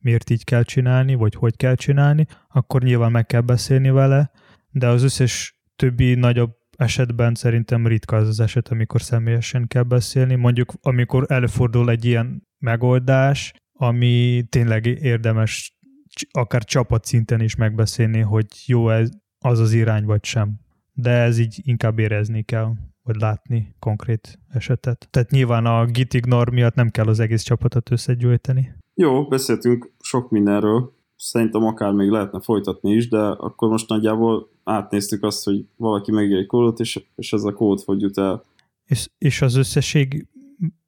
miért 0.00 0.30
így 0.30 0.44
kell 0.44 0.62
csinálni, 0.62 1.14
vagy 1.14 1.34
hogy 1.34 1.56
kell 1.56 1.74
csinálni, 1.74 2.26
akkor 2.52 2.82
nyilván 2.82 3.10
meg 3.10 3.26
kell 3.26 3.40
beszélni 3.40 3.90
vele, 3.90 4.30
de 4.70 4.88
az 4.88 5.02
összes 5.02 5.60
többi 5.76 6.14
nagyobb 6.14 6.57
esetben 6.78 7.34
szerintem 7.34 7.86
ritka 7.86 8.16
az 8.16 8.28
az 8.28 8.40
eset, 8.40 8.68
amikor 8.68 9.02
személyesen 9.02 9.66
kell 9.66 9.82
beszélni. 9.82 10.34
Mondjuk, 10.34 10.72
amikor 10.82 11.24
előfordul 11.28 11.90
egy 11.90 12.04
ilyen 12.04 12.42
megoldás, 12.58 13.52
ami 13.72 14.44
tényleg 14.48 14.86
érdemes 14.86 15.78
akár 16.30 16.64
csapatszinten 16.64 17.40
is 17.40 17.56
megbeszélni, 17.56 18.20
hogy 18.20 18.46
jó 18.66 18.90
ez 18.90 19.10
az 19.38 19.58
az 19.58 19.72
irány, 19.72 20.04
vagy 20.04 20.24
sem. 20.24 20.60
De 20.92 21.10
ez 21.10 21.38
így 21.38 21.60
inkább 21.62 21.98
érezni 21.98 22.42
kell, 22.42 22.72
vagy 23.02 23.16
látni 23.16 23.74
konkrét 23.78 24.38
esetet. 24.48 25.08
Tehát 25.10 25.30
nyilván 25.30 25.66
a 25.66 25.84
git 25.84 26.14
ignore 26.14 26.50
miatt 26.50 26.74
nem 26.74 26.90
kell 26.90 27.06
az 27.06 27.20
egész 27.20 27.42
csapatot 27.42 27.90
összegyűjteni. 27.90 28.74
Jó, 28.94 29.26
beszéltünk 29.26 29.92
sok 30.00 30.30
mindenről, 30.30 30.92
szerintem 31.18 31.64
akár 31.64 31.92
még 31.92 32.08
lehetne 32.08 32.40
folytatni 32.40 32.92
is, 32.92 33.08
de 33.08 33.18
akkor 33.18 33.68
most 33.68 33.88
nagyjából 33.88 34.48
átnéztük 34.64 35.22
azt, 35.24 35.44
hogy 35.44 35.64
valaki 35.76 36.12
megír 36.12 36.36
egy 36.36 36.46
kódot, 36.46 36.80
és, 36.80 37.04
és 37.16 37.32
ez 37.32 37.44
a 37.44 37.52
kód 37.52 37.80
hogy 37.84 38.00
jut 38.00 38.18
el. 38.18 38.44
És, 38.84 39.08
és 39.18 39.42
az 39.42 39.54
összesség, 39.54 40.26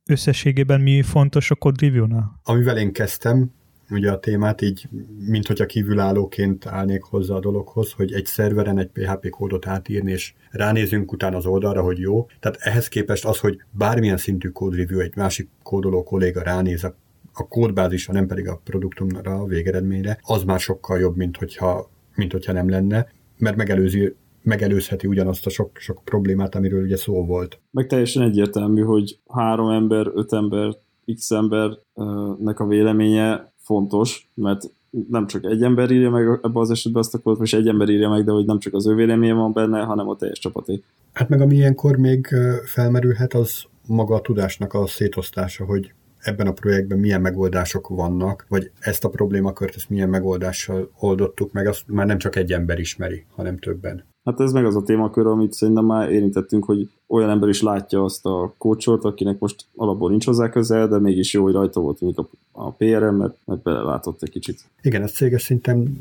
összességében 0.06 0.80
mi 0.80 1.02
fontos 1.02 1.50
a 1.50 1.54
code 1.54 1.86
review-nál? 1.86 2.40
Amivel 2.44 2.78
én 2.78 2.92
kezdtem, 2.92 3.50
ugye 3.90 4.10
a 4.10 4.18
témát 4.18 4.60
így, 4.60 4.88
mint 5.18 5.46
hogyha 5.46 5.66
kívülállóként 5.66 6.66
állnék 6.66 7.02
hozzá 7.02 7.34
a 7.34 7.40
dologhoz, 7.40 7.92
hogy 7.92 8.12
egy 8.12 8.26
szerveren 8.26 8.78
egy 8.78 8.88
PHP 8.88 9.28
kódot 9.28 9.66
átírni, 9.66 10.10
és 10.10 10.34
ránézünk 10.50 11.12
utána 11.12 11.36
az 11.36 11.46
oldalra, 11.46 11.82
hogy 11.82 11.98
jó. 11.98 12.26
Tehát 12.40 12.58
ehhez 12.60 12.88
képest 12.88 13.24
az, 13.24 13.38
hogy 13.38 13.62
bármilyen 13.70 14.16
szintű 14.16 14.48
code 14.48 14.76
review 14.76 15.00
egy 15.00 15.16
másik 15.16 15.48
kódoló 15.62 16.02
kolléga 16.02 16.42
ránéz 16.42 16.84
a 16.84 16.94
a 17.40 17.48
kódbázisra, 17.48 18.12
nem 18.12 18.26
pedig 18.26 18.48
a 18.48 18.61
produktumra, 18.64 19.35
a 19.35 19.46
végeredményre, 19.46 20.18
az 20.22 20.42
már 20.42 20.61
sokkal 20.61 20.98
jobb, 20.98 21.16
mint 21.16 21.37
hogyha, 21.37 21.90
mint 22.14 22.33
hogyha 22.33 22.53
nem 22.53 22.68
lenne, 22.68 23.07
mert 23.38 23.57
megelőzi 23.57 24.14
megelőzheti 24.42 25.07
ugyanazt 25.07 25.46
a 25.46 25.50
sok, 25.50 25.70
sok 25.74 26.00
problémát, 26.05 26.55
amiről 26.55 26.83
ugye 26.83 26.96
szó 26.96 27.24
volt. 27.24 27.61
Meg 27.70 27.87
teljesen 27.87 28.22
egyértelmű, 28.22 28.83
hogy 28.83 29.18
három 29.29 29.70
ember, 29.70 30.11
öt 30.14 30.33
ember, 30.33 30.76
x 31.14 31.31
embernek 31.31 32.61
a 32.61 32.66
véleménye 32.66 33.53
fontos, 33.57 34.29
mert 34.35 34.70
nem 35.09 35.26
csak 35.26 35.44
egy 35.44 35.62
ember 35.62 35.90
írja 35.90 36.11
meg 36.11 36.26
ebbe 36.42 36.61
az 36.61 36.70
esetben 36.70 37.03
azt 37.03 37.14
a 37.14 37.18
kódot, 37.18 37.42
és 37.42 37.53
egy 37.53 37.68
ember 37.68 37.88
írja 37.88 38.09
meg, 38.09 38.24
de 38.24 38.33
hogy 38.33 38.44
nem 38.44 38.59
csak 38.59 38.74
az 38.74 38.87
ő 38.87 38.94
véleménye 38.94 39.33
van 39.33 39.53
benne, 39.53 39.81
hanem 39.81 40.09
a 40.09 40.16
teljes 40.16 40.38
csapaté. 40.38 40.83
Hát 41.12 41.29
meg 41.29 41.40
ami 41.40 41.55
ilyenkor 41.55 41.96
még 41.96 42.26
felmerülhet, 42.64 43.35
az 43.35 43.64
maga 43.87 44.14
a 44.14 44.20
tudásnak 44.20 44.74
a 44.74 44.87
szétosztása, 44.87 45.64
hogy 45.64 45.92
ebben 46.23 46.46
a 46.46 46.52
projektben 46.52 46.98
milyen 46.98 47.21
megoldások 47.21 47.88
vannak, 47.88 48.46
vagy 48.48 48.71
ezt 48.79 49.04
a 49.04 49.08
problémakört, 49.08 49.77
ezt 49.77 49.90
milyen 49.90 50.08
megoldással 50.08 50.90
oldottuk 50.98 51.52
meg, 51.52 51.66
azt 51.66 51.83
már 51.87 52.06
nem 52.06 52.18
csak 52.18 52.37
egy 52.37 52.52
ember 52.52 52.79
ismeri, 52.79 53.25
hanem 53.35 53.58
többen. 53.58 54.08
Hát 54.25 54.40
ez 54.40 54.52
meg 54.52 54.64
az 54.64 54.77
a 54.77 54.83
témakör, 54.83 55.27
amit 55.27 55.52
szerintem 55.52 55.85
már 55.85 56.10
érintettünk, 56.10 56.64
hogy 56.64 56.90
olyan 57.06 57.31
ember 57.31 57.48
is 57.48 57.62
látja 57.62 58.04
azt 58.04 58.27
a 58.27 58.54
kócsort, 58.58 59.04
akinek 59.04 59.38
most 59.38 59.66
alapból 59.77 60.10
nincs 60.10 60.27
hozzá 60.27 60.48
közel, 60.48 60.88
de 60.88 60.98
mégis 60.98 61.33
jó, 61.33 61.42
hogy 61.42 61.52
rajta 61.52 61.81
volt 61.81 62.00
mondjuk 62.00 62.29
a, 62.52 62.62
a 62.64 62.71
PRM, 62.71 63.14
mert, 63.14 63.37
mert 63.44 63.62
belelátott 63.62 64.23
egy 64.23 64.31
kicsit. 64.31 64.60
Igen, 64.83 65.02
ez 65.02 65.12
céges 65.12 65.42
szinten 65.42 66.00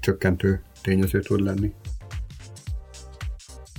csökkentő 0.00 0.62
tényező 0.82 1.20
tud 1.20 1.40
lenni. 1.40 1.72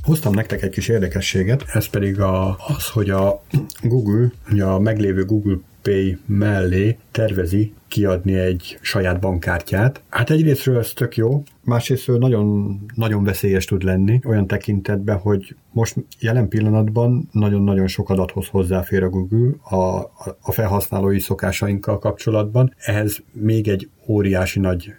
Hoztam 0.10 0.34
nektek 0.34 0.62
egy 0.62 0.70
kis 0.70 0.88
érdekességet, 0.88 1.66
ez 1.74 1.88
pedig 1.88 2.20
a, 2.20 2.58
az, 2.68 2.90
hogy 2.90 3.10
a 3.10 3.44
Google, 3.84 4.32
ugye 4.52 4.64
a 4.64 4.80
meglévő 4.80 5.26
Google 5.26 5.58
Pay 5.82 6.18
mellé 6.26 6.98
tervezi 7.12 7.74
kiadni 7.88 8.34
egy 8.34 8.78
saját 8.82 9.20
bankkártyát. 9.20 10.02
Hát 10.10 10.30
egyrésztről 10.30 10.78
ez 10.78 10.94
tök 10.94 11.18
jó, 11.18 11.44
másrésztről 11.64 12.18
nagyon, 12.18 12.80
nagyon 12.96 13.24
veszélyes 13.24 13.66
tud 13.66 13.84
lenni 13.84 14.20
olyan 14.26 14.48
tekintetben, 14.48 15.18
hogy 15.18 15.56
most 15.72 15.96
jelen 16.20 16.48
pillanatban 16.48 17.30
nagyon-nagyon 17.32 17.88
sok 17.88 18.10
adathoz 18.10 18.48
hozzáfér 18.48 19.04
a 19.04 19.10
Google 19.10 19.52
a, 19.78 19.98
a 20.42 20.52
felhasználói 20.52 21.20
szokásainkkal 21.20 22.00
kapcsolatban. 22.00 22.74
Ehhez 22.78 23.24
még 23.32 23.68
egy 23.68 23.90
óriási 24.08 24.60
nagy 24.60 24.94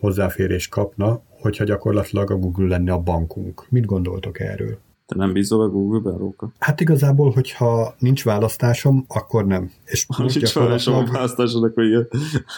hozzáférés 0.00 0.68
kapna, 0.68 1.22
hogyha 1.44 1.64
gyakorlatilag 1.64 2.30
a 2.30 2.36
Google 2.36 2.66
lenne 2.66 2.92
a 2.92 2.98
bankunk. 2.98 3.66
Mit 3.68 3.84
gondoltok 3.84 4.40
erről? 4.40 4.78
Te 5.06 5.16
nem 5.16 5.32
bízol 5.32 5.62
a 5.62 5.68
Google-ben, 5.68 6.18
Róka? 6.18 6.52
Hát 6.58 6.80
igazából, 6.80 7.30
hogyha 7.30 7.94
nincs 7.98 8.24
választásom, 8.24 9.04
akkor 9.08 9.46
nem. 9.46 9.70
És 9.84 10.06
ha 10.08 10.22
nincs 10.22 10.38
gyakorlatilag... 10.38 11.12
választásod, 11.12 11.64
akkor 11.64 11.84
igen. 11.84 12.08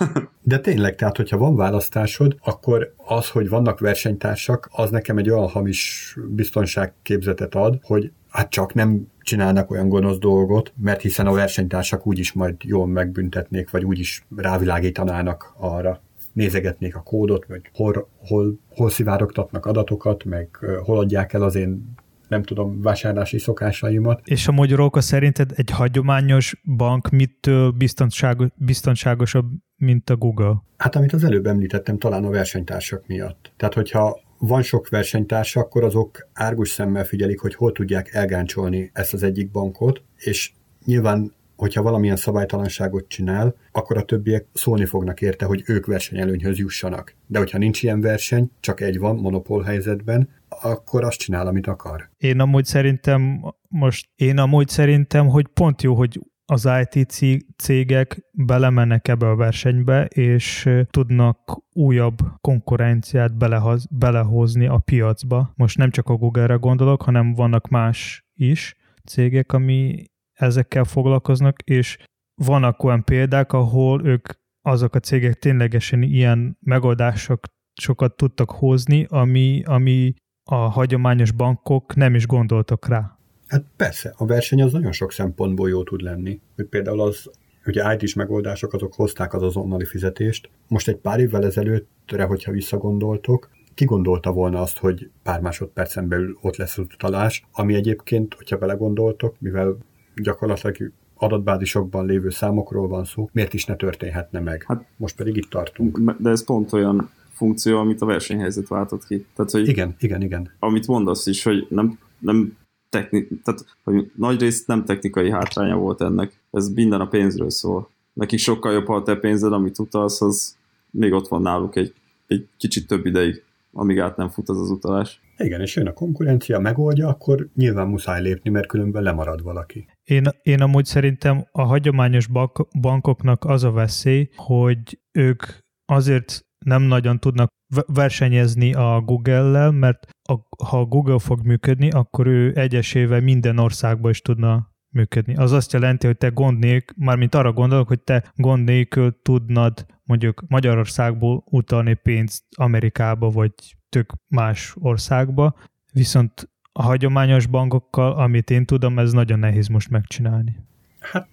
De 0.42 0.58
tényleg, 0.58 0.94
tehát 0.94 1.16
hogyha 1.16 1.38
van 1.38 1.56
választásod, 1.56 2.36
akkor 2.44 2.94
az, 2.96 3.28
hogy 3.28 3.48
vannak 3.48 3.80
versenytársak, 3.80 4.68
az 4.72 4.90
nekem 4.90 5.18
egy 5.18 5.30
olyan 5.30 5.48
hamis 5.48 6.16
biztonságképzetet 6.28 7.54
ad, 7.54 7.78
hogy 7.82 8.10
hát 8.28 8.50
csak 8.50 8.74
nem 8.74 9.06
csinálnak 9.20 9.70
olyan 9.70 9.88
gonosz 9.88 10.18
dolgot, 10.18 10.72
mert 10.82 11.00
hiszen 11.00 11.26
a 11.26 11.32
versenytársak 11.32 12.06
úgyis 12.06 12.32
majd 12.32 12.54
jól 12.62 12.86
megbüntetnék, 12.86 13.70
vagy 13.70 13.84
úgyis 13.84 14.24
rávilágítanának 14.36 15.54
arra 15.58 16.00
nézegetnék 16.36 16.96
a 16.96 17.00
kódot, 17.00 17.46
vagy 17.46 17.60
hol, 17.72 18.08
hol, 18.18 18.58
hol 18.68 18.90
szivárogtatnak 18.90 19.66
adatokat, 19.66 20.24
meg 20.24 20.48
hol 20.82 20.98
adják 20.98 21.32
el 21.32 21.42
az 21.42 21.54
én 21.54 21.94
nem 22.28 22.42
tudom, 22.42 22.82
vásárlási 22.82 23.38
szokásaimat. 23.38 24.20
És 24.24 24.48
a 24.48 24.52
magyarok 24.52 25.00
szerinted 25.00 25.50
egy 25.54 25.70
hagyományos 25.70 26.60
bank 26.76 27.10
mitől 27.10 27.70
biztonságos, 27.70 28.48
biztonságosabb, 28.56 29.46
mint 29.76 30.10
a 30.10 30.16
Google? 30.16 30.62
Hát 30.76 30.96
amit 30.96 31.12
az 31.12 31.24
előbb 31.24 31.46
említettem, 31.46 31.98
talán 31.98 32.24
a 32.24 32.30
versenytársak 32.30 33.06
miatt. 33.06 33.52
Tehát, 33.56 33.74
hogyha 33.74 34.20
van 34.38 34.62
sok 34.62 34.88
versenytársa, 34.88 35.60
akkor 35.60 35.84
azok 35.84 36.28
árgus 36.32 36.68
szemmel 36.68 37.04
figyelik, 37.04 37.40
hogy 37.40 37.54
hol 37.54 37.72
tudják 37.72 38.14
elgáncsolni 38.14 38.90
ezt 38.92 39.14
az 39.14 39.22
egyik 39.22 39.50
bankot, 39.50 40.02
és 40.16 40.52
nyilván 40.84 41.32
hogyha 41.56 41.82
valamilyen 41.82 42.16
szabálytalanságot 42.16 43.08
csinál, 43.08 43.54
akkor 43.72 43.96
a 43.96 44.04
többiek 44.04 44.46
szólni 44.52 44.84
fognak 44.84 45.20
érte, 45.20 45.44
hogy 45.44 45.62
ők 45.66 45.86
versenyelőnyhöz 45.86 46.58
jussanak. 46.58 47.14
De 47.26 47.38
hogyha 47.38 47.58
nincs 47.58 47.82
ilyen 47.82 48.00
verseny, 48.00 48.50
csak 48.60 48.80
egy 48.80 48.98
van 48.98 49.16
monopól 49.16 49.62
helyzetben, 49.62 50.28
akkor 50.48 51.04
azt 51.04 51.18
csinál, 51.18 51.46
amit 51.46 51.66
akar. 51.66 52.10
Én 52.18 52.40
amúgy 52.40 52.64
szerintem 52.64 53.44
most, 53.68 54.08
én 54.14 54.38
amúgy 54.38 54.68
szerintem, 54.68 55.28
hogy 55.28 55.46
pont 55.46 55.82
jó, 55.82 55.94
hogy 55.94 56.20
az 56.48 56.68
IT 56.80 57.12
cégek 57.56 58.20
belemennek 58.32 59.08
ebbe 59.08 59.28
a 59.28 59.36
versenybe, 59.36 60.04
és 60.04 60.68
tudnak 60.90 61.62
újabb 61.72 62.18
konkurenciát 62.40 63.36
belehoz, 63.36 63.86
belehozni 63.90 64.66
a 64.66 64.78
piacba. 64.78 65.52
Most 65.54 65.78
nem 65.78 65.90
csak 65.90 66.08
a 66.08 66.16
Google-re 66.16 66.54
gondolok, 66.54 67.02
hanem 67.02 67.34
vannak 67.34 67.68
más 67.68 68.24
is 68.34 68.76
cégek, 69.04 69.52
ami 69.52 70.04
ezekkel 70.36 70.84
foglalkoznak, 70.84 71.62
és 71.62 71.98
vannak 72.42 72.82
olyan 72.82 73.04
példák, 73.04 73.52
ahol 73.52 74.04
ők 74.04 74.28
azok 74.62 74.94
a 74.94 75.00
cégek 75.00 75.34
ténylegesen 75.34 76.02
ilyen 76.02 76.56
megoldások 76.60 77.44
sokat 77.80 78.16
tudtak 78.16 78.50
hozni, 78.50 79.06
ami, 79.08 79.62
ami 79.64 80.14
a 80.50 80.54
hagyományos 80.54 81.32
bankok 81.32 81.94
nem 81.94 82.14
is 82.14 82.26
gondoltak 82.26 82.88
rá. 82.88 83.18
Hát 83.46 83.64
persze, 83.76 84.14
a 84.16 84.26
verseny 84.26 84.62
az 84.62 84.72
nagyon 84.72 84.92
sok 84.92 85.12
szempontból 85.12 85.68
jó 85.68 85.82
tud 85.82 86.00
lenni. 86.00 86.40
Hogy 86.56 86.66
például 86.66 87.00
az, 87.00 87.30
ugye 87.66 87.94
IT-s 87.94 88.14
megoldások 88.14 88.72
azok 88.72 88.94
hozták 88.94 89.34
az 89.34 89.42
azonnali 89.42 89.84
fizetést. 89.84 90.50
Most 90.68 90.88
egy 90.88 90.96
pár 90.96 91.20
évvel 91.20 91.44
ezelőttre, 91.44 92.24
hogyha 92.24 92.52
visszagondoltok, 92.52 93.50
ki 93.74 93.84
gondolta 93.84 94.32
volna 94.32 94.60
azt, 94.60 94.78
hogy 94.78 95.10
pár 95.22 95.40
másodpercen 95.40 96.08
belül 96.08 96.38
ott 96.40 96.56
lesz 96.56 96.78
az 96.78 96.84
utalás, 96.94 97.44
ami 97.52 97.74
egyébként, 97.74 98.34
hogyha 98.34 98.56
belegondoltok, 98.56 99.40
mivel 99.40 99.76
gyakorlatilag 100.22 100.92
adatbázisokban 101.14 102.06
lévő 102.06 102.30
számokról 102.30 102.88
van 102.88 103.04
szó, 103.04 103.28
miért 103.32 103.54
is 103.54 103.64
ne 103.64 103.76
történhetne 103.76 104.40
meg? 104.40 104.64
Hát, 104.66 104.84
Most 104.96 105.16
pedig 105.16 105.36
itt 105.36 105.50
tartunk. 105.50 106.14
De 106.18 106.30
ez 106.30 106.44
pont 106.44 106.72
olyan 106.72 107.10
funkció, 107.30 107.78
amit 107.78 108.00
a 108.00 108.06
versenyhelyzet 108.06 108.68
váltott 108.68 109.06
ki. 109.06 109.26
Tehát, 109.34 109.50
hogy 109.50 109.68
igen, 109.68 109.96
igen, 109.98 110.22
igen. 110.22 110.50
Amit 110.58 110.86
mondasz 110.86 111.26
is, 111.26 111.42
hogy 111.42 111.66
nem, 111.70 111.98
nem 112.18 112.56
techni, 112.88 113.28
tehát, 113.44 113.64
hogy 113.84 114.10
nagy 114.14 114.40
részt 114.40 114.66
nem 114.66 114.84
technikai 114.84 115.30
hátránya 115.30 115.76
volt 115.76 116.00
ennek. 116.00 116.40
Ez 116.50 116.68
minden 116.68 117.00
a 117.00 117.08
pénzről 117.08 117.50
szól. 117.50 117.90
Nekik 118.12 118.38
sokkal 118.38 118.72
jobb, 118.72 118.86
ha 118.86 118.94
a 118.94 119.02
te 119.02 119.16
pénzed, 119.16 119.52
amit 119.52 119.78
utalsz, 119.78 120.20
az 120.20 120.56
még 120.90 121.12
ott 121.12 121.28
van 121.28 121.42
náluk 121.42 121.76
egy, 121.76 121.94
egy 122.26 122.46
kicsit 122.56 122.86
több 122.86 123.06
ideig, 123.06 123.42
amíg 123.72 123.98
át 123.98 124.16
nem 124.16 124.28
fut 124.28 124.48
az 124.48 124.60
az 124.60 124.70
utalás. 124.70 125.20
Igen, 125.38 125.60
és 125.60 125.76
jön 125.76 125.86
a 125.86 125.92
konkurencia, 125.92 126.58
megoldja, 126.58 127.08
akkor 127.08 127.48
nyilván 127.54 127.88
muszáj 127.88 128.22
lépni, 128.22 128.50
mert 128.50 128.66
különben 128.66 129.02
lemarad 129.02 129.42
valaki. 129.42 129.88
Én, 130.04 130.24
én 130.42 130.60
amúgy 130.60 130.84
szerintem 130.84 131.46
a 131.52 131.62
hagyományos 131.62 132.26
bank, 132.26 132.68
bankoknak 132.80 133.44
az 133.44 133.64
a 133.64 133.70
veszély, 133.70 134.28
hogy 134.36 134.98
ők 135.12 135.42
azért 135.84 136.44
nem 136.64 136.82
nagyon 136.82 137.18
tudnak 137.18 137.48
versenyezni 137.86 138.74
a 138.74 139.00
Google-lel, 139.00 139.70
mert 139.70 140.06
a, 140.28 140.64
ha 140.64 140.80
a 140.80 140.84
Google 140.84 141.18
fog 141.18 141.46
működni, 141.46 141.90
akkor 141.90 142.26
ő 142.26 142.52
egyesével 142.54 143.20
minden 143.20 143.58
országban 143.58 144.10
is 144.10 144.20
tudna 144.20 144.70
működni. 144.94 145.36
Az 145.36 145.52
azt 145.52 145.72
jelenti, 145.72 146.06
hogy 146.06 146.16
te 146.16 146.28
gond 146.28 146.58
nélkül, 146.58 147.04
mármint 147.04 147.34
arra 147.34 147.52
gondolok, 147.52 147.88
hogy 147.88 148.00
te 148.00 148.32
gond 148.34 148.64
nélkül 148.64 149.18
tudnad 149.22 149.86
mondjuk 150.04 150.44
Magyarországból 150.48 151.44
utalni 151.50 151.94
pénzt 151.94 152.44
Amerikába, 152.56 153.30
vagy 153.30 153.52
tök 153.96 154.12
más 154.28 154.74
országba, 154.80 155.56
viszont 155.92 156.48
a 156.72 156.82
hagyományos 156.82 157.46
bankokkal, 157.46 158.12
amit 158.12 158.50
én 158.50 158.64
tudom, 158.64 158.98
ez 158.98 159.12
nagyon 159.12 159.38
nehéz 159.38 159.68
most 159.68 159.90
megcsinálni. 159.90 160.56
Hát 160.98 161.28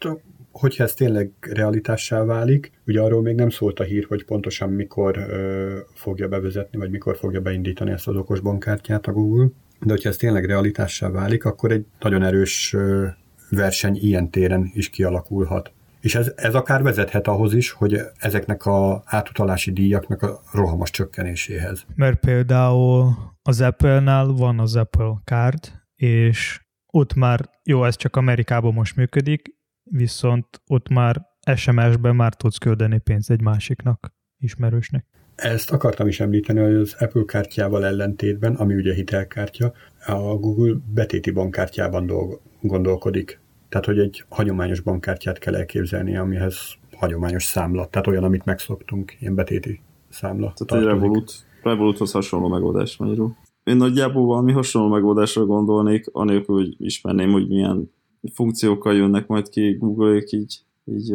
hogyha 0.51 0.83
ez 0.83 0.93
tényleg 0.93 1.31
realitássá 1.41 2.23
válik, 2.23 2.71
ugye 2.85 3.01
arról 3.01 3.21
még 3.21 3.35
nem 3.35 3.49
szólt 3.49 3.79
a 3.79 3.83
hír, 3.83 4.05
hogy 4.05 4.25
pontosan 4.25 4.69
mikor 4.69 5.17
ö, 5.17 5.77
fogja 5.93 6.27
bevezetni, 6.27 6.77
vagy 6.77 6.89
mikor 6.89 7.17
fogja 7.17 7.41
beindítani 7.41 7.91
ezt 7.91 8.07
az 8.07 8.15
okos 8.15 8.39
bankkártyát 8.39 9.07
a 9.07 9.11
Google, 9.11 9.47
de 9.79 9.91
hogyha 9.91 10.09
ez 10.09 10.17
tényleg 10.17 10.45
realitássá 10.45 11.09
válik, 11.09 11.45
akkor 11.45 11.71
egy 11.71 11.85
nagyon 11.99 12.23
erős 12.23 12.73
ö, 12.73 13.07
verseny 13.49 13.97
ilyen 14.01 14.29
téren 14.29 14.71
is 14.73 14.89
kialakulhat. 14.89 15.71
És 16.03 16.15
ez, 16.15 16.31
ez 16.35 16.55
akár 16.55 16.81
vezethet 16.81 17.27
ahhoz 17.27 17.53
is, 17.53 17.71
hogy 17.71 17.99
ezeknek 18.17 18.65
a 18.65 19.03
átutalási 19.05 19.71
díjaknak 19.71 20.21
a 20.21 20.41
rohamos 20.51 20.89
csökkenéséhez. 20.89 21.85
Mert 21.95 22.19
például 22.19 23.15
az 23.41 23.61
Apple-nál 23.61 24.25
van 24.25 24.59
az 24.59 24.75
Apple 24.75 25.21
Card, 25.23 25.59
és 25.95 26.61
ott 26.93 27.13
már, 27.13 27.49
jó, 27.63 27.83
ez 27.83 27.95
csak 27.95 28.15
Amerikában 28.15 28.73
most 28.73 28.95
működik, 28.95 29.55
viszont 29.83 30.45
ott 30.67 30.89
már 30.89 31.21
SMS-ben 31.55 32.15
már 32.15 32.33
tudsz 32.33 32.57
küldeni 32.57 32.97
pénzt 32.97 33.31
egy 33.31 33.41
másiknak, 33.41 34.13
ismerősnek. 34.37 35.05
Ezt 35.35 35.71
akartam 35.71 36.07
is 36.07 36.19
említeni, 36.19 36.59
hogy 36.59 36.75
az 36.75 36.95
Apple 36.99 37.23
kártyával 37.25 37.85
ellentétben, 37.85 38.55
ami 38.55 38.75
ugye 38.75 38.93
hitelkártya, 38.93 39.73
a 40.05 40.13
Google 40.13 40.75
betéti 40.93 41.31
bankkártyában 41.31 42.05
dolg- 42.05 42.41
gondolkodik. 42.61 43.41
Tehát, 43.73 43.87
hogy 43.87 43.99
egy 43.99 44.25
hagyományos 44.29 44.79
bankkártyát 44.79 45.39
kell 45.39 45.55
elképzelni, 45.55 46.17
amihez 46.17 46.57
hagyományos 46.97 47.43
számla, 47.43 47.85
tehát 47.85 48.07
olyan, 48.07 48.23
amit 48.23 48.45
megszoktunk, 48.45 49.15
ilyen 49.19 49.35
betéti 49.35 49.81
számla. 50.09 50.53
Tehát 50.55 50.83
egy 50.83 50.89
Revolut, 50.89 51.33
Revoluthoz 51.63 52.11
hasonló 52.11 52.47
megoldás 52.47 52.97
magyarul. 52.97 53.35
Én 53.63 53.77
nagyjából 53.77 54.25
valami 54.25 54.51
hasonló 54.51 54.87
megoldásra 54.89 55.45
gondolnék, 55.45 56.05
anélkül, 56.11 56.55
hogy 56.55 56.75
ismerném, 56.77 57.31
hogy 57.31 57.47
milyen 57.47 57.91
funkciókkal 58.33 58.95
jönnek 58.95 59.27
majd 59.27 59.49
ki 59.49 59.77
Google-ék 59.79 60.31
így, 60.31 60.59
így 60.85 61.13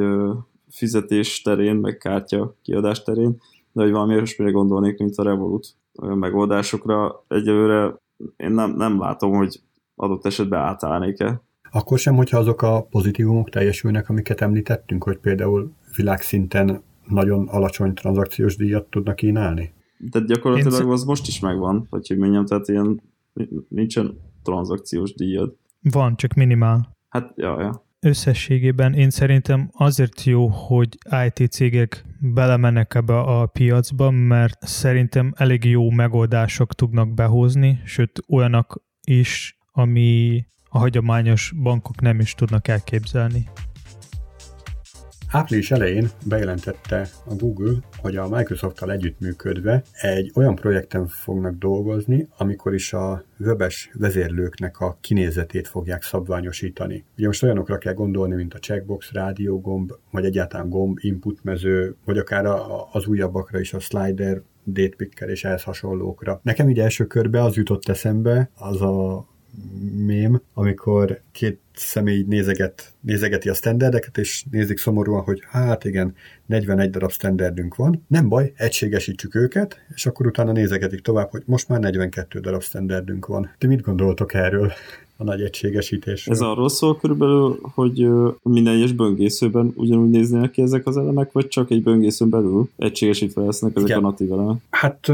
fizetés 0.69 1.43
terén, 1.43 1.77
meg 1.77 1.97
kártya 1.97 2.55
kiadás 2.63 3.03
terén, 3.03 3.41
de 3.73 3.83
hogy 3.83 3.91
valami 3.91 4.15
olyasmire 4.15 4.51
gondolnék, 4.51 4.99
mint 4.99 5.17
a 5.17 5.23
Revolut 5.23 5.67
olyan 6.03 6.19
megoldásokra. 6.19 7.25
Egyelőre 7.29 7.95
én 8.37 8.51
nem, 8.51 8.71
nem 8.77 8.99
látom, 8.99 9.33
hogy 9.33 9.61
adott 9.95 10.27
esetben 10.27 10.61
átállnék-e. 10.61 11.47
Akkor 11.71 11.99
sem, 11.99 12.15
hogyha 12.15 12.39
azok 12.39 12.63
a 12.63 12.83
pozitívumok 12.83 13.51
teljesülnek, 13.51 14.09
amiket 14.09 14.41
említettünk, 14.41 15.05
hogy 15.05 15.19
például 15.19 15.73
világszinten 15.97 16.83
nagyon 17.09 17.49
alacsony 17.49 17.95
tranzakciós 17.95 18.57
díjat 18.57 18.87
tudnak 18.91 19.17
kínálni? 19.17 19.73
Tehát 20.11 20.29
gyakorlatilag 20.29 20.91
az 20.93 21.05
most 21.05 21.27
is 21.27 21.41
megvan, 21.41 21.87
vagy 21.91 22.09
hogy 22.09 22.19
mondjam, 22.19 22.47
tehát 22.47 22.69
ilyen 22.69 23.03
nincsen 23.69 24.19
tranzakciós 24.43 25.15
díjad. 25.15 25.57
Van, 25.83 26.17
csak 26.17 26.35
minimál. 26.35 26.97
Hát, 27.09 27.33
ja, 27.37 27.61
ja. 27.61 27.87
Összességében 28.01 28.95
én 28.95 29.11
szerintem 29.11 29.71
azért 29.73 30.25
jó, 30.25 30.47
hogy 30.47 30.99
IT 31.27 31.51
cégek 31.51 32.05
belemennek 32.21 32.95
ebbe 32.95 33.19
a 33.19 33.47
piacba, 33.47 34.11
mert 34.11 34.67
szerintem 34.67 35.33
elég 35.37 35.65
jó 35.65 35.91
megoldások 35.91 36.75
tudnak 36.75 37.15
behozni, 37.15 37.81
sőt 37.85 38.23
olyanok 38.29 38.83
is, 39.07 39.59
ami 39.73 40.45
a 40.69 40.79
hagyományos 40.79 41.53
bankok 41.63 42.01
nem 42.01 42.21
is 42.21 42.35
tudnak 42.35 42.69
elképzelni. 42.69 43.47
Április 45.31 45.71
elején 45.71 46.09
bejelentette 46.27 47.09
a 47.27 47.35
Google, 47.35 47.79
hogy 47.97 48.17
a 48.17 48.29
Microsoft-tal 48.29 48.93
együttműködve 48.93 49.83
egy 49.93 50.33
olyan 50.35 50.55
projekten 50.55 51.07
fognak 51.07 51.55
dolgozni, 51.55 52.29
amikor 52.37 52.75
is 52.75 52.93
a 52.93 53.25
webes 53.39 53.91
vezérlőknek 53.93 54.81
a 54.81 54.99
kinézetét 55.01 55.69
fogják 55.69 56.03
szabványosítani. 56.03 57.05
Ugye 57.17 57.27
most 57.27 57.43
olyanokra 57.43 57.79
kell 57.79 57.95
gondolni, 57.95 58.35
mint 58.35 58.55
a 58.55 58.59
checkbox, 58.59 59.13
rádiógomb, 59.13 59.93
vagy 60.11 60.25
egyáltalán 60.25 60.69
gomb, 60.69 60.99
input 61.01 61.45
mező, 61.45 61.97
vagy 62.05 62.19
akár 62.19 62.47
az 62.93 63.07
újabbakra 63.07 63.61
is 63.61 63.73
a 63.73 63.79
slider, 63.79 64.43
datepicker 64.67 65.29
és 65.29 65.45
ehhez 65.45 65.63
hasonlókra. 65.63 66.41
Nekem 66.43 66.69
így 66.69 66.79
első 66.79 67.07
körbe 67.07 67.43
az 67.43 67.57
jutott 67.57 67.89
eszembe, 67.89 68.51
az 68.55 68.83
a 68.83 69.27
mém, 70.07 70.43
amikor 70.55 71.21
két 71.33 71.61
személy 71.75 72.25
nézeget, 72.29 72.93
nézegeti 73.01 73.49
a 73.49 73.55
standardeket, 73.55 74.19
és 74.19 74.45
nézik 74.51 74.79
szomorúan, 74.79 75.23
hogy 75.23 75.43
hát 75.49 75.85
igen, 75.85 76.15
41 76.47 76.91
darab 76.91 77.11
standardünk 77.11 77.77
van, 77.77 78.05
nem 78.09 78.29
baj, 78.29 78.53
egységesítsük 78.57 79.35
őket, 79.35 79.81
és 79.95 80.07
akkor 80.07 80.27
utána 80.27 80.53
nézegetik 80.53 81.01
tovább, 81.01 81.31
hogy 81.31 81.43
most 81.47 81.69
már 81.69 81.81
42 81.81 82.41
darab 82.41 82.63
standardünk 82.63 83.27
van. 83.27 83.55
Ti 83.59 83.67
mit 83.67 83.81
gondoltok 83.81 84.35
erről? 84.35 84.73
A 85.21 85.25
nagy 85.25 85.43
egységesítés. 85.43 86.27
Ez 86.27 86.41
arról 86.41 86.69
szól 86.69 86.97
körülbelül, 86.97 87.59
hogy 87.63 88.09
minden 88.43 88.75
egyes 88.75 88.93
böngészőben 88.93 89.73
ugyanúgy 89.75 90.11
néznének 90.11 90.51
ki 90.51 90.63
ezek 90.63 90.87
az 90.87 90.97
elemek, 90.97 91.33
vagy 91.33 91.49
csak 91.49 91.71
egy 91.71 91.83
böngészőn 91.83 92.29
belül 92.29 92.69
egységesítve 92.77 93.43
lesznek 93.43 93.77
ezek 93.77 93.89
Igen. 93.89 93.99
a 93.99 94.03
natív 94.03 94.33
elemek? 94.33 94.57
Hát 94.71 95.13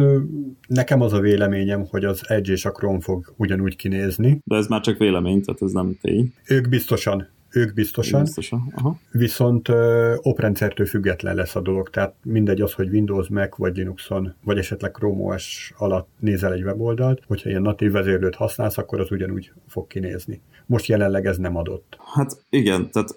nekem 0.66 1.00
az 1.00 1.12
a 1.12 1.20
véleményem, 1.20 1.86
hogy 1.90 2.04
az 2.04 2.20
Edge 2.28 2.52
és 2.52 2.64
a 2.64 2.70
Chrome 2.70 3.00
fog 3.00 3.32
ugyanúgy 3.36 3.76
kinézni. 3.76 4.38
De 4.44 4.56
ez 4.56 4.66
már 4.66 4.80
csak 4.80 4.98
vélemény, 4.98 5.42
tehát 5.42 5.62
ez 5.62 5.72
nem 5.72 5.98
tény. 6.00 6.32
Ők 6.48 6.68
biztosan 6.68 7.28
ők 7.54 7.74
biztosan, 7.74 8.20
biztosan. 8.20 8.72
Aha. 8.74 8.98
viszont 9.10 9.68
ö, 9.68 10.14
oprendszertől 10.22 10.86
független 10.86 11.34
lesz 11.34 11.56
a 11.56 11.60
dolog, 11.60 11.90
tehát 11.90 12.14
mindegy 12.22 12.60
az, 12.60 12.72
hogy 12.72 12.88
Windows, 12.88 13.28
Mac 13.28 13.56
vagy 13.56 13.76
Linuxon, 13.76 14.34
vagy 14.44 14.58
esetleg 14.58 14.90
Chrome 14.90 15.22
OS 15.22 15.72
alatt 15.76 16.08
nézel 16.18 16.52
egy 16.52 16.62
weboldalt, 16.62 17.22
hogyha 17.26 17.48
ilyen 17.48 17.62
natív 17.62 17.92
vezérlőt 17.92 18.34
használsz, 18.34 18.78
akkor 18.78 19.00
az 19.00 19.10
ugyanúgy 19.10 19.52
fog 19.68 19.86
kinézni. 19.86 20.40
Most 20.66 20.86
jelenleg 20.86 21.26
ez 21.26 21.36
nem 21.36 21.56
adott. 21.56 21.96
Hát 22.14 22.36
igen, 22.50 22.90
tehát 22.90 23.08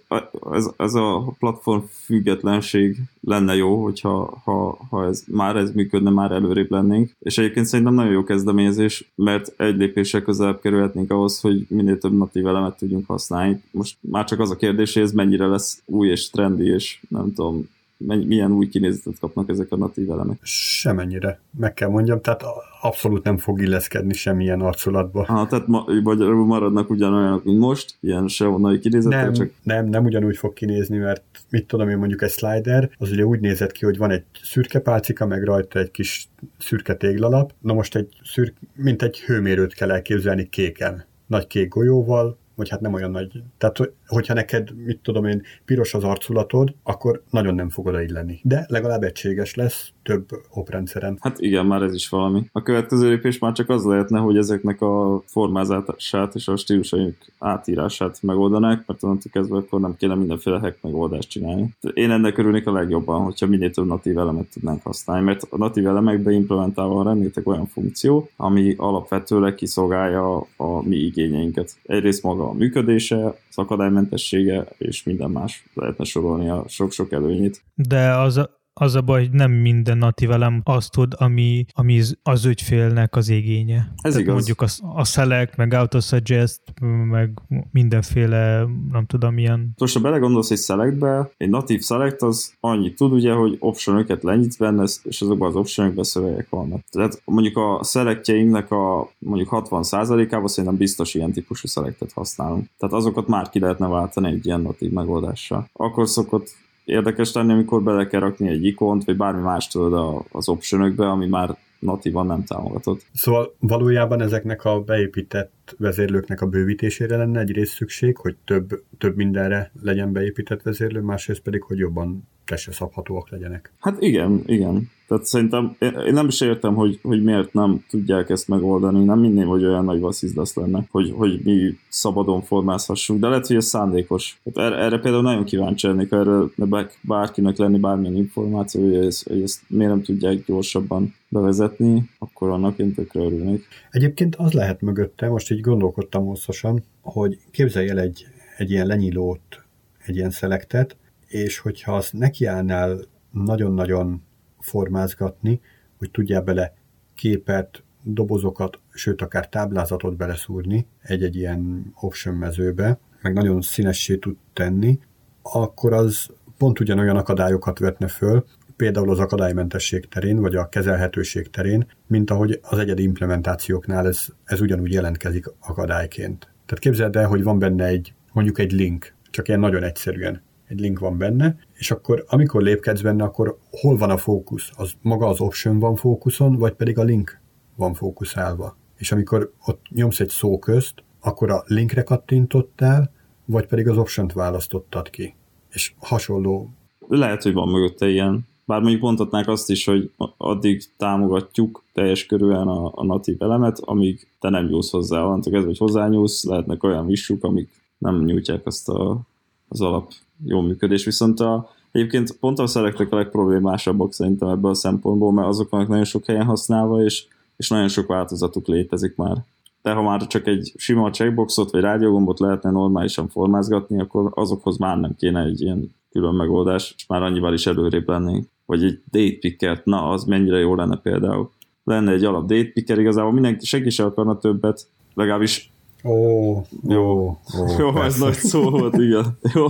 ez, 0.51 0.69
ez 0.77 0.93
a 0.93 1.35
platform 1.39 1.83
függetlenség 2.03 2.97
lenne 3.27 3.55
jó, 3.55 3.83
hogyha 3.83 4.41
ha, 4.43 4.77
ha 4.89 5.05
ez, 5.05 5.23
már 5.27 5.55
ez 5.55 5.71
működne, 5.71 6.09
már 6.09 6.31
előrébb 6.31 6.71
lennénk. 6.71 7.15
És 7.19 7.37
egyébként 7.37 7.65
szerintem 7.65 7.93
nagyon 7.93 8.11
jó 8.11 8.23
kezdeményezés, 8.23 9.11
mert 9.15 9.53
egy 9.57 9.77
lépéssel 9.77 10.21
közelebb 10.21 10.61
kerülhetnénk 10.61 11.11
ahhoz, 11.11 11.39
hogy 11.39 11.65
minél 11.69 11.97
több 11.97 12.17
natív 12.17 12.47
elemet 12.47 12.77
tudjunk 12.77 13.07
használni. 13.07 13.61
Most 13.71 13.97
már 14.01 14.25
csak 14.25 14.39
az 14.39 14.51
a 14.51 14.55
kérdés, 14.55 14.93
hogy 14.93 15.03
ez 15.03 15.11
mennyire 15.11 15.45
lesz 15.45 15.81
új 15.85 16.07
és 16.07 16.29
trendi, 16.29 16.65
és 16.65 16.99
nem 17.09 17.33
tudom, 17.33 17.69
milyen 17.97 18.51
új 18.51 18.67
kinézetet 18.67 19.19
kapnak 19.19 19.49
ezek 19.49 19.71
a 19.71 19.75
natív 19.77 20.11
elemek? 20.11 20.37
Semennyire, 20.41 21.39
meg 21.57 21.73
kell 21.73 21.89
mondjam, 21.89 22.21
tehát 22.21 22.43
abszolút 22.81 23.23
nem 23.23 23.37
fog 23.37 23.61
illeszkedni 23.61 24.13
semmilyen 24.13 24.61
arculatba. 24.61 25.25
Ha, 25.25 25.47
tehát 25.47 25.67
ma, 25.67 25.85
vagy 26.03 26.17
maradnak 26.19 26.89
ugyanolyanok, 26.89 27.43
mint 27.43 27.59
most, 27.59 27.97
ilyen 27.99 28.27
sevonai 28.27 28.79
kinézetek, 28.79 29.21
nem, 29.21 29.33
csak... 29.33 29.51
Nem, 29.63 29.85
nem 29.85 30.05
ugyanúgy 30.05 30.37
fog 30.37 30.53
kinézni, 30.53 30.97
mert 30.97 31.23
mit 31.49 31.67
tudom 31.67 31.89
én 31.89 31.97
mondjuk 31.97 32.21
egy 32.21 32.31
slider, 32.31 32.89
az 32.97 33.11
ugye 33.11 33.23
úgy 33.23 33.39
nézett 33.39 33.71
ki, 33.71 33.85
hogy 33.85 33.97
van 33.97 34.11
egy 34.11 34.23
szürke 34.43 34.79
pálcika, 34.79 35.25
meg 35.25 35.43
rajta 35.43 35.79
egy 35.79 35.91
kis 35.91 36.29
szürke 36.57 36.95
téglalap. 36.95 37.53
Na 37.61 37.73
most 37.73 37.95
egy 37.95 38.15
szürk, 38.23 38.53
mint 38.75 39.01
egy 39.01 39.19
hőmérőt 39.19 39.73
kell 39.73 39.91
elképzelni 39.91 40.49
kéken. 40.49 41.05
Nagy 41.27 41.47
kék 41.47 41.67
golyóval, 41.67 42.37
vagy 42.57 42.69
hát 42.69 42.81
nem 42.81 42.93
olyan 42.93 43.11
nagy. 43.11 43.43
Tehát, 43.57 43.77
hogyha 44.07 44.33
neked, 44.33 44.75
mit 44.85 44.99
tudom 44.99 45.25
én, 45.25 45.41
piros 45.65 45.93
az 45.93 46.03
arculatod, 46.03 46.75
akkor 46.83 47.23
nagyon 47.29 47.55
nem 47.55 47.69
fog 47.69 47.85
odailleni. 47.85 48.39
De 48.43 48.65
legalább 48.67 49.03
egységes 49.03 49.55
lesz 49.55 49.91
több 50.07 50.41
oprendszeren. 50.49 51.17
Hát 51.21 51.39
igen, 51.39 51.65
már 51.65 51.81
ez 51.81 51.93
is 51.93 52.09
valami. 52.09 52.49
A 52.51 52.61
következő 52.61 53.09
lépés 53.09 53.39
már 53.39 53.51
csak 53.51 53.69
az 53.69 53.83
lehetne, 53.83 54.19
hogy 54.19 54.37
ezeknek 54.37 54.81
a 54.81 55.21
formázását 55.25 56.35
és 56.35 56.47
a 56.47 56.55
stílusaink 56.55 57.15
átírását 57.39 58.17
megoldanák, 58.21 58.83
mert 58.87 59.03
onnantól 59.03 59.31
kezdve 59.31 59.57
akkor 59.57 59.79
nem 59.79 59.95
kéne 59.97 60.15
mindenféle 60.15 60.59
hack 60.59 60.77
megoldást 60.81 61.29
csinálni. 61.29 61.75
Én 61.93 62.11
ennek 62.11 62.37
örülnék 62.37 62.67
a 62.67 62.71
legjobban, 62.71 63.23
hogyha 63.23 63.47
minél 63.47 63.71
több 63.71 63.85
natív 63.85 64.17
elemet 64.17 64.49
tudnánk 64.53 64.83
használni, 64.83 65.23
mert 65.23 65.43
a 65.49 65.57
natív 65.57 65.87
elemekbe 65.87 66.31
implementálva 66.31 67.03
rengeteg 67.03 67.47
olyan 67.47 67.65
funkció, 67.65 68.29
ami 68.35 68.73
alapvetőleg 68.77 69.55
kiszolgálja 69.55 70.37
a 70.57 70.81
mi 70.83 70.95
igényeinket. 70.95 71.75
Egyrészt 71.83 72.23
maga 72.23 72.49
a 72.49 72.53
működése, 72.53 73.25
az 73.25 73.57
akadálymentessége 73.57 74.65
és 74.77 75.03
minden 75.03 75.31
más 75.31 75.65
lehetne 75.73 76.03
sorolni 76.03 76.49
a 76.49 76.63
sok-sok 76.67 77.11
előnyét. 77.11 77.61
De 77.75 78.11
az, 78.17 78.49
az 78.79 78.95
a 78.95 79.01
baj, 79.01 79.19
hogy 79.19 79.31
nem 79.31 79.51
minden 79.51 79.97
natív 79.97 80.31
elem 80.31 80.61
azt 80.63 80.91
tud, 80.91 81.13
ami, 81.17 81.65
ami 81.73 82.01
az 82.23 82.45
ügyfélnek 82.45 83.15
az 83.15 83.29
igénye. 83.29 83.93
Ez 83.95 84.11
Tehát 84.11 84.19
igaz. 84.19 84.33
Mondjuk 84.33 84.61
a, 84.61 84.67
a 84.99 85.05
select, 85.05 85.57
meg 85.57 85.73
autosuggest, 85.73 86.61
meg 87.09 87.41
mindenféle, 87.71 88.65
nem 88.91 89.05
tudom, 89.05 89.33
milyen. 89.33 89.73
Most, 89.77 89.93
ha 89.93 89.99
belegondolsz 89.99 90.51
egy 90.51 90.57
selectbe, 90.59 91.31
egy 91.37 91.49
natív 91.49 91.81
select 91.81 92.21
az 92.21 92.53
annyit 92.59 92.95
tud, 92.95 93.11
ugye, 93.11 93.33
hogy 93.33 93.55
optionokat 93.59 94.23
lenyitsz 94.23 94.57
benne, 94.57 94.83
és 95.03 95.21
azokban 95.21 95.47
az 95.47 95.55
optionokban 95.55 96.03
szövegek 96.03 96.49
vannak. 96.49 96.83
Tehát 96.89 97.21
mondjuk 97.25 97.57
a 97.57 97.83
selectjeinknek 97.83 98.71
a 98.71 99.11
mondjuk 99.19 99.49
60%-ában 99.51 100.47
szerintem 100.47 100.79
biztos 100.79 101.13
ilyen 101.13 101.31
típusú 101.31 101.67
selectet 101.67 102.11
használunk. 102.11 102.69
Tehát 102.77 102.95
azokat 102.95 103.27
már 103.27 103.49
ki 103.49 103.59
lehetne 103.59 103.87
váltani 103.87 104.31
egy 104.31 104.45
ilyen 104.45 104.61
natív 104.61 104.91
megoldással. 104.91 105.69
Akkor 105.73 106.07
szokott 106.07 106.65
érdekes 106.87 107.33
lenni, 107.33 107.51
amikor 107.51 107.83
bele 107.83 108.07
kell 108.07 108.19
rakni 108.19 108.49
egy 108.49 108.65
ikont, 108.65 109.03
vagy 109.03 109.17
bármi 109.17 109.41
más 109.41 109.67
tudod 109.67 110.23
az 110.31 110.49
optionokbe, 110.49 111.09
ami 111.09 111.27
már 111.27 111.57
natívan 111.79 112.25
nem 112.25 112.43
támogatott. 112.43 113.05
Szóval 113.13 113.55
valójában 113.59 114.21
ezeknek 114.21 114.65
a 114.65 114.81
beépített 114.81 115.75
vezérlőknek 115.77 116.41
a 116.41 116.47
bővítésére 116.47 117.17
lenne 117.17 117.39
egyrészt 117.39 117.73
szükség, 117.73 118.17
hogy 118.17 118.35
több, 118.45 118.83
több 118.97 119.15
mindenre 119.15 119.71
legyen 119.81 120.11
beépített 120.11 120.61
vezérlő, 120.61 121.01
másrészt 121.01 121.41
pedig, 121.41 121.63
hogy 121.63 121.77
jobban 121.77 122.27
testre 122.47 122.71
szabhatóak 122.71 123.29
legyenek. 123.29 123.71
Hát 123.79 124.01
igen, 124.01 124.41
igen. 124.45 124.89
Tehát 125.07 125.25
szerintem 125.25 125.75
én 125.79 126.13
nem 126.13 126.27
is 126.27 126.41
értem, 126.41 126.75
hogy, 126.75 126.99
hogy 127.01 127.23
miért 127.23 127.53
nem 127.53 127.85
tudják 127.89 128.29
ezt 128.29 128.47
megoldani. 128.47 129.03
Nem 129.03 129.19
minném, 129.19 129.47
hogy 129.47 129.65
olyan 129.65 129.85
nagy 129.85 129.99
vasszizdasz 129.99 130.55
lenne, 130.55 130.87
hogy, 130.91 131.13
hogy 131.15 131.41
mi 131.43 131.77
szabadon 131.89 132.41
formázhassunk, 132.41 133.19
de 133.19 133.27
lehet, 133.27 133.47
hogy 133.47 133.55
ez 133.55 133.65
szándékos. 133.65 134.39
Tehát 134.43 134.71
erre, 134.71 134.83
erre 134.83 134.99
például 134.99 135.23
nagyon 135.23 135.43
kíváncsi 135.43 135.87
lennék, 135.87 136.11
erről 136.11 136.51
ne 136.55 136.85
bárkinek 137.01 137.57
lenni 137.57 137.79
bármilyen 137.79 138.15
információ, 138.15 138.81
hogy 138.81 139.05
ezt, 139.05 139.27
hogy 139.27 139.41
ezt 139.41 139.61
miért 139.67 139.91
nem 139.91 140.01
tudják 140.01 140.45
gyorsabban 140.45 141.15
bevezetni, 141.29 142.09
akkor 142.19 142.49
annak 142.49 142.77
én 142.77 142.93
tökre 142.93 143.19
örülnék. 143.19 143.65
Egyébként 143.91 144.35
az 144.35 144.53
lehet 144.53 144.81
mögötte, 144.81 145.29
most 145.29 145.51
így 145.51 145.61
gondolkodtam 145.61 146.25
hosszasan, 146.25 146.83
hogy 147.01 147.37
képzelj 147.51 147.89
el 147.89 147.99
egy, 147.99 148.25
egy 148.57 148.71
ilyen 148.71 148.87
lenyílót, 148.87 149.63
egy 150.05 150.15
ilyen 150.15 150.29
szelektet, 150.29 150.95
és 151.27 151.57
hogyha 151.57 151.95
azt 151.95 152.13
nekiállnál 152.13 152.99
nagyon-nagyon 153.31 154.23
formázgatni, 154.59 155.61
hogy 155.97 156.11
tudjál 156.11 156.41
bele 156.41 156.73
képet, 157.15 157.83
dobozokat, 158.03 158.79
sőt 158.89 159.21
akár 159.21 159.49
táblázatot 159.49 160.15
beleszúrni 160.15 160.87
egy-egy 161.01 161.35
ilyen 161.35 161.91
option 161.99 162.35
mezőbe, 162.35 162.99
meg 163.21 163.33
nagyon 163.33 163.61
színessé 163.61 164.15
tud 164.15 164.35
tenni, 164.53 164.99
akkor 165.41 165.93
az 165.93 166.27
pont 166.57 166.79
ugyanolyan 166.79 167.15
akadályokat 167.15 167.79
vetne 167.79 168.07
föl, 168.07 168.45
például 168.75 169.09
az 169.09 169.19
akadálymentesség 169.19 170.07
terén, 170.07 170.39
vagy 170.39 170.55
a 170.55 170.69
kezelhetőség 170.69 171.49
terén, 171.49 171.87
mint 172.07 172.31
ahogy 172.31 172.59
az 172.61 172.77
egyedi 172.77 173.03
implementációknál 173.03 174.07
ez, 174.07 174.25
ez 174.43 174.61
ugyanúgy 174.61 174.91
jelentkezik 174.91 175.45
akadályként. 175.59 176.39
Tehát 176.39 176.79
képzeld 176.79 177.15
el, 177.15 177.27
hogy 177.27 177.43
van 177.43 177.59
benne 177.59 177.85
egy, 177.85 178.13
mondjuk 178.33 178.59
egy 178.59 178.71
link, 178.71 179.13
csak 179.29 179.47
ilyen 179.47 179.59
nagyon 179.59 179.83
egyszerűen 179.83 180.41
egy 180.67 180.79
link 180.79 180.99
van 180.99 181.17
benne, 181.17 181.57
és 181.73 181.91
akkor 181.91 182.25
amikor 182.27 182.61
lépkedsz 182.61 183.01
benne, 183.01 183.23
akkor 183.23 183.57
hol 183.71 183.97
van 183.97 184.09
a 184.09 184.17
fókusz? 184.17 184.71
Az 184.75 184.91
maga 185.01 185.27
az 185.27 185.39
option 185.39 185.79
van 185.79 185.95
fókuszon, 185.95 186.55
vagy 186.55 186.73
pedig 186.73 186.97
a 186.97 187.03
link 187.03 187.39
van 187.75 187.93
fókuszálva? 187.93 188.77
És 188.97 189.11
amikor 189.11 189.51
ott 189.65 189.85
nyomsz 189.89 190.19
egy 190.19 190.29
szó 190.29 190.59
közt, 190.59 190.93
akkor 191.19 191.51
a 191.51 191.63
linkre 191.65 192.03
kattintottál, 192.03 193.11
vagy 193.45 193.65
pedig 193.65 193.87
az 193.87 193.97
option-t 193.97 194.33
választottad 194.33 195.09
ki. 195.09 195.35
És 195.69 195.93
hasonló. 195.99 196.69
Lehet, 197.07 197.43
hogy 197.43 197.53
van 197.53 197.69
mögötte 197.69 198.07
ilyen 198.07 198.45
bár 198.67 198.81
mondjuk 198.81 199.01
mondhatnák 199.01 199.47
azt 199.47 199.69
is, 199.69 199.85
hogy 199.85 200.11
addig 200.37 200.83
támogatjuk 200.97 201.83
teljes 201.93 202.25
körülön 202.25 202.67
a, 202.67 202.91
a 202.95 203.05
natív 203.05 203.41
elemet, 203.41 203.79
amíg 203.79 204.27
te 204.39 204.49
nem 204.49 204.65
nyúlsz 204.65 204.91
hozzá. 204.91 205.23
Onnantól 205.23 205.51
kezdve, 205.51 205.69
hogy 205.69 205.77
hozzányúlsz, 205.77 206.43
lehetnek 206.43 206.83
olyan 206.83 207.05
vissuk, 207.05 207.43
amik 207.43 207.69
nem 207.97 208.23
nyújtják 208.23 208.65
azt 208.65 208.89
a, 208.89 209.19
az 209.67 209.81
alap 209.81 210.11
jó 210.45 210.61
működés. 210.61 211.05
Viszont 211.05 211.39
a, 211.39 211.69
egyébként 211.91 212.31
pont 212.39 212.59
a 212.59 212.67
szelektek 212.67 213.11
a 213.11 213.15
legproblémásabbak 213.15 214.13
szerintem 214.13 214.49
ebből 214.49 214.71
a 214.71 214.73
szempontból, 214.73 215.31
mert 215.31 215.47
azok 215.47 215.69
vannak 215.69 215.87
nagyon 215.87 216.03
sok 216.03 216.25
helyen 216.25 216.45
használva, 216.45 217.03
és, 217.03 217.25
és 217.57 217.69
nagyon 217.69 217.87
sok 217.87 218.07
változatuk 218.07 218.67
létezik 218.67 219.15
már. 219.15 219.37
De 219.81 219.91
ha 219.91 220.01
már 220.01 220.27
csak 220.27 220.47
egy 220.47 220.73
sima 220.77 221.09
checkboxot 221.09 221.71
vagy 221.71 221.81
rádiógombot 221.81 222.39
lehetne 222.39 222.69
normálisan 222.69 223.27
formázgatni, 223.27 223.99
akkor 223.99 224.31
azokhoz 224.35 224.77
már 224.77 224.99
nem 224.99 225.15
kéne 225.15 225.43
egy 225.43 225.61
ilyen 225.61 225.95
külön 226.11 226.35
megoldás, 226.35 226.93
és 226.97 227.07
már 227.07 227.21
annyival 227.21 227.53
is 227.53 227.65
előrébb 227.67 228.07
lennénk. 228.07 228.47
Vagy 228.65 228.83
egy 228.83 229.01
date 229.11 229.37
pickert, 229.39 229.85
na 229.85 230.09
az 230.09 230.23
mennyire 230.23 230.57
jó 230.57 230.75
lenne 230.75 230.97
például. 230.97 231.51
Lenne 231.83 232.11
egy 232.11 232.23
alap 232.23 232.45
date 232.45 232.71
picker, 232.73 232.99
igazából 232.99 233.31
mindenki, 233.31 233.65
senki 233.65 233.89
sem 233.89 234.05
akarna 234.05 234.37
többet, 234.37 234.87
legalábbis 235.13 235.71
Ó, 236.03 236.61
jó, 236.87 237.27
oh, 237.27 237.77
jó 237.77 238.01
ez 238.01 238.19
nagy 238.19 238.33
szó 238.33 238.69
volt, 238.69 238.97
igen. 238.97 239.37
Jó, 239.53 239.67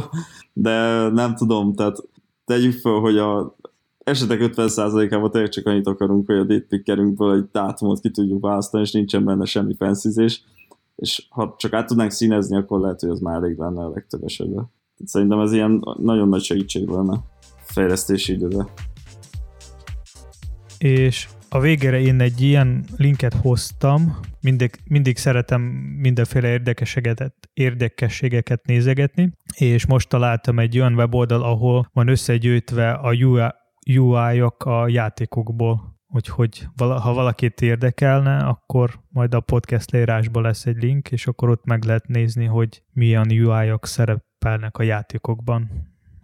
de 0.53 1.07
nem 1.09 1.35
tudom, 1.35 1.73
tehát 1.73 1.97
tegyük 2.45 2.73
fel, 2.73 2.99
hogy 2.99 3.17
a 3.17 3.55
esetek 3.97 4.39
50%-ában 4.41 5.31
tényleg 5.31 5.49
csak 5.49 5.65
annyit 5.65 5.87
akarunk, 5.87 6.25
hogy 6.25 6.37
a 6.37 6.43
date 6.43 6.65
pickerünkből 6.69 7.35
egy 7.35 7.45
dátumot 7.51 7.99
ki 7.99 8.11
tudjuk 8.11 8.41
választani, 8.41 8.83
és 8.83 8.91
nincsen 8.91 9.25
benne 9.25 9.45
semmi 9.45 9.75
fenszizés, 9.75 10.43
és 10.95 11.27
ha 11.29 11.55
csak 11.57 11.73
át 11.73 11.87
tudnánk 11.87 12.11
színezni, 12.11 12.57
akkor 12.57 12.79
lehet, 12.79 12.99
hogy 12.99 13.09
az 13.09 13.19
már 13.19 13.35
elég 13.35 13.57
lenne 13.57 13.83
a 13.83 13.89
legtöbb 13.89 14.23
esetben. 14.23 14.71
Szerintem 15.05 15.39
ez 15.39 15.51
ilyen 15.51 15.83
nagyon 15.97 16.29
nagy 16.29 16.41
segítség 16.41 16.87
lenne 16.87 17.19
fejlesztési 17.59 18.33
időre. 18.33 18.65
És 20.77 21.27
a 21.57 21.59
végére 21.59 21.99
én 21.99 22.21
egy 22.21 22.41
ilyen 22.41 22.85
linket 22.97 23.33
hoztam, 23.33 24.19
mindig, 24.41 24.79
mindig 24.83 25.17
szeretem 25.17 25.61
mindenféle 26.01 26.47
érdekességeket, 27.53 28.65
nézegetni, 28.65 29.31
és 29.55 29.85
most 29.85 30.09
találtam 30.09 30.59
egy 30.59 30.79
olyan 30.79 30.93
weboldal, 30.93 31.43
ahol 31.43 31.89
van 31.93 32.07
összegyűjtve 32.07 32.91
a 32.91 33.13
UI-ok 33.85 34.63
a 34.65 34.87
játékokból. 34.87 35.95
Úgyhogy 36.07 36.67
ha 36.77 37.13
valakit 37.13 37.61
érdekelne, 37.61 38.37
akkor 38.37 38.99
majd 39.09 39.33
a 39.33 39.39
podcast 39.39 39.91
leírásban 39.91 40.43
lesz 40.43 40.65
egy 40.65 40.81
link, 40.81 41.11
és 41.11 41.27
akkor 41.27 41.49
ott 41.49 41.65
meg 41.65 41.83
lehet 41.83 42.07
nézni, 42.07 42.45
hogy 42.45 42.83
milyen 42.93 43.31
UI-ok 43.31 43.85
szerepelnek 43.85 44.77
a 44.77 44.83
játékokban, 44.83 45.69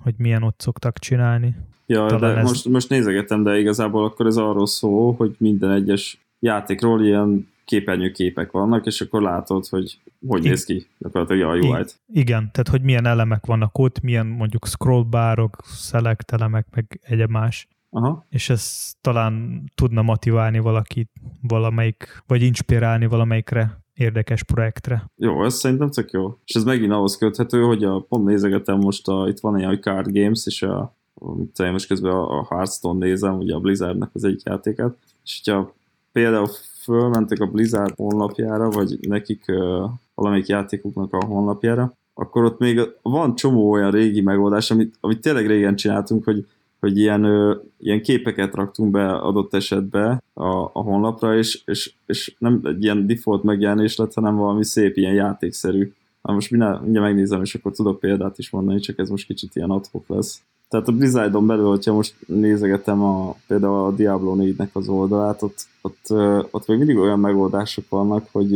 hogy 0.03 0.13
milyen 0.17 0.43
ott 0.43 0.59
szoktak 0.59 0.99
csinálni. 0.99 1.55
Ja, 1.85 2.05
Talán 2.05 2.33
de 2.33 2.39
ez... 2.39 2.47
most, 2.47 2.67
most 2.67 2.89
nézegetem, 2.89 3.43
de 3.43 3.59
igazából 3.59 4.03
akkor 4.05 4.25
ez 4.25 4.37
arról 4.37 4.67
szól, 4.67 5.13
hogy 5.13 5.35
minden 5.37 5.71
egyes 5.71 6.17
játékról 6.39 7.03
ilyen 7.03 7.51
képernyőképek 7.65 8.51
vannak, 8.51 8.85
és 8.85 9.01
akkor 9.01 9.21
látod, 9.21 9.65
hogy 9.67 9.99
hogy 10.27 10.41
néz 10.41 10.63
ki 10.63 10.87
gyakorlatilag 10.97 11.49
a 11.49 11.67
UI-t. 11.67 11.99
Igen, 12.13 12.51
tehát 12.51 12.67
hogy 12.67 12.81
milyen 12.81 13.05
elemek 13.05 13.45
vannak 13.45 13.77
ott, 13.77 14.01
milyen 14.01 14.25
mondjuk 14.25 14.67
scrollbárok, 14.67 15.57
select 15.65 16.31
elemek, 16.31 16.67
meg 16.71 16.99
egyéb 17.03 17.29
más. 17.29 17.67
Aha. 17.89 18.25
És 18.29 18.49
ez 18.49 18.93
talán 19.01 19.63
tudna 19.75 20.01
motiválni 20.01 20.59
valakit 20.59 21.11
valamelyik, 21.41 22.23
vagy 22.27 22.41
inspirálni 22.41 23.05
valamelyikre 23.05 23.82
érdekes 23.93 24.43
projektre. 24.43 25.11
Jó, 25.15 25.43
ez 25.45 25.53
szerintem 25.53 25.89
tök 25.89 26.11
jó. 26.11 26.37
És 26.45 26.55
ez 26.55 26.63
megint 26.63 26.91
ahhoz 26.91 27.17
köthető, 27.17 27.61
hogy 27.61 27.83
a, 27.83 27.99
pont 27.99 28.25
nézegetem 28.25 28.77
most, 28.77 29.07
a, 29.07 29.27
itt 29.27 29.39
van 29.39 29.57
egy 29.57 29.81
Card 29.81 30.11
Games, 30.11 30.45
és 30.45 30.61
a, 30.61 30.95
a 31.13 31.71
most 31.71 31.87
közben 31.87 32.11
a, 32.11 32.39
a 32.39 32.45
Hearthstone 32.49 33.05
nézem, 33.05 33.37
ugye 33.37 33.55
a 33.55 33.59
Blizzardnak 33.59 34.09
az 34.13 34.23
egyik 34.23 34.43
játékát, 34.43 34.97
és 35.23 35.41
hogyha 35.43 35.73
például 36.11 36.47
fölmentek 36.81 37.39
a 37.39 37.45
Blizzard 37.45 37.93
honlapjára, 37.95 38.69
vagy 38.69 38.97
nekik 39.07 39.45
uh, 39.47 39.89
valamelyik 40.15 40.47
játékuknak 40.47 41.13
a 41.13 41.25
honlapjára, 41.25 41.97
akkor 42.13 42.43
ott 42.43 42.59
még 42.59 42.81
van 43.01 43.35
csomó 43.35 43.71
olyan 43.71 43.91
régi 43.91 44.21
megoldás, 44.21 44.71
amit, 44.71 44.95
amit 44.99 45.21
tényleg 45.21 45.47
régen 45.47 45.75
csináltunk, 45.75 46.23
hogy, 46.23 46.47
hogy 46.83 46.97
ilyen, 46.97 47.23
ö, 47.23 47.55
ilyen 47.79 48.01
képeket 48.01 48.55
raktunk 48.55 48.91
be 48.91 49.11
adott 49.11 49.53
esetbe 49.53 50.23
a, 50.33 50.47
a 50.55 50.81
honlapra, 50.81 51.37
és, 51.37 51.61
és, 51.65 51.93
és 52.05 52.35
nem 52.37 52.59
egy 52.63 52.83
ilyen 52.83 53.07
default 53.07 53.43
megjelenés 53.43 53.95
lett, 53.95 54.13
hanem 54.13 54.35
valami 54.35 54.63
szép 54.63 54.97
ilyen 54.97 55.13
játékszerű. 55.13 55.91
Na 56.21 56.33
most 56.33 56.51
mindjárt, 56.51 56.81
mindjárt 56.81 57.07
megnézem, 57.07 57.41
és 57.41 57.55
akkor 57.55 57.71
tudok 57.71 57.99
példát 57.99 58.37
is 58.37 58.49
mondani, 58.49 58.79
csak 58.79 58.99
ez 58.99 59.09
most 59.09 59.25
kicsit 59.25 59.55
ilyen 59.55 59.69
adhok 59.69 60.03
lesz. 60.07 60.41
Tehát 60.69 60.87
a 60.87 60.91
Blizzardon 60.91 61.47
belül, 61.47 61.67
hogyha 61.67 61.93
most 61.93 62.15
nézegetem 62.27 63.03
a, 63.03 63.35
például 63.47 63.85
a 63.85 63.91
Diablo 63.91 64.35
4-nek 64.39 64.71
az 64.71 64.87
oldalát, 64.87 65.41
ott, 65.41 65.67
ott, 65.81 66.07
ott 66.51 66.67
még 66.67 66.77
mindig 66.77 66.97
olyan 66.97 67.19
megoldások 67.19 67.89
vannak, 67.89 68.27
hogy 68.31 68.51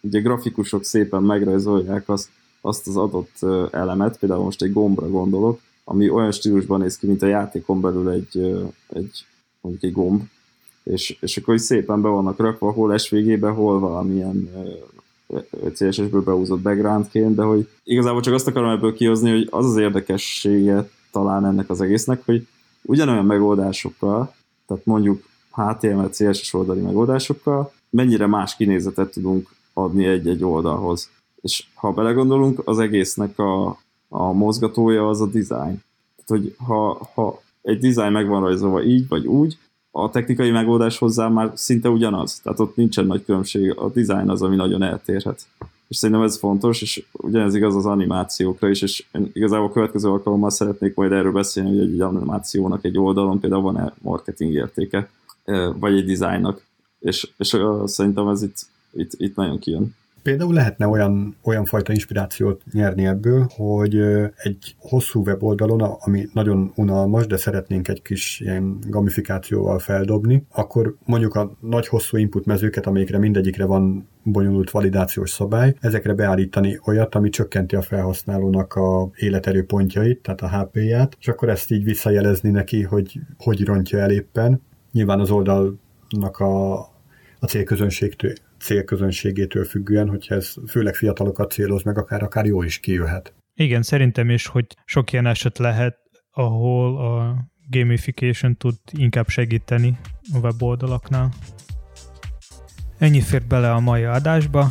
ugye 0.00 0.20
grafikusok 0.20 0.84
szépen 0.84 1.22
megrajzolják 1.22 2.08
azt, 2.08 2.28
azt 2.60 2.86
az 2.86 2.96
adott 2.96 3.42
elemet, 3.70 4.18
például 4.18 4.42
most 4.42 4.62
egy 4.62 4.72
gombra 4.72 5.08
gondolok, 5.08 5.60
ami 5.88 6.08
olyan 6.08 6.32
stílusban 6.32 6.80
néz 6.80 6.98
ki, 6.98 7.06
mint 7.06 7.22
a 7.22 7.26
játékon 7.26 7.80
belül 7.80 8.10
egy, 8.10 8.38
egy 8.88 9.24
mondjuk 9.60 9.84
egy 9.84 9.92
gomb, 9.92 10.22
és, 10.82 11.16
és 11.20 11.36
akkor 11.36 11.54
is 11.54 11.60
szépen 11.60 12.02
be 12.02 12.08
vannak 12.08 12.38
rakva, 12.38 12.70
hol 12.70 12.98
SVG-be, 12.98 13.48
hol 13.48 13.78
valamilyen 13.78 14.50
CSS-ből 15.74 16.22
beúzott 16.22 16.60
backgroundként, 16.60 17.34
de 17.34 17.42
hogy 17.42 17.68
igazából 17.84 18.20
csak 18.20 18.34
azt 18.34 18.46
akarom 18.46 18.70
ebből 18.70 18.94
kihozni, 18.94 19.30
hogy 19.30 19.48
az 19.50 19.66
az 19.66 19.76
érdekességet 19.76 20.90
talán 21.10 21.46
ennek 21.46 21.70
az 21.70 21.80
egésznek, 21.80 22.22
hogy 22.24 22.46
ugyanolyan 22.82 23.24
megoldásokkal, 23.24 24.34
tehát 24.66 24.84
mondjuk 24.84 25.24
HTML, 25.50 26.10
CSS 26.10 26.54
oldali 26.54 26.80
megoldásokkal, 26.80 27.72
mennyire 27.90 28.26
más 28.26 28.56
kinézetet 28.56 29.10
tudunk 29.10 29.48
adni 29.72 30.04
egy-egy 30.04 30.44
oldalhoz. 30.44 31.10
És 31.42 31.64
ha 31.74 31.92
belegondolunk, 31.92 32.62
az 32.64 32.78
egésznek 32.78 33.38
a, 33.38 33.78
a 34.16 34.32
mozgatója 34.32 35.08
az 35.08 35.20
a 35.20 35.26
design. 35.26 35.82
Tehát, 36.16 36.26
hogy 36.26 36.54
ha, 36.58 37.10
ha 37.14 37.42
egy 37.62 37.78
design 37.78 38.12
meg 38.12 38.28
van 38.28 38.40
rajzolva 38.40 38.82
így 38.82 39.08
vagy 39.08 39.26
úgy, 39.26 39.58
a 39.90 40.10
technikai 40.10 40.50
megoldás 40.50 40.98
hozzá 40.98 41.28
már 41.28 41.50
szinte 41.54 41.88
ugyanaz. 41.88 42.40
Tehát 42.40 42.60
ott 42.60 42.76
nincsen 42.76 43.06
nagy 43.06 43.24
különbség, 43.24 43.78
a 43.78 43.88
design 43.88 44.30
az, 44.30 44.42
ami 44.42 44.56
nagyon 44.56 44.82
eltérhet 44.82 45.46
és 45.88 45.96
szerintem 45.96 46.24
ez 46.24 46.38
fontos, 46.38 46.82
és 46.82 47.04
ugyanez 47.12 47.54
igaz 47.54 47.76
az 47.76 47.86
animációkra 47.86 48.68
is, 48.68 48.82
és 48.82 49.04
igazából 49.32 49.66
a 49.66 49.72
következő 49.72 50.08
alkalommal 50.08 50.50
szeretnék 50.50 50.94
majd 50.94 51.12
erről 51.12 51.32
beszélni, 51.32 51.78
hogy 51.78 51.92
egy 51.92 52.00
animációnak 52.00 52.84
egy 52.84 52.98
oldalon 52.98 53.40
például 53.40 53.62
van-e 53.62 53.92
marketing 53.98 54.52
értéke, 54.52 55.10
vagy 55.74 55.96
egy 55.96 56.04
dizájnnak, 56.04 56.64
és, 56.98 57.30
és 57.36 57.56
szerintem 57.84 58.28
ez 58.28 58.42
itt, 58.42 58.58
itt, 58.92 59.12
itt 59.16 59.36
nagyon 59.36 59.58
kijön. 59.58 59.94
Például 60.26 60.54
lehetne 60.54 60.86
olyan, 60.86 61.36
olyan 61.42 61.64
fajta 61.64 61.92
inspirációt 61.92 62.62
nyerni 62.72 63.06
ebből, 63.06 63.46
hogy 63.56 64.00
egy 64.36 64.74
hosszú 64.78 65.22
weboldalon, 65.22 65.80
ami 65.80 66.28
nagyon 66.32 66.72
unalmas, 66.74 67.26
de 67.26 67.36
szeretnénk 67.36 67.88
egy 67.88 68.02
kis 68.02 68.40
ilyen 68.40 68.78
gamifikációval 68.86 69.78
feldobni, 69.78 70.46
akkor 70.50 70.96
mondjuk 71.04 71.34
a 71.34 71.56
nagy 71.60 71.88
hosszú 71.88 72.16
input 72.16 72.44
mezőket, 72.44 72.86
amelyikre 72.86 73.18
mindegyikre 73.18 73.64
van 73.64 74.08
bonyolult 74.22 74.70
validációs 74.70 75.30
szabály, 75.30 75.74
ezekre 75.80 76.14
beállítani 76.14 76.80
olyat, 76.84 77.14
ami 77.14 77.28
csökkenti 77.28 77.76
a 77.76 77.82
felhasználónak 77.82 78.74
a 78.74 79.10
életerő 79.16 79.64
pontjait, 79.64 80.22
tehát 80.22 80.40
a 80.40 80.58
HP-ját, 80.58 81.16
és 81.20 81.28
akkor 81.28 81.48
ezt 81.48 81.70
így 81.70 81.84
visszajelezni 81.84 82.50
neki, 82.50 82.82
hogy 82.82 83.20
hogy 83.38 83.64
rontja 83.64 83.98
el 83.98 84.10
éppen. 84.10 84.62
Nyilván 84.92 85.20
az 85.20 85.30
oldalnak 85.30 86.38
a, 86.38 86.74
a 87.38 87.46
célközönségtől 87.46 88.32
célközönségétől 88.66 89.64
függően, 89.64 90.08
hogyha 90.08 90.34
ez 90.34 90.54
főleg 90.68 90.94
fiatalokat 90.94 91.50
céloz 91.50 91.82
meg, 91.82 91.98
akár, 91.98 92.22
akár 92.22 92.44
jó 92.44 92.62
is 92.62 92.78
kijöhet. 92.78 93.34
Igen, 93.54 93.82
szerintem 93.82 94.30
is, 94.30 94.46
hogy 94.46 94.66
sok 94.84 95.12
ilyen 95.12 95.26
eset 95.26 95.58
lehet, 95.58 95.96
ahol 96.30 96.98
a 96.98 97.36
gamification 97.70 98.56
tud 98.56 98.74
inkább 98.92 99.28
segíteni 99.28 99.98
a 100.32 100.38
weboldalaknál. 100.38 101.32
Ennyi 102.98 103.20
fért 103.20 103.46
bele 103.46 103.72
a 103.72 103.80
mai 103.80 104.04
adásba. 104.04 104.68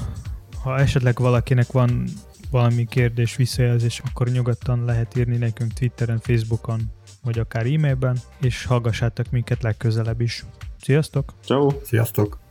Ha 0.63 0.79
esetleg 0.79 1.17
valakinek 1.19 1.71
van 1.71 2.03
valami 2.51 2.85
kérdés, 2.85 3.35
visszajelzés, 3.35 4.01
akkor 4.09 4.27
nyugodtan 4.29 4.85
lehet 4.85 5.17
írni 5.17 5.37
nekünk 5.37 5.73
Twitteren, 5.73 6.19
Facebookon, 6.19 6.81
vagy 7.23 7.39
akár 7.39 7.65
e-mailben, 7.65 8.17
és 8.41 8.65
hallgassátok 8.65 9.31
minket 9.31 9.63
legközelebb 9.63 10.21
is. 10.21 10.45
Sziasztok! 10.81 11.33
Ciao. 11.43 11.69
Sziasztok! 11.83 12.44